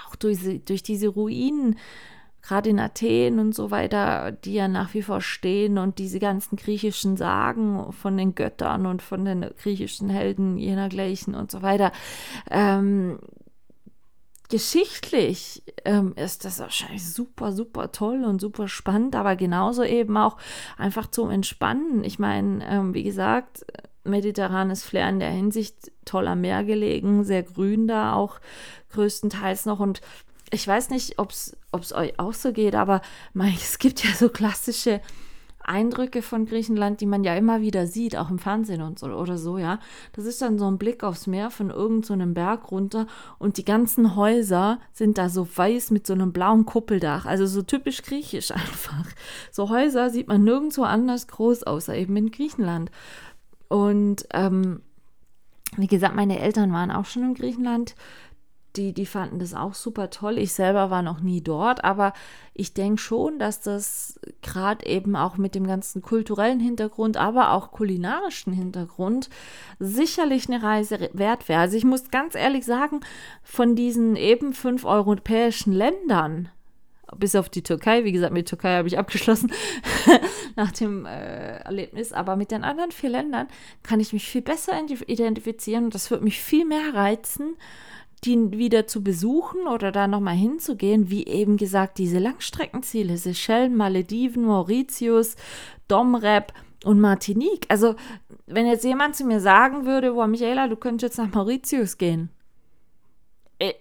auch 0.07 0.17
durch, 0.17 0.39
durch 0.65 0.83
diese 0.83 1.09
Ruinen, 1.09 1.77
gerade 2.43 2.71
in 2.71 2.79
Athen 2.79 3.39
und 3.39 3.55
so 3.55 3.71
weiter, 3.71 4.33
die 4.33 4.55
ja 4.55 4.69
nach 4.69 4.95
wie 4.95 5.03
vor 5.03 5.21
stehen 5.21 5.79
und 5.79 5.99
diese 5.99 6.21
ganzen 6.21 6.57
griechischen 6.57 7.17
Sagen 7.17 7.93
von 7.93 8.17
den 8.17 8.35
Göttern 8.35 8.87
und 8.87 9.03
von 9.03 9.25
den 9.25 9.47
griechischen 9.61 10.11
Helden 10.11 10.57
jenergleichen 10.57 11.35
und 11.35 11.51
so 11.51 11.63
weiter. 11.63 11.91
Ähm, 12.51 13.19
geschichtlich 14.49 15.63
ähm, 15.85 16.15
ist 16.17 16.45
das 16.45 16.59
wahrscheinlich 16.59 17.09
super, 17.13 17.53
super 17.53 17.93
toll 17.93 18.25
und 18.25 18.41
super 18.41 18.69
spannend, 18.69 19.15
aber 19.17 19.37
genauso 19.37 19.83
eben 19.83 20.17
auch 20.17 20.37
einfach 20.77 21.09
zum 21.11 21.31
Entspannen. 21.31 22.05
Ich 22.05 22.19
meine, 22.19 22.65
ähm, 22.69 22.95
wie 22.95 23.03
gesagt, 23.03 23.67
mediterranes 24.05 24.85
Flair 24.85 25.09
in 25.09 25.21
der 25.21 25.31
Hinsicht 25.31 25.93
toller 26.05 26.37
Meer 26.37 26.65
gelegen, 26.65 27.25
sehr 27.25 27.43
grün 27.43 27.89
da 27.89 28.15
auch 28.15 28.39
größtenteils 28.93 29.67
noch 29.67 29.81
und 29.81 30.01
ich 30.53 30.67
weiß 30.67 30.91
nicht, 30.91 31.19
ob 31.19 31.31
es 31.33 31.57
euch 31.93 32.19
auch 32.19 32.33
so 32.33 32.53
geht, 32.53 32.75
aber 32.75 33.03
mein, 33.33 33.55
es 33.57 33.79
gibt 33.79 34.05
ja 34.05 34.11
so 34.13 34.29
klassische 34.29 35.01
Eindrücke 35.69 36.23
von 36.23 36.47
Griechenland, 36.47 37.01
die 37.01 37.07
man 37.07 37.25
ja 37.25 37.35
immer 37.35 37.61
wieder 37.61 37.87
sieht, 37.87 38.17
auch 38.17 38.31
im 38.31 38.39
Fernsehen 38.39 38.83
und 38.83 38.99
so 38.99 39.07
oder 39.09 39.39
so, 39.39 39.59
ja. 39.59 39.79
Das 40.13 40.25
ist 40.25 40.41
dann 40.43 40.59
so 40.59 40.67
ein 40.71 40.79
Blick 40.79 41.05
aufs 41.05 41.27
Meer 41.27 41.51
von 41.51 41.71
irgendeinem 41.71 42.31
so 42.31 42.35
Berg 42.35 42.71
runter 42.71 43.07
und 43.39 43.59
die 43.59 43.65
ganzen 43.65 44.17
Häuser 44.17 44.79
sind 44.93 45.19
da 45.19 45.29
so 45.29 45.47
weiß 45.55 45.91
mit 45.91 46.07
so 46.07 46.13
einem 46.13 46.33
blauen 46.33 46.67
Kuppeldach, 46.67 47.27
also 47.27 47.47
so 47.47 47.63
typisch 47.63 48.03
griechisch 48.03 48.51
einfach. 48.53 49.07
So 49.51 49.71
Häuser 49.71 50.11
sieht 50.11 50.29
man 50.29 50.45
nirgendwo 50.45 50.83
anders 50.83 51.27
groß, 51.29 51.65
außer 51.65 51.97
eben 51.97 52.17
in 52.17 52.31
Griechenland. 52.31 52.91
Und 53.69 54.27
ähm, 54.33 54.83
wie 55.77 55.89
gesagt, 55.89 56.15
meine 56.15 56.39
Eltern 56.39 56.73
waren 56.73 56.91
auch 56.91 57.05
schon 57.05 57.25
in 57.25 57.35
Griechenland 57.35 57.95
die, 58.77 58.93
die 58.93 59.07
fanden 59.07 59.39
das 59.39 59.55
auch 59.55 59.75
super 59.75 60.11
toll. 60.11 60.39
Ich 60.39 60.53
selber 60.53 60.91
war 60.91 61.03
noch 61.03 61.21
nie 61.21 61.41
dort, 61.41 61.85
aber 61.85 62.13
ich 62.55 62.75
denke 62.75 63.01
schon, 63.01 63.39
dass 63.39 63.61
das 63.61 64.21
gerade 64.43 64.87
eben 64.87 65.17
auch 65.17 65.37
mit 65.37 65.55
dem 65.55 65.67
ganzen 65.67 66.03
kulturellen 66.03 66.61
Hintergrund, 66.61 67.17
aber 67.17 67.53
auch 67.53 67.73
kulinarischen 67.73 68.53
Hintergrund 68.53 69.31
sicherlich 69.79 70.49
eine 70.49 70.63
Reise 70.63 71.11
wert 71.13 71.49
wäre. 71.49 71.61
Also 71.61 71.77
ich 71.77 71.85
muss 71.85 72.11
ganz 72.11 72.35
ehrlich 72.35 72.65
sagen, 72.65 73.01
von 73.43 73.77
diesen 73.77 74.17
eben 74.17 74.53
fünf 74.53 74.85
europäischen 74.85 75.73
Ländern, 75.73 76.49
bis 77.17 77.37
auf 77.37 77.49
die 77.49 77.63
Türkei. 77.63 78.05
Wie 78.05 78.13
gesagt, 78.13 78.33
mit 78.33 78.49
Türkei 78.49 78.77
habe 78.77 78.89
ich 78.89 78.99
abgeschlossen 78.99 79.53
nach 80.57 80.73
dem 80.73 81.07
äh, 81.07 81.59
Erlebnis. 81.59 82.13
Aber 82.13 82.37
mit 82.37 82.51
den 82.51 82.65
anderen 82.65 82.91
vier 82.91 83.11
Ländern 83.11 83.49
kann 83.83 84.01
ich 84.01 84.13
mich 84.13 84.29
viel 84.29 84.43
besser 84.43 84.73
identifizieren 85.07 85.85
und 85.85 85.95
das 85.95 86.11
wird 86.11 86.23
mich 86.23 86.41
viel 86.41 86.65
mehr 86.65 86.95
reizen 86.95 87.57
die 88.25 88.51
wieder 88.53 88.87
zu 88.87 89.03
besuchen 89.03 89.67
oder 89.67 89.93
da 89.93 90.07
nochmal 90.07 90.35
hinzugehen, 90.35 91.11
wie 91.11 91.27
eben 91.27 91.57
gesagt, 91.57 91.99
diese 91.99 92.19
Langstreckenziele, 92.19 93.17
Seychellen, 93.17 93.77
Malediven, 93.77 94.45
Mauritius, 94.45 95.37
Domrep 95.89 96.53
und 96.85 97.01
Martinique. 97.01 97.67
Also, 97.69 97.95
wenn 98.47 98.67
jetzt 98.67 98.85
jemand 98.85 99.17
zu 99.17 99.25
mir 99.25 99.41
sagen 99.41 99.87
würde, 99.87 100.13
boah, 100.13 100.27
Michaela, 100.27 100.69
du 100.69 100.77
könntest 100.77 101.03
jetzt 101.03 101.19
nach 101.19 101.35
Mauritius 101.35 101.99
gehen. 101.99 102.31
Äh, 103.59 103.75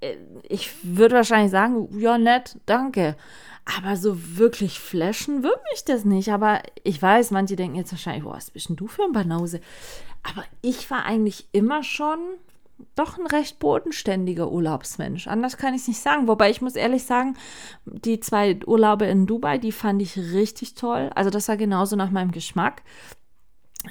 äh, 0.00 0.16
ich 0.48 0.70
würde 0.82 1.16
wahrscheinlich 1.16 1.50
sagen, 1.50 1.88
ja, 1.98 2.18
nett, 2.18 2.58
danke. 2.66 3.16
Aber 3.64 3.96
so 3.96 4.16
wirklich 4.36 4.80
flashen 4.80 5.42
würde 5.42 5.60
mich 5.72 5.84
das 5.84 6.04
nicht. 6.04 6.30
Aber 6.30 6.62
ich 6.82 7.00
weiß, 7.00 7.30
manche 7.30 7.56
denken 7.56 7.76
jetzt 7.76 7.92
wahrscheinlich, 7.92 8.24
was 8.24 8.50
bist 8.50 8.68
denn 8.68 8.76
du 8.76 8.86
für 8.86 9.04
ein 9.04 9.12
Banause? 9.12 9.60
Aber 10.22 10.44
ich 10.62 10.90
war 10.90 11.04
eigentlich 11.04 11.48
immer 11.52 11.82
schon 11.82 12.18
doch 12.94 13.18
ein 13.18 13.26
recht 13.26 13.58
bodenständiger 13.58 14.50
Urlaubsmensch. 14.50 15.26
Anders 15.26 15.56
kann 15.56 15.74
ich 15.74 15.82
es 15.82 15.88
nicht 15.88 16.00
sagen. 16.00 16.28
Wobei 16.28 16.50
ich 16.50 16.60
muss 16.60 16.76
ehrlich 16.76 17.04
sagen, 17.04 17.36
die 17.84 18.20
zwei 18.20 18.58
Urlaube 18.66 19.06
in 19.06 19.26
Dubai, 19.26 19.58
die 19.58 19.72
fand 19.72 20.02
ich 20.02 20.16
richtig 20.16 20.74
toll. 20.74 21.10
Also 21.14 21.30
das 21.30 21.48
war 21.48 21.56
genauso 21.56 21.96
nach 21.96 22.10
meinem 22.10 22.32
Geschmack 22.32 22.82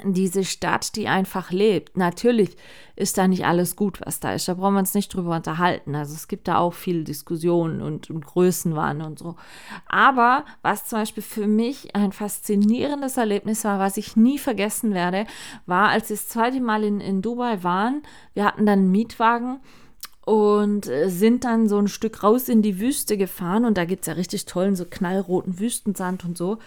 diese 0.04 0.44
Stadt, 0.44 0.94
die 0.96 1.08
einfach 1.08 1.50
lebt. 1.50 1.96
Natürlich 1.96 2.56
ist 2.96 3.18
da 3.18 3.26
nicht 3.26 3.44
alles 3.44 3.76
gut, 3.76 4.00
was 4.04 4.20
da 4.20 4.34
ist. 4.34 4.46
Da 4.46 4.54
brauchen 4.54 4.74
wir 4.74 4.80
uns 4.80 4.94
nicht 4.94 5.12
drüber 5.12 5.34
unterhalten. 5.36 5.94
Also 5.94 6.14
es 6.14 6.28
gibt 6.28 6.48
da 6.48 6.58
auch 6.58 6.74
viele 6.74 7.02
Diskussionen 7.02 7.82
und, 7.82 8.10
und 8.10 8.24
Größenwahn 8.24 9.00
und 9.02 9.18
so. 9.18 9.36
Aber 9.86 10.44
was 10.62 10.86
zum 10.86 11.00
Beispiel 11.00 11.22
für 11.22 11.46
mich 11.46 11.94
ein 11.96 12.12
faszinierendes 12.12 13.16
Erlebnis 13.16 13.64
war, 13.64 13.78
was 13.78 13.96
ich 13.96 14.16
nie 14.16 14.38
vergessen 14.38 14.94
werde, 14.94 15.26
war, 15.66 15.88
als 15.88 16.08
wir 16.08 16.16
das 16.16 16.28
zweite 16.28 16.60
Mal 16.60 16.84
in, 16.84 17.00
in 17.00 17.22
Dubai 17.22 17.62
waren, 17.62 18.02
wir 18.34 18.44
hatten 18.44 18.66
dann 18.66 18.80
einen 18.80 18.90
Mietwagen 18.90 19.60
und 20.24 20.86
äh, 20.86 21.08
sind 21.08 21.44
dann 21.44 21.68
so 21.68 21.78
ein 21.78 21.88
Stück 21.88 22.22
raus 22.22 22.48
in 22.48 22.62
die 22.62 22.78
Wüste 22.78 23.16
gefahren 23.16 23.64
und 23.64 23.76
da 23.76 23.84
gibt 23.84 24.02
es 24.02 24.06
ja 24.06 24.12
richtig 24.12 24.44
tollen, 24.44 24.76
so 24.76 24.84
knallroten 24.84 25.58
Wüstensand 25.58 26.24
und 26.24 26.38
so. 26.38 26.58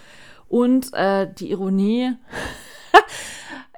Und 0.48 0.92
äh, 0.92 1.32
die 1.32 1.50
Ironie, 1.50 2.12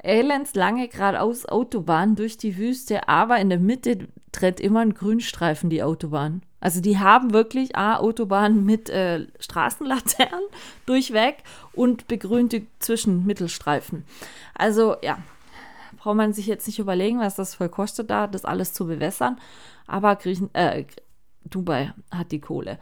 elends 0.02 0.54
lange 0.54 0.88
geradeaus 0.88 1.46
Autobahn 1.46 2.16
durch 2.16 2.36
die 2.36 2.56
Wüste, 2.56 3.08
aber 3.08 3.38
in 3.38 3.48
der 3.48 3.58
Mitte 3.58 4.08
trennt 4.32 4.60
immer 4.60 4.80
ein 4.80 4.94
Grünstreifen 4.94 5.70
die 5.70 5.82
Autobahn. 5.82 6.42
Also 6.60 6.80
die 6.80 6.98
haben 6.98 7.32
wirklich 7.32 7.76
A, 7.76 7.96
Autobahn 7.96 8.64
mit 8.64 8.90
äh, 8.90 9.26
Straßenlaternen 9.38 10.44
durchweg 10.86 11.36
und 11.72 12.08
begrünte 12.08 12.62
Zwischenmittelstreifen. 12.78 14.04
Also 14.54 14.96
ja, 15.02 15.18
braucht 15.96 16.16
man 16.16 16.32
sich 16.32 16.46
jetzt 16.46 16.66
nicht 16.66 16.78
überlegen, 16.78 17.20
was 17.20 17.34
das 17.34 17.54
voll 17.54 17.68
kostet 17.68 18.10
da, 18.10 18.26
das 18.26 18.44
alles 18.44 18.72
zu 18.72 18.86
bewässern. 18.86 19.38
Aber 19.86 20.16
Griechen, 20.16 20.54
äh, 20.54 20.84
Dubai 21.50 21.92
hat 22.10 22.32
die 22.32 22.40
Kohle. 22.40 22.78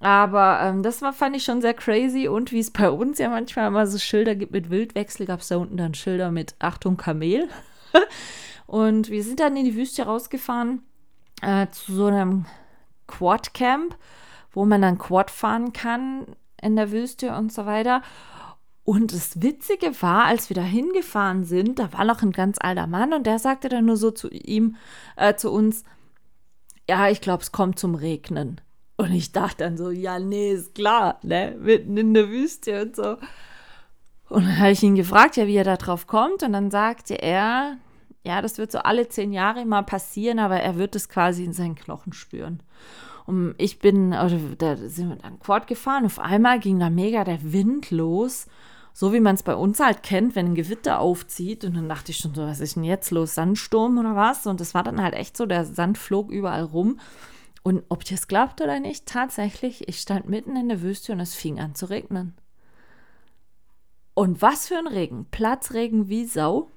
Aber 0.00 0.60
ähm, 0.62 0.82
das 0.82 1.00
war, 1.00 1.12
fand 1.12 1.36
ich 1.36 1.44
schon 1.44 1.60
sehr 1.60 1.74
crazy. 1.74 2.28
Und 2.28 2.52
wie 2.52 2.58
es 2.58 2.70
bei 2.70 2.90
uns 2.90 3.18
ja 3.18 3.28
manchmal 3.28 3.68
immer 3.68 3.86
so 3.86 3.98
Schilder 3.98 4.34
gibt 4.34 4.52
mit 4.52 4.70
Wildwechsel, 4.70 5.26
gab 5.26 5.40
es 5.40 5.48
da 5.48 5.56
unten 5.56 5.76
dann 5.76 5.94
Schilder 5.94 6.30
mit 6.30 6.54
Achtung 6.58 6.96
Kamel. 6.96 7.48
und 8.66 9.10
wir 9.10 9.22
sind 9.22 9.40
dann 9.40 9.56
in 9.56 9.64
die 9.64 9.76
Wüste 9.76 10.04
rausgefahren 10.04 10.82
äh, 11.42 11.68
zu 11.68 11.92
so 11.94 12.06
einem 12.06 12.46
Quad-Camp, 13.06 13.96
wo 14.52 14.64
man 14.64 14.82
dann 14.82 14.98
Quad 14.98 15.30
fahren 15.30 15.72
kann 15.72 16.26
in 16.60 16.76
der 16.76 16.90
Wüste 16.90 17.34
und 17.36 17.52
so 17.52 17.66
weiter. 17.66 18.02
Und 18.84 19.12
das 19.12 19.40
Witzige 19.40 20.02
war, 20.02 20.24
als 20.24 20.48
wir 20.48 20.56
da 20.56 20.62
hingefahren 20.62 21.44
sind, 21.44 21.78
da 21.78 21.92
war 21.92 22.04
noch 22.04 22.22
ein 22.22 22.32
ganz 22.32 22.58
alter 22.60 22.88
Mann 22.88 23.12
und 23.12 23.26
der 23.26 23.38
sagte 23.38 23.68
dann 23.68 23.84
nur 23.84 23.96
so 23.96 24.10
zu 24.10 24.28
ihm, 24.28 24.76
äh, 25.16 25.36
zu 25.36 25.52
uns, 25.52 25.84
ja, 26.88 27.08
ich 27.08 27.20
glaube, 27.20 27.42
es 27.42 27.52
kommt 27.52 27.78
zum 27.78 27.94
Regnen. 27.94 28.60
Und 28.96 29.12
ich 29.12 29.32
dachte 29.32 29.64
dann 29.64 29.76
so, 29.76 29.90
ja, 29.90 30.18
nee, 30.18 30.52
ist 30.52 30.74
klar, 30.74 31.18
ne, 31.22 31.56
mitten 31.58 31.96
in 31.96 32.14
der 32.14 32.28
Wüste 32.28 32.82
und 32.82 32.96
so. 32.96 33.16
Und 34.28 34.44
dann 34.44 34.58
habe 34.58 34.70
ich 34.70 34.82
ihn 34.82 34.94
gefragt, 34.94 35.36
ja, 35.36 35.46
wie 35.46 35.56
er 35.56 35.64
da 35.64 35.76
drauf 35.76 36.06
kommt. 36.06 36.42
Und 36.42 36.52
dann 36.52 36.70
sagte 36.70 37.14
er, 37.14 37.76
ja, 38.24 38.40
das 38.40 38.58
wird 38.58 38.72
so 38.72 38.78
alle 38.78 39.08
zehn 39.08 39.32
Jahre 39.32 39.64
mal 39.64 39.82
passieren, 39.82 40.38
aber 40.38 40.60
er 40.60 40.76
wird 40.76 40.94
es 40.96 41.08
quasi 41.08 41.44
in 41.44 41.52
seinen 41.52 41.74
Knochen 41.74 42.12
spüren. 42.12 42.62
Und 43.26 43.54
ich 43.58 43.78
bin, 43.78 44.08
oder 44.08 44.38
da 44.58 44.76
sind 44.76 45.10
wir 45.10 45.16
dann 45.16 45.38
Quad 45.38 45.66
gefahren. 45.66 46.04
Auf 46.04 46.18
einmal 46.18 46.60
ging 46.60 46.78
da 46.78 46.90
mega 46.90 47.24
der 47.24 47.52
Wind 47.52 47.90
los. 47.90 48.46
So 48.92 49.12
wie 49.12 49.20
man 49.20 49.34
es 49.34 49.42
bei 49.42 49.54
uns 49.54 49.80
halt 49.80 50.02
kennt, 50.02 50.36
wenn 50.36 50.46
ein 50.46 50.54
Gewitter 50.54 51.00
aufzieht. 51.00 51.64
Und 51.64 51.76
dann 51.76 51.88
dachte 51.88 52.12
ich 52.12 52.18
schon 52.18 52.34
so, 52.34 52.42
was 52.42 52.60
ist 52.60 52.76
denn 52.76 52.84
jetzt 52.84 53.10
los? 53.10 53.34
Sandsturm 53.34 53.98
oder 53.98 54.16
was? 54.16 54.46
Und 54.46 54.60
das 54.60 54.74
war 54.74 54.82
dann 54.82 55.02
halt 55.02 55.14
echt 55.14 55.36
so, 55.36 55.46
der 55.46 55.64
Sand 55.64 55.98
flog 55.98 56.30
überall 56.30 56.64
rum. 56.64 57.00
Und 57.62 57.84
ob 57.88 58.10
ihr 58.10 58.16
es 58.16 58.28
glaubt 58.28 58.60
oder 58.60 58.80
nicht, 58.80 59.06
tatsächlich, 59.06 59.88
ich 59.88 60.00
stand 60.00 60.28
mitten 60.28 60.56
in 60.56 60.68
der 60.68 60.82
Wüste 60.82 61.12
und 61.12 61.20
es 61.20 61.34
fing 61.34 61.60
an 61.60 61.74
zu 61.74 61.86
regnen. 61.86 62.34
Und 64.14 64.42
was 64.42 64.68
für 64.68 64.76
ein 64.76 64.86
Regen. 64.86 65.26
Platzregen 65.30 66.08
wie 66.08 66.26
Sau. 66.26 66.70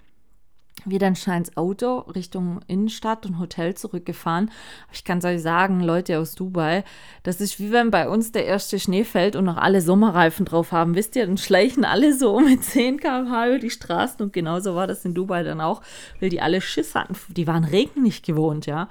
Wir 0.86 1.00
dann 1.00 1.16
schnell 1.16 1.38
ins 1.38 1.58
Auto 1.58 2.00
Richtung 2.00 2.60
Innenstadt 2.68 3.26
und 3.26 3.40
Hotel 3.40 3.74
zurückgefahren. 3.74 4.52
Ich 4.94 5.04
kann 5.04 5.18
es 5.18 5.26
euch 5.26 5.42
sagen, 5.42 5.82
Leute 5.82 6.20
aus 6.20 6.36
Dubai, 6.36 6.84
das 7.24 7.42
ist 7.42 7.60
wie 7.60 7.72
wenn 7.72 7.90
bei 7.90 8.08
uns 8.08 8.32
der 8.32 8.46
erste 8.46 8.80
Schnee 8.80 9.04
fällt 9.04 9.36
und 9.36 9.46
noch 9.46 9.58
alle 9.58 9.82
Sommerreifen 9.82 10.46
drauf 10.46 10.72
haben. 10.72 10.94
Wisst 10.94 11.16
ihr, 11.16 11.26
dann 11.26 11.38
schleichen 11.38 11.86
alle 11.86 12.14
so 12.14 12.40
mit 12.40 12.64
10 12.64 13.00
km/h 13.00 13.48
über 13.48 13.60
die 13.60 13.72
Straßen 13.72 14.22
und 14.22 14.32
genauso 14.32 14.76
war 14.76 14.86
das 14.86 15.04
in 15.06 15.16
Dubai 15.16 15.44
dann 15.44 15.60
auch, 15.60 15.82
weil 16.20 16.30
die 16.30 16.42
alle 16.42 16.62
Schiss 16.62 16.94
hatten. 16.94 17.16
Die 17.30 17.48
waren 17.48 17.64
Regen 17.64 18.04
nicht 18.04 18.26
gewohnt, 18.26 18.68
ja. 18.68 18.88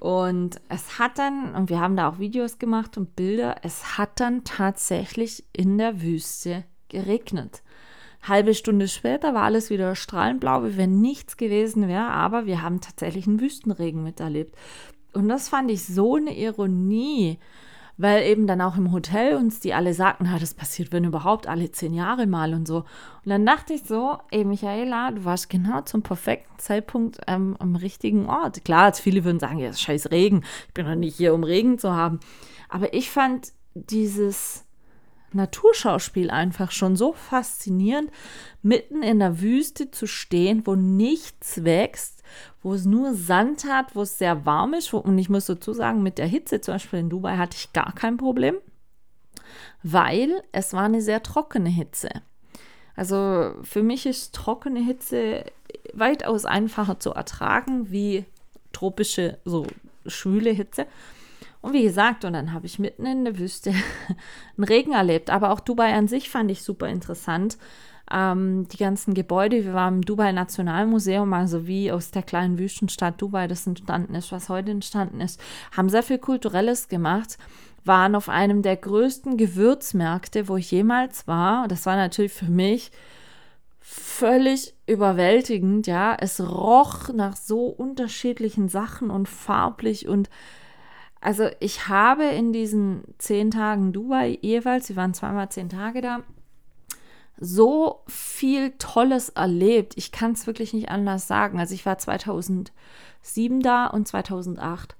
Und 0.00 0.60
es 0.68 0.98
hat 0.98 1.18
dann, 1.18 1.54
und 1.54 1.70
wir 1.70 1.80
haben 1.80 1.96
da 1.96 2.08
auch 2.08 2.18
Videos 2.18 2.58
gemacht 2.58 2.98
und 2.98 3.16
Bilder, 3.16 3.56
es 3.62 3.96
hat 3.96 4.20
dann 4.20 4.44
tatsächlich 4.44 5.44
in 5.52 5.78
der 5.78 6.02
Wüste 6.02 6.64
geregnet. 6.88 7.62
Halbe 8.26 8.54
Stunde 8.54 8.88
später 8.88 9.34
war 9.34 9.42
alles 9.42 9.70
wieder 9.70 9.94
strahlenblau, 9.94 10.64
wie 10.64 10.76
wenn 10.76 11.00
nichts 11.00 11.36
gewesen 11.36 11.88
wäre, 11.88 12.08
aber 12.08 12.46
wir 12.46 12.62
haben 12.62 12.80
tatsächlich 12.80 13.26
einen 13.26 13.40
Wüstenregen 13.40 14.02
miterlebt. 14.02 14.56
Und 15.12 15.28
das 15.28 15.48
fand 15.48 15.70
ich 15.70 15.84
so 15.84 16.16
eine 16.16 16.36
Ironie, 16.36 17.38
weil 17.96 18.24
eben 18.24 18.46
dann 18.46 18.60
auch 18.60 18.76
im 18.76 18.92
Hotel 18.92 19.36
uns 19.36 19.60
die 19.60 19.74
alle 19.74 19.94
sagten, 19.94 20.28
das 20.40 20.54
passiert, 20.54 20.90
wenn 20.90 21.04
überhaupt, 21.04 21.46
alle 21.46 21.70
zehn 21.70 21.94
Jahre 21.94 22.26
mal 22.26 22.54
und 22.54 22.66
so. 22.66 22.78
Und 22.78 23.26
dann 23.26 23.46
dachte 23.46 23.74
ich 23.74 23.84
so, 23.84 24.18
ey 24.30 24.44
Michaela, 24.44 25.12
du 25.12 25.24
warst 25.24 25.48
genau 25.48 25.82
zum 25.82 26.02
perfekten 26.02 26.58
Zeitpunkt 26.58 27.18
ähm, 27.28 27.56
am 27.60 27.76
richtigen 27.76 28.26
Ort. 28.26 28.64
Klar, 28.64 28.86
jetzt 28.86 29.00
viele 29.00 29.24
würden 29.24 29.38
sagen, 29.38 29.58
ja, 29.58 29.72
scheiß 29.72 30.10
Regen, 30.10 30.42
ich 30.68 30.74
bin 30.74 30.86
doch 30.86 30.96
nicht 30.96 31.16
hier, 31.16 31.34
um 31.34 31.44
Regen 31.44 31.78
zu 31.78 31.94
haben. 31.94 32.18
Aber 32.68 32.92
ich 32.94 33.10
fand 33.10 33.52
dieses 33.74 34.63
Naturschauspiel 35.34 36.30
einfach 36.30 36.70
schon 36.70 36.96
so 36.96 37.12
faszinierend, 37.12 38.10
mitten 38.62 39.02
in 39.02 39.18
der 39.18 39.40
Wüste 39.40 39.90
zu 39.90 40.06
stehen, 40.06 40.66
wo 40.66 40.74
nichts 40.74 41.64
wächst, 41.64 42.22
wo 42.62 42.74
es 42.74 42.84
nur 42.84 43.14
Sand 43.14 43.64
hat, 43.64 43.94
wo 43.94 44.02
es 44.02 44.18
sehr 44.18 44.46
warm 44.46 44.74
ist. 44.74 44.92
Und 44.94 45.18
ich 45.18 45.28
muss 45.28 45.46
dazu 45.46 45.72
sagen, 45.72 46.02
mit 46.02 46.18
der 46.18 46.26
Hitze 46.26 46.60
zum 46.60 46.74
Beispiel 46.74 47.00
in 47.00 47.10
Dubai 47.10 47.36
hatte 47.36 47.56
ich 47.58 47.72
gar 47.72 47.94
kein 47.94 48.16
Problem, 48.16 48.56
weil 49.82 50.42
es 50.52 50.72
war 50.72 50.84
eine 50.84 51.02
sehr 51.02 51.22
trockene 51.22 51.70
Hitze. 51.70 52.08
Also 52.96 53.54
für 53.62 53.82
mich 53.82 54.06
ist 54.06 54.34
trockene 54.34 54.80
Hitze 54.80 55.44
weitaus 55.92 56.44
einfacher 56.44 57.00
zu 57.00 57.10
ertragen 57.10 57.90
wie 57.90 58.24
tropische, 58.72 59.38
so 59.44 59.66
schwüle 60.06 60.50
Hitze. 60.50 60.86
Und 61.64 61.72
wie 61.72 61.82
gesagt, 61.82 62.26
und 62.26 62.34
dann 62.34 62.52
habe 62.52 62.66
ich 62.66 62.78
mitten 62.78 63.06
in 63.06 63.24
der 63.24 63.38
Wüste 63.38 63.70
einen 64.58 64.64
Regen 64.64 64.92
erlebt. 64.92 65.30
Aber 65.30 65.50
auch 65.50 65.60
Dubai 65.60 65.94
an 65.94 66.08
sich 66.08 66.28
fand 66.28 66.50
ich 66.50 66.62
super 66.62 66.88
interessant. 66.88 67.56
Ähm, 68.12 68.68
die 68.68 68.76
ganzen 68.76 69.14
Gebäude, 69.14 69.64
wir 69.64 69.72
waren 69.72 69.94
im 69.94 70.02
Dubai 70.02 70.30
Nationalmuseum, 70.32 71.32
also 71.32 71.66
wie 71.66 71.90
aus 71.90 72.10
der 72.10 72.22
kleinen 72.22 72.58
Wüstenstadt 72.58 73.18
Dubai 73.18 73.48
das 73.48 73.66
entstanden 73.66 74.14
ist, 74.14 74.30
was 74.30 74.50
heute 74.50 74.72
entstanden 74.72 75.22
ist, 75.22 75.40
haben 75.74 75.88
sehr 75.88 76.02
viel 76.02 76.18
Kulturelles 76.18 76.88
gemacht, 76.88 77.38
waren 77.82 78.14
auf 78.14 78.28
einem 78.28 78.60
der 78.60 78.76
größten 78.76 79.38
Gewürzmärkte, 79.38 80.48
wo 80.48 80.58
ich 80.58 80.70
jemals 80.70 81.26
war. 81.26 81.66
Das 81.66 81.86
war 81.86 81.96
natürlich 81.96 82.34
für 82.34 82.50
mich 82.50 82.90
völlig 83.80 84.74
überwältigend, 84.86 85.86
ja. 85.86 86.14
Es 86.20 86.42
roch 86.42 87.08
nach 87.08 87.36
so 87.36 87.68
unterschiedlichen 87.68 88.68
Sachen 88.68 89.08
und 89.08 89.30
farblich 89.30 90.08
und 90.08 90.28
also 91.24 91.48
ich 91.58 91.88
habe 91.88 92.24
in 92.24 92.52
diesen 92.52 93.02
zehn 93.16 93.50
Tagen 93.50 93.94
Dubai 93.94 94.38
jeweils, 94.42 94.90
wir 94.90 94.96
waren 94.96 95.14
zweimal 95.14 95.48
zehn 95.48 95.70
Tage 95.70 96.02
da, 96.02 96.20
so 97.38 98.02
viel 98.06 98.72
Tolles 98.72 99.30
erlebt. 99.30 99.94
Ich 99.96 100.12
kann 100.12 100.32
es 100.32 100.46
wirklich 100.46 100.74
nicht 100.74 100.90
anders 100.90 101.26
sagen. 101.26 101.58
Also 101.58 101.74
ich 101.74 101.86
war 101.86 101.96
2007 101.96 102.72
da 103.60 103.86
und 103.86 104.06
2008 104.06 104.96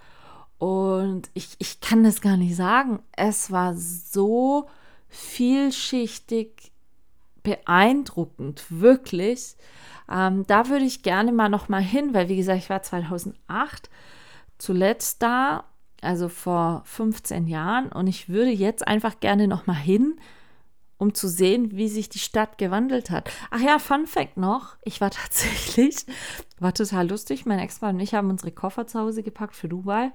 und 0.56 1.28
ich, 1.34 1.56
ich 1.58 1.82
kann 1.82 2.02
das 2.04 2.22
gar 2.22 2.38
nicht 2.38 2.56
sagen. 2.56 3.00
Es 3.14 3.50
war 3.50 3.74
so 3.74 4.66
vielschichtig 5.08 6.72
beeindruckend, 7.42 8.64
wirklich. 8.70 9.56
Ähm, 10.10 10.46
da 10.46 10.70
würde 10.70 10.86
ich 10.86 11.02
gerne 11.02 11.32
mal 11.32 11.50
noch 11.50 11.68
mal 11.68 11.82
hin, 11.82 12.14
weil 12.14 12.30
wie 12.30 12.36
gesagt, 12.36 12.60
ich 12.60 12.70
war 12.70 12.80
2008 12.80 13.90
zuletzt 14.56 15.22
da 15.22 15.64
also 16.04 16.28
vor 16.28 16.82
15 16.84 17.46
Jahren. 17.46 17.90
Und 17.90 18.06
ich 18.06 18.28
würde 18.28 18.50
jetzt 18.50 18.86
einfach 18.86 19.20
gerne 19.20 19.48
noch 19.48 19.66
mal 19.66 19.74
hin, 19.74 20.16
um 20.98 21.14
zu 21.14 21.28
sehen, 21.28 21.76
wie 21.76 21.88
sich 21.88 22.08
die 22.08 22.18
Stadt 22.18 22.58
gewandelt 22.58 23.10
hat. 23.10 23.30
Ach 23.50 23.60
ja, 23.60 23.78
Fun 23.78 24.06
Fact 24.06 24.36
noch: 24.36 24.76
Ich 24.84 25.00
war 25.00 25.10
tatsächlich, 25.12 26.06
war 26.58 26.74
total 26.74 27.08
lustig. 27.08 27.46
Mein 27.46 27.58
Ex-Mann 27.58 27.96
und 27.96 28.00
ich 28.00 28.14
haben 28.14 28.30
unsere 28.30 28.52
Koffer 28.52 28.86
zu 28.86 28.98
Hause 28.98 29.22
gepackt 29.22 29.56
für 29.56 29.68
Dubai, 29.68 30.12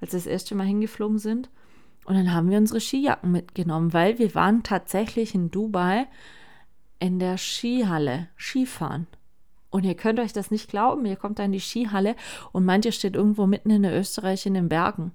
als 0.00 0.12
wir 0.12 0.18
das 0.18 0.26
erste 0.26 0.54
Mal 0.54 0.66
hingeflogen 0.66 1.18
sind. 1.18 1.50
Und 2.04 2.14
dann 2.14 2.32
haben 2.32 2.50
wir 2.50 2.58
unsere 2.58 2.80
Skijacken 2.80 3.30
mitgenommen, 3.30 3.92
weil 3.92 4.18
wir 4.18 4.34
waren 4.34 4.62
tatsächlich 4.62 5.34
in 5.34 5.50
Dubai 5.50 6.06
in 6.98 7.18
der 7.18 7.38
Skihalle 7.38 8.28
Skifahren. 8.36 9.06
Und 9.70 9.84
ihr 9.84 9.94
könnt 9.94 10.18
euch 10.18 10.32
das 10.32 10.50
nicht 10.50 10.68
glauben, 10.68 11.06
ihr 11.06 11.16
kommt 11.16 11.38
da 11.38 11.44
in 11.44 11.52
die 11.52 11.60
Skihalle 11.60 12.16
und 12.52 12.84
ihr 12.84 12.92
steht 12.92 13.14
irgendwo 13.14 13.46
mitten 13.46 13.70
in 13.70 13.82
der 13.82 13.96
Österreich 13.96 14.46
in 14.46 14.54
den 14.54 14.68
Bergen. 14.68 15.12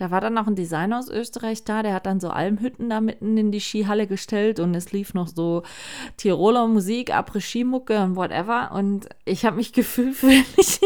Da 0.00 0.10
war 0.10 0.22
dann 0.22 0.32
noch 0.32 0.46
ein 0.46 0.54
Designer 0.54 0.98
aus 0.98 1.10
Österreich 1.10 1.62
da, 1.64 1.82
der 1.82 1.92
hat 1.92 2.06
dann 2.06 2.20
so 2.20 2.30
Almhütten 2.30 2.88
da 2.88 3.02
mitten 3.02 3.36
in 3.36 3.52
die 3.52 3.60
Skihalle 3.60 4.06
gestellt 4.06 4.58
und 4.58 4.74
es 4.74 4.92
lief 4.92 5.12
noch 5.12 5.28
so 5.28 5.62
Tiroler 6.16 6.66
Musik, 6.68 7.14
Après-Ski-Mucke 7.14 8.02
und 8.02 8.16
whatever. 8.16 8.72
Und 8.72 9.10
ich 9.26 9.44
habe 9.44 9.56
mich 9.56 9.72
gefühlt, 9.74 10.22
wenn 10.22 10.42
ich 10.56 10.80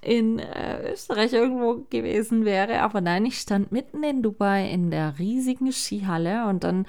in, 0.00 0.38
in 0.38 0.38
äh, 0.38 0.92
Österreich 0.94 1.34
irgendwo 1.34 1.84
gewesen 1.90 2.46
wäre. 2.46 2.80
Aber 2.80 3.02
nein, 3.02 3.26
ich 3.26 3.36
stand 3.36 3.70
mitten 3.70 4.02
in 4.02 4.22
Dubai 4.22 4.66
in 4.66 4.90
der 4.90 5.18
riesigen 5.18 5.70
Skihalle 5.70 6.46
und 6.46 6.64
dann 6.64 6.86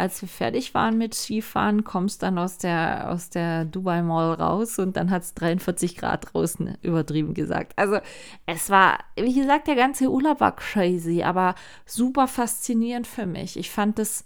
als 0.00 0.22
wir 0.22 0.28
fertig 0.28 0.72
waren 0.72 0.96
mit 0.96 1.14
Skifahren, 1.14 1.84
kommst 1.84 2.22
dann 2.22 2.38
aus 2.38 2.56
der, 2.56 3.10
aus 3.10 3.28
der 3.28 3.66
Dubai 3.66 4.02
Mall 4.02 4.32
raus 4.32 4.78
und 4.78 4.96
dann 4.96 5.10
hat 5.10 5.22
es 5.22 5.34
43 5.34 5.96
Grad 5.96 6.32
draußen, 6.32 6.78
übertrieben 6.80 7.34
gesagt. 7.34 7.74
Also 7.76 7.98
es 8.46 8.70
war, 8.70 8.98
wie 9.16 9.34
gesagt, 9.34 9.68
der 9.68 9.76
ganze 9.76 10.10
Urlaub 10.10 10.40
war 10.40 10.56
crazy, 10.56 11.22
aber 11.22 11.54
super 11.84 12.28
faszinierend 12.28 13.06
für 13.06 13.26
mich. 13.26 13.58
Ich 13.58 13.70
fand 13.70 13.98
es 13.98 14.24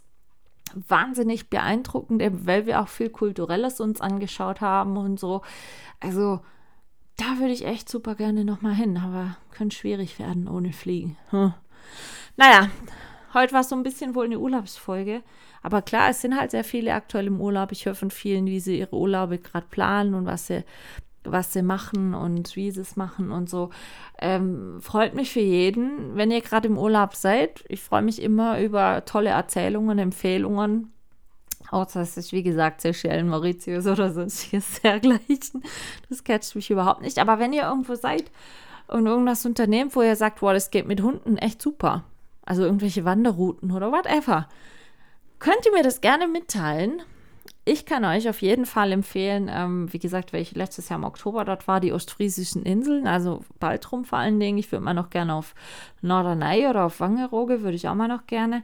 wahnsinnig 0.88 1.50
beeindruckend, 1.50 2.22
weil 2.46 2.66
wir 2.66 2.80
auch 2.80 2.88
viel 2.88 3.10
Kulturelles 3.10 3.80
uns 3.80 4.00
angeschaut 4.00 4.60
haben 4.60 4.96
und 4.96 5.18
so. 5.18 5.42
Also 5.98 6.40
da 7.16 7.38
würde 7.38 7.52
ich 7.52 7.66
echt 7.66 7.88
super 7.88 8.14
gerne 8.14 8.44
nochmal 8.44 8.74
hin, 8.74 8.96
aber 8.96 9.36
könnte 9.50 9.76
schwierig 9.76 10.20
werden 10.20 10.46
ohne 10.46 10.72
Fliegen. 10.72 11.16
Hm. 11.30 11.52
Naja, 12.36 12.70
heute 13.34 13.52
war 13.52 13.60
es 13.60 13.68
so 13.68 13.76
ein 13.76 13.82
bisschen 13.82 14.14
wohl 14.14 14.26
eine 14.26 14.38
Urlaubsfolge. 14.38 15.22
Aber 15.64 15.80
klar, 15.80 16.10
es 16.10 16.20
sind 16.20 16.38
halt 16.38 16.50
sehr 16.50 16.62
viele 16.62 16.92
aktuell 16.92 17.26
im 17.26 17.40
Urlaub. 17.40 17.72
Ich 17.72 17.86
höre 17.86 17.94
von 17.94 18.10
vielen, 18.10 18.44
wie 18.44 18.60
sie 18.60 18.78
ihre 18.78 18.94
Urlaube 18.94 19.38
gerade 19.38 19.66
planen 19.70 20.12
und 20.12 20.26
was 20.26 20.46
sie, 20.46 20.62
was 21.24 21.54
sie 21.54 21.62
machen 21.62 22.12
und 22.12 22.54
wie 22.54 22.70
sie 22.70 22.82
es 22.82 22.96
machen 22.96 23.30
und 23.30 23.48
so. 23.48 23.70
Ähm, 24.20 24.76
freut 24.82 25.14
mich 25.14 25.32
für 25.32 25.40
jeden, 25.40 26.16
wenn 26.16 26.30
ihr 26.30 26.42
gerade 26.42 26.68
im 26.68 26.76
Urlaub 26.76 27.14
seid. 27.14 27.64
Ich 27.68 27.80
freue 27.80 28.02
mich 28.02 28.20
immer 28.20 28.60
über 28.60 29.06
tolle 29.06 29.30
Erzählungen, 29.30 29.98
Empfehlungen. 29.98 30.92
Außer 31.70 32.02
es 32.02 32.18
ist, 32.18 32.32
wie 32.32 32.42
gesagt, 32.42 32.82
Seychellen, 32.82 33.30
Mauritius 33.30 33.86
oder 33.86 34.12
sonstiges 34.12 34.80
dergleichen. 34.82 35.62
Das 36.10 36.24
catcht 36.24 36.54
mich 36.56 36.70
überhaupt 36.70 37.00
nicht. 37.00 37.18
Aber 37.18 37.38
wenn 37.38 37.54
ihr 37.54 37.62
irgendwo 37.62 37.94
seid 37.94 38.30
und 38.86 39.06
irgendwas 39.06 39.46
unternehmt, 39.46 39.96
wo 39.96 40.02
ihr 40.02 40.14
sagt, 40.14 40.42
wow, 40.42 40.52
das 40.52 40.70
geht 40.70 40.86
mit 40.86 41.00
Hunden 41.00 41.38
echt 41.38 41.62
super. 41.62 42.04
Also 42.44 42.64
irgendwelche 42.64 43.06
Wanderrouten 43.06 43.72
oder 43.72 43.90
whatever 43.90 44.46
könnt 45.44 45.66
ihr 45.66 45.72
mir 45.72 45.82
das 45.82 46.00
gerne 46.00 46.26
mitteilen. 46.26 47.02
Ich 47.66 47.84
kann 47.84 48.02
euch 48.06 48.30
auf 48.30 48.40
jeden 48.40 48.64
Fall 48.64 48.92
empfehlen, 48.92 49.50
ähm, 49.52 49.92
wie 49.92 49.98
gesagt, 49.98 50.32
weil 50.32 50.40
ich 50.40 50.54
letztes 50.54 50.88
Jahr 50.88 50.98
im 50.98 51.04
Oktober 51.04 51.44
dort 51.44 51.68
war, 51.68 51.80
die 51.80 51.92
ostfriesischen 51.92 52.62
Inseln, 52.62 53.06
also 53.06 53.44
Baltrum 53.60 54.06
vor 54.06 54.18
allen 54.18 54.40
Dingen. 54.40 54.56
Ich 54.56 54.72
würde 54.72 54.82
mal 54.82 54.94
noch 54.94 55.10
gerne 55.10 55.34
auf 55.34 55.54
Norderney 56.00 56.66
oder 56.66 56.86
auf 56.86 56.98
Wangerooge, 56.98 57.60
würde 57.60 57.76
ich 57.76 57.86
auch 57.88 57.94
mal 57.94 58.08
noch 58.08 58.26
gerne. 58.26 58.62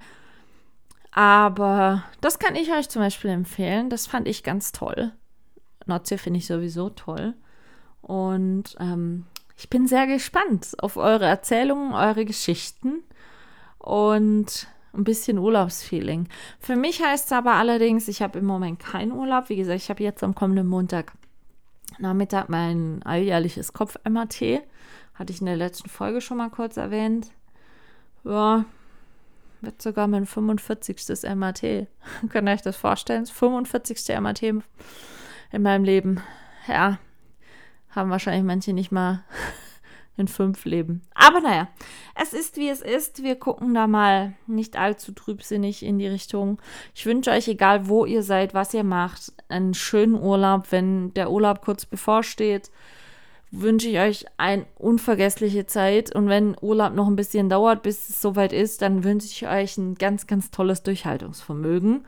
Aber 1.13 2.03
das 2.23 2.39
kann 2.39 2.57
ich 2.57 2.73
euch 2.73 2.89
zum 2.89 3.03
Beispiel 3.03 3.31
empfehlen. 3.31 3.91
Das 3.91 4.07
fand 4.07 4.27
ich 4.27 4.43
ganz 4.43 4.73
toll. 4.73 5.13
Nordsee 5.85 6.17
finde 6.17 6.39
ich 6.39 6.47
sowieso 6.47 6.89
toll. 6.89 7.35
Und 8.01 8.77
ähm, 8.81 9.27
ich 9.55 9.69
bin 9.69 9.87
sehr 9.87 10.07
gespannt 10.07 10.77
auf 10.79 10.97
eure 10.97 11.27
Erzählungen, 11.27 11.93
eure 11.93 12.25
Geschichten 12.25 13.03
und 13.79 14.67
ein 14.93 15.05
bisschen 15.05 15.39
Urlaubsfeeling. 15.39 16.29
Für 16.59 16.77
mich 16.77 17.03
heißt 17.03 17.27
es 17.27 17.33
aber 17.33 17.53
allerdings, 17.53 18.09
ich 18.09 18.23
habe 18.23 18.39
im 18.39 18.45
Moment 18.45 18.79
keinen 18.79 19.13
Urlaub. 19.13 19.49
Wie 19.49 19.57
gesagt, 19.57 19.81
ich 19.81 19.91
habe 19.91 20.03
jetzt 20.03 20.23
am 20.23 20.35
kommenden 20.35 20.67
Montag 20.67 21.13
Nachmittag 21.99 22.49
mein 22.49 23.03
alljährliches 23.05 23.73
Kopf-MRT. 23.73 24.63
Hatte 25.15 25.33
ich 25.33 25.41
in 25.41 25.47
der 25.47 25.57
letzten 25.57 25.89
Folge 25.89 26.21
schon 26.21 26.39
mal 26.39 26.51
kurz 26.51 26.77
erwähnt. 26.77 27.31
Ja, 28.25 28.65
wird 29.61 29.83
sogar 29.83 30.07
mein 30.07 30.27
45. 30.27 30.97
MRT. 31.35 31.61
Könnt 32.31 32.49
ihr 32.49 32.53
euch 32.53 32.63
das 32.63 32.77
vorstellen? 32.77 33.25
Das 33.25 33.31
45. 33.31 34.19
MRT 34.19 34.43
in 34.43 35.63
meinem 35.63 35.85
Leben. 35.85 36.21
Ja, 36.67 36.99
haben 37.91 38.11
wahrscheinlich 38.11 38.45
manche 38.45 38.73
nicht 38.73 38.93
mal 38.93 39.25
in 40.21 40.29
fünf 40.29 40.65
Leben. 40.65 41.03
Aber 41.15 41.41
naja, 41.41 41.69
es 42.15 42.33
ist 42.33 42.57
wie 42.57 42.69
es 42.69 42.81
ist. 42.81 43.23
Wir 43.23 43.37
gucken 43.37 43.75
da 43.75 43.87
mal 43.87 44.35
nicht 44.47 44.77
allzu 44.77 45.13
trübsinnig 45.13 45.83
in 45.83 45.99
die 45.99 46.07
Richtung. 46.07 46.61
Ich 46.95 47.07
wünsche 47.07 47.31
euch, 47.31 47.49
egal 47.49 47.89
wo 47.89 48.05
ihr 48.05 48.23
seid, 48.23 48.55
was 48.55 48.75
ihr 48.75 48.85
macht, 48.85 49.33
einen 49.49 49.75
schönen 49.75 50.15
Urlaub. 50.15 50.67
Wenn 50.71 51.13
der 51.15 51.31
Urlaub 51.31 51.63
kurz 51.63 51.87
bevorsteht, 51.87 52.71
wünsche 53.51 53.89
ich 53.89 53.99
euch 53.99 54.27
eine 54.37 54.67
unvergessliche 54.77 55.67
Zeit. 55.67 56.15
Und 56.15 56.29
wenn 56.29 56.57
Urlaub 56.61 56.95
noch 56.95 57.09
ein 57.09 57.17
bisschen 57.17 57.49
dauert, 57.49 57.83
bis 57.83 58.09
es 58.09 58.21
soweit 58.21 58.53
ist, 58.53 58.83
dann 58.83 59.03
wünsche 59.05 59.27
ich 59.27 59.49
euch 59.49 59.77
ein 59.77 59.95
ganz, 59.97 60.27
ganz 60.27 60.51
tolles 60.51 60.83
Durchhaltungsvermögen. 60.83 62.07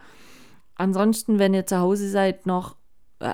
Ansonsten, 0.77 1.39
wenn 1.39 1.55
ihr 1.55 1.67
zu 1.67 1.79
Hause 1.79 2.09
seid, 2.09 2.47
noch 2.47 2.77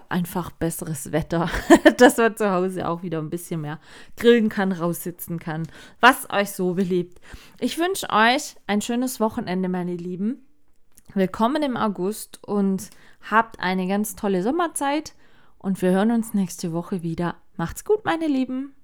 einfach 0.09 0.51
besseres 0.51 1.12
Wetter, 1.12 1.51
dass 1.99 2.16
man 2.16 2.36
zu 2.36 2.51
Hause 2.51 2.89
auch 2.89 3.03
wieder 3.03 3.18
ein 3.18 3.30
bisschen 3.30 3.61
mehr 3.62 3.78
grillen 4.16 4.49
kann, 4.49 4.72
raussitzen 4.72 5.39
kann, 5.39 5.66
was 6.01 6.30
euch 6.30 6.51
so 6.51 6.74
beliebt. 6.74 7.20
Ich 7.59 7.78
wünsche 7.78 8.09
euch 8.11 8.57
ein 8.66 8.80
schönes 8.80 9.20
Wochenende, 9.20 9.68
meine 9.68 9.95
Lieben. 9.95 10.47
Willkommen 11.14 11.62
im 11.62 11.76
August 11.76 12.43
und 12.45 12.91
habt 13.30 13.61
eine 13.61 13.89
ganz 13.89 14.14
tolle 14.14 14.43
Sommerzeit 14.43 15.14
und 15.59 15.80
wir 15.82 15.91
hören 15.91 16.11
uns 16.11 16.34
nächste 16.34 16.72
Woche 16.72 17.03
wieder. 17.03 17.36
Macht's 17.57 17.84
gut, 17.84 18.05
meine 18.05 18.26
Lieben. 18.26 18.74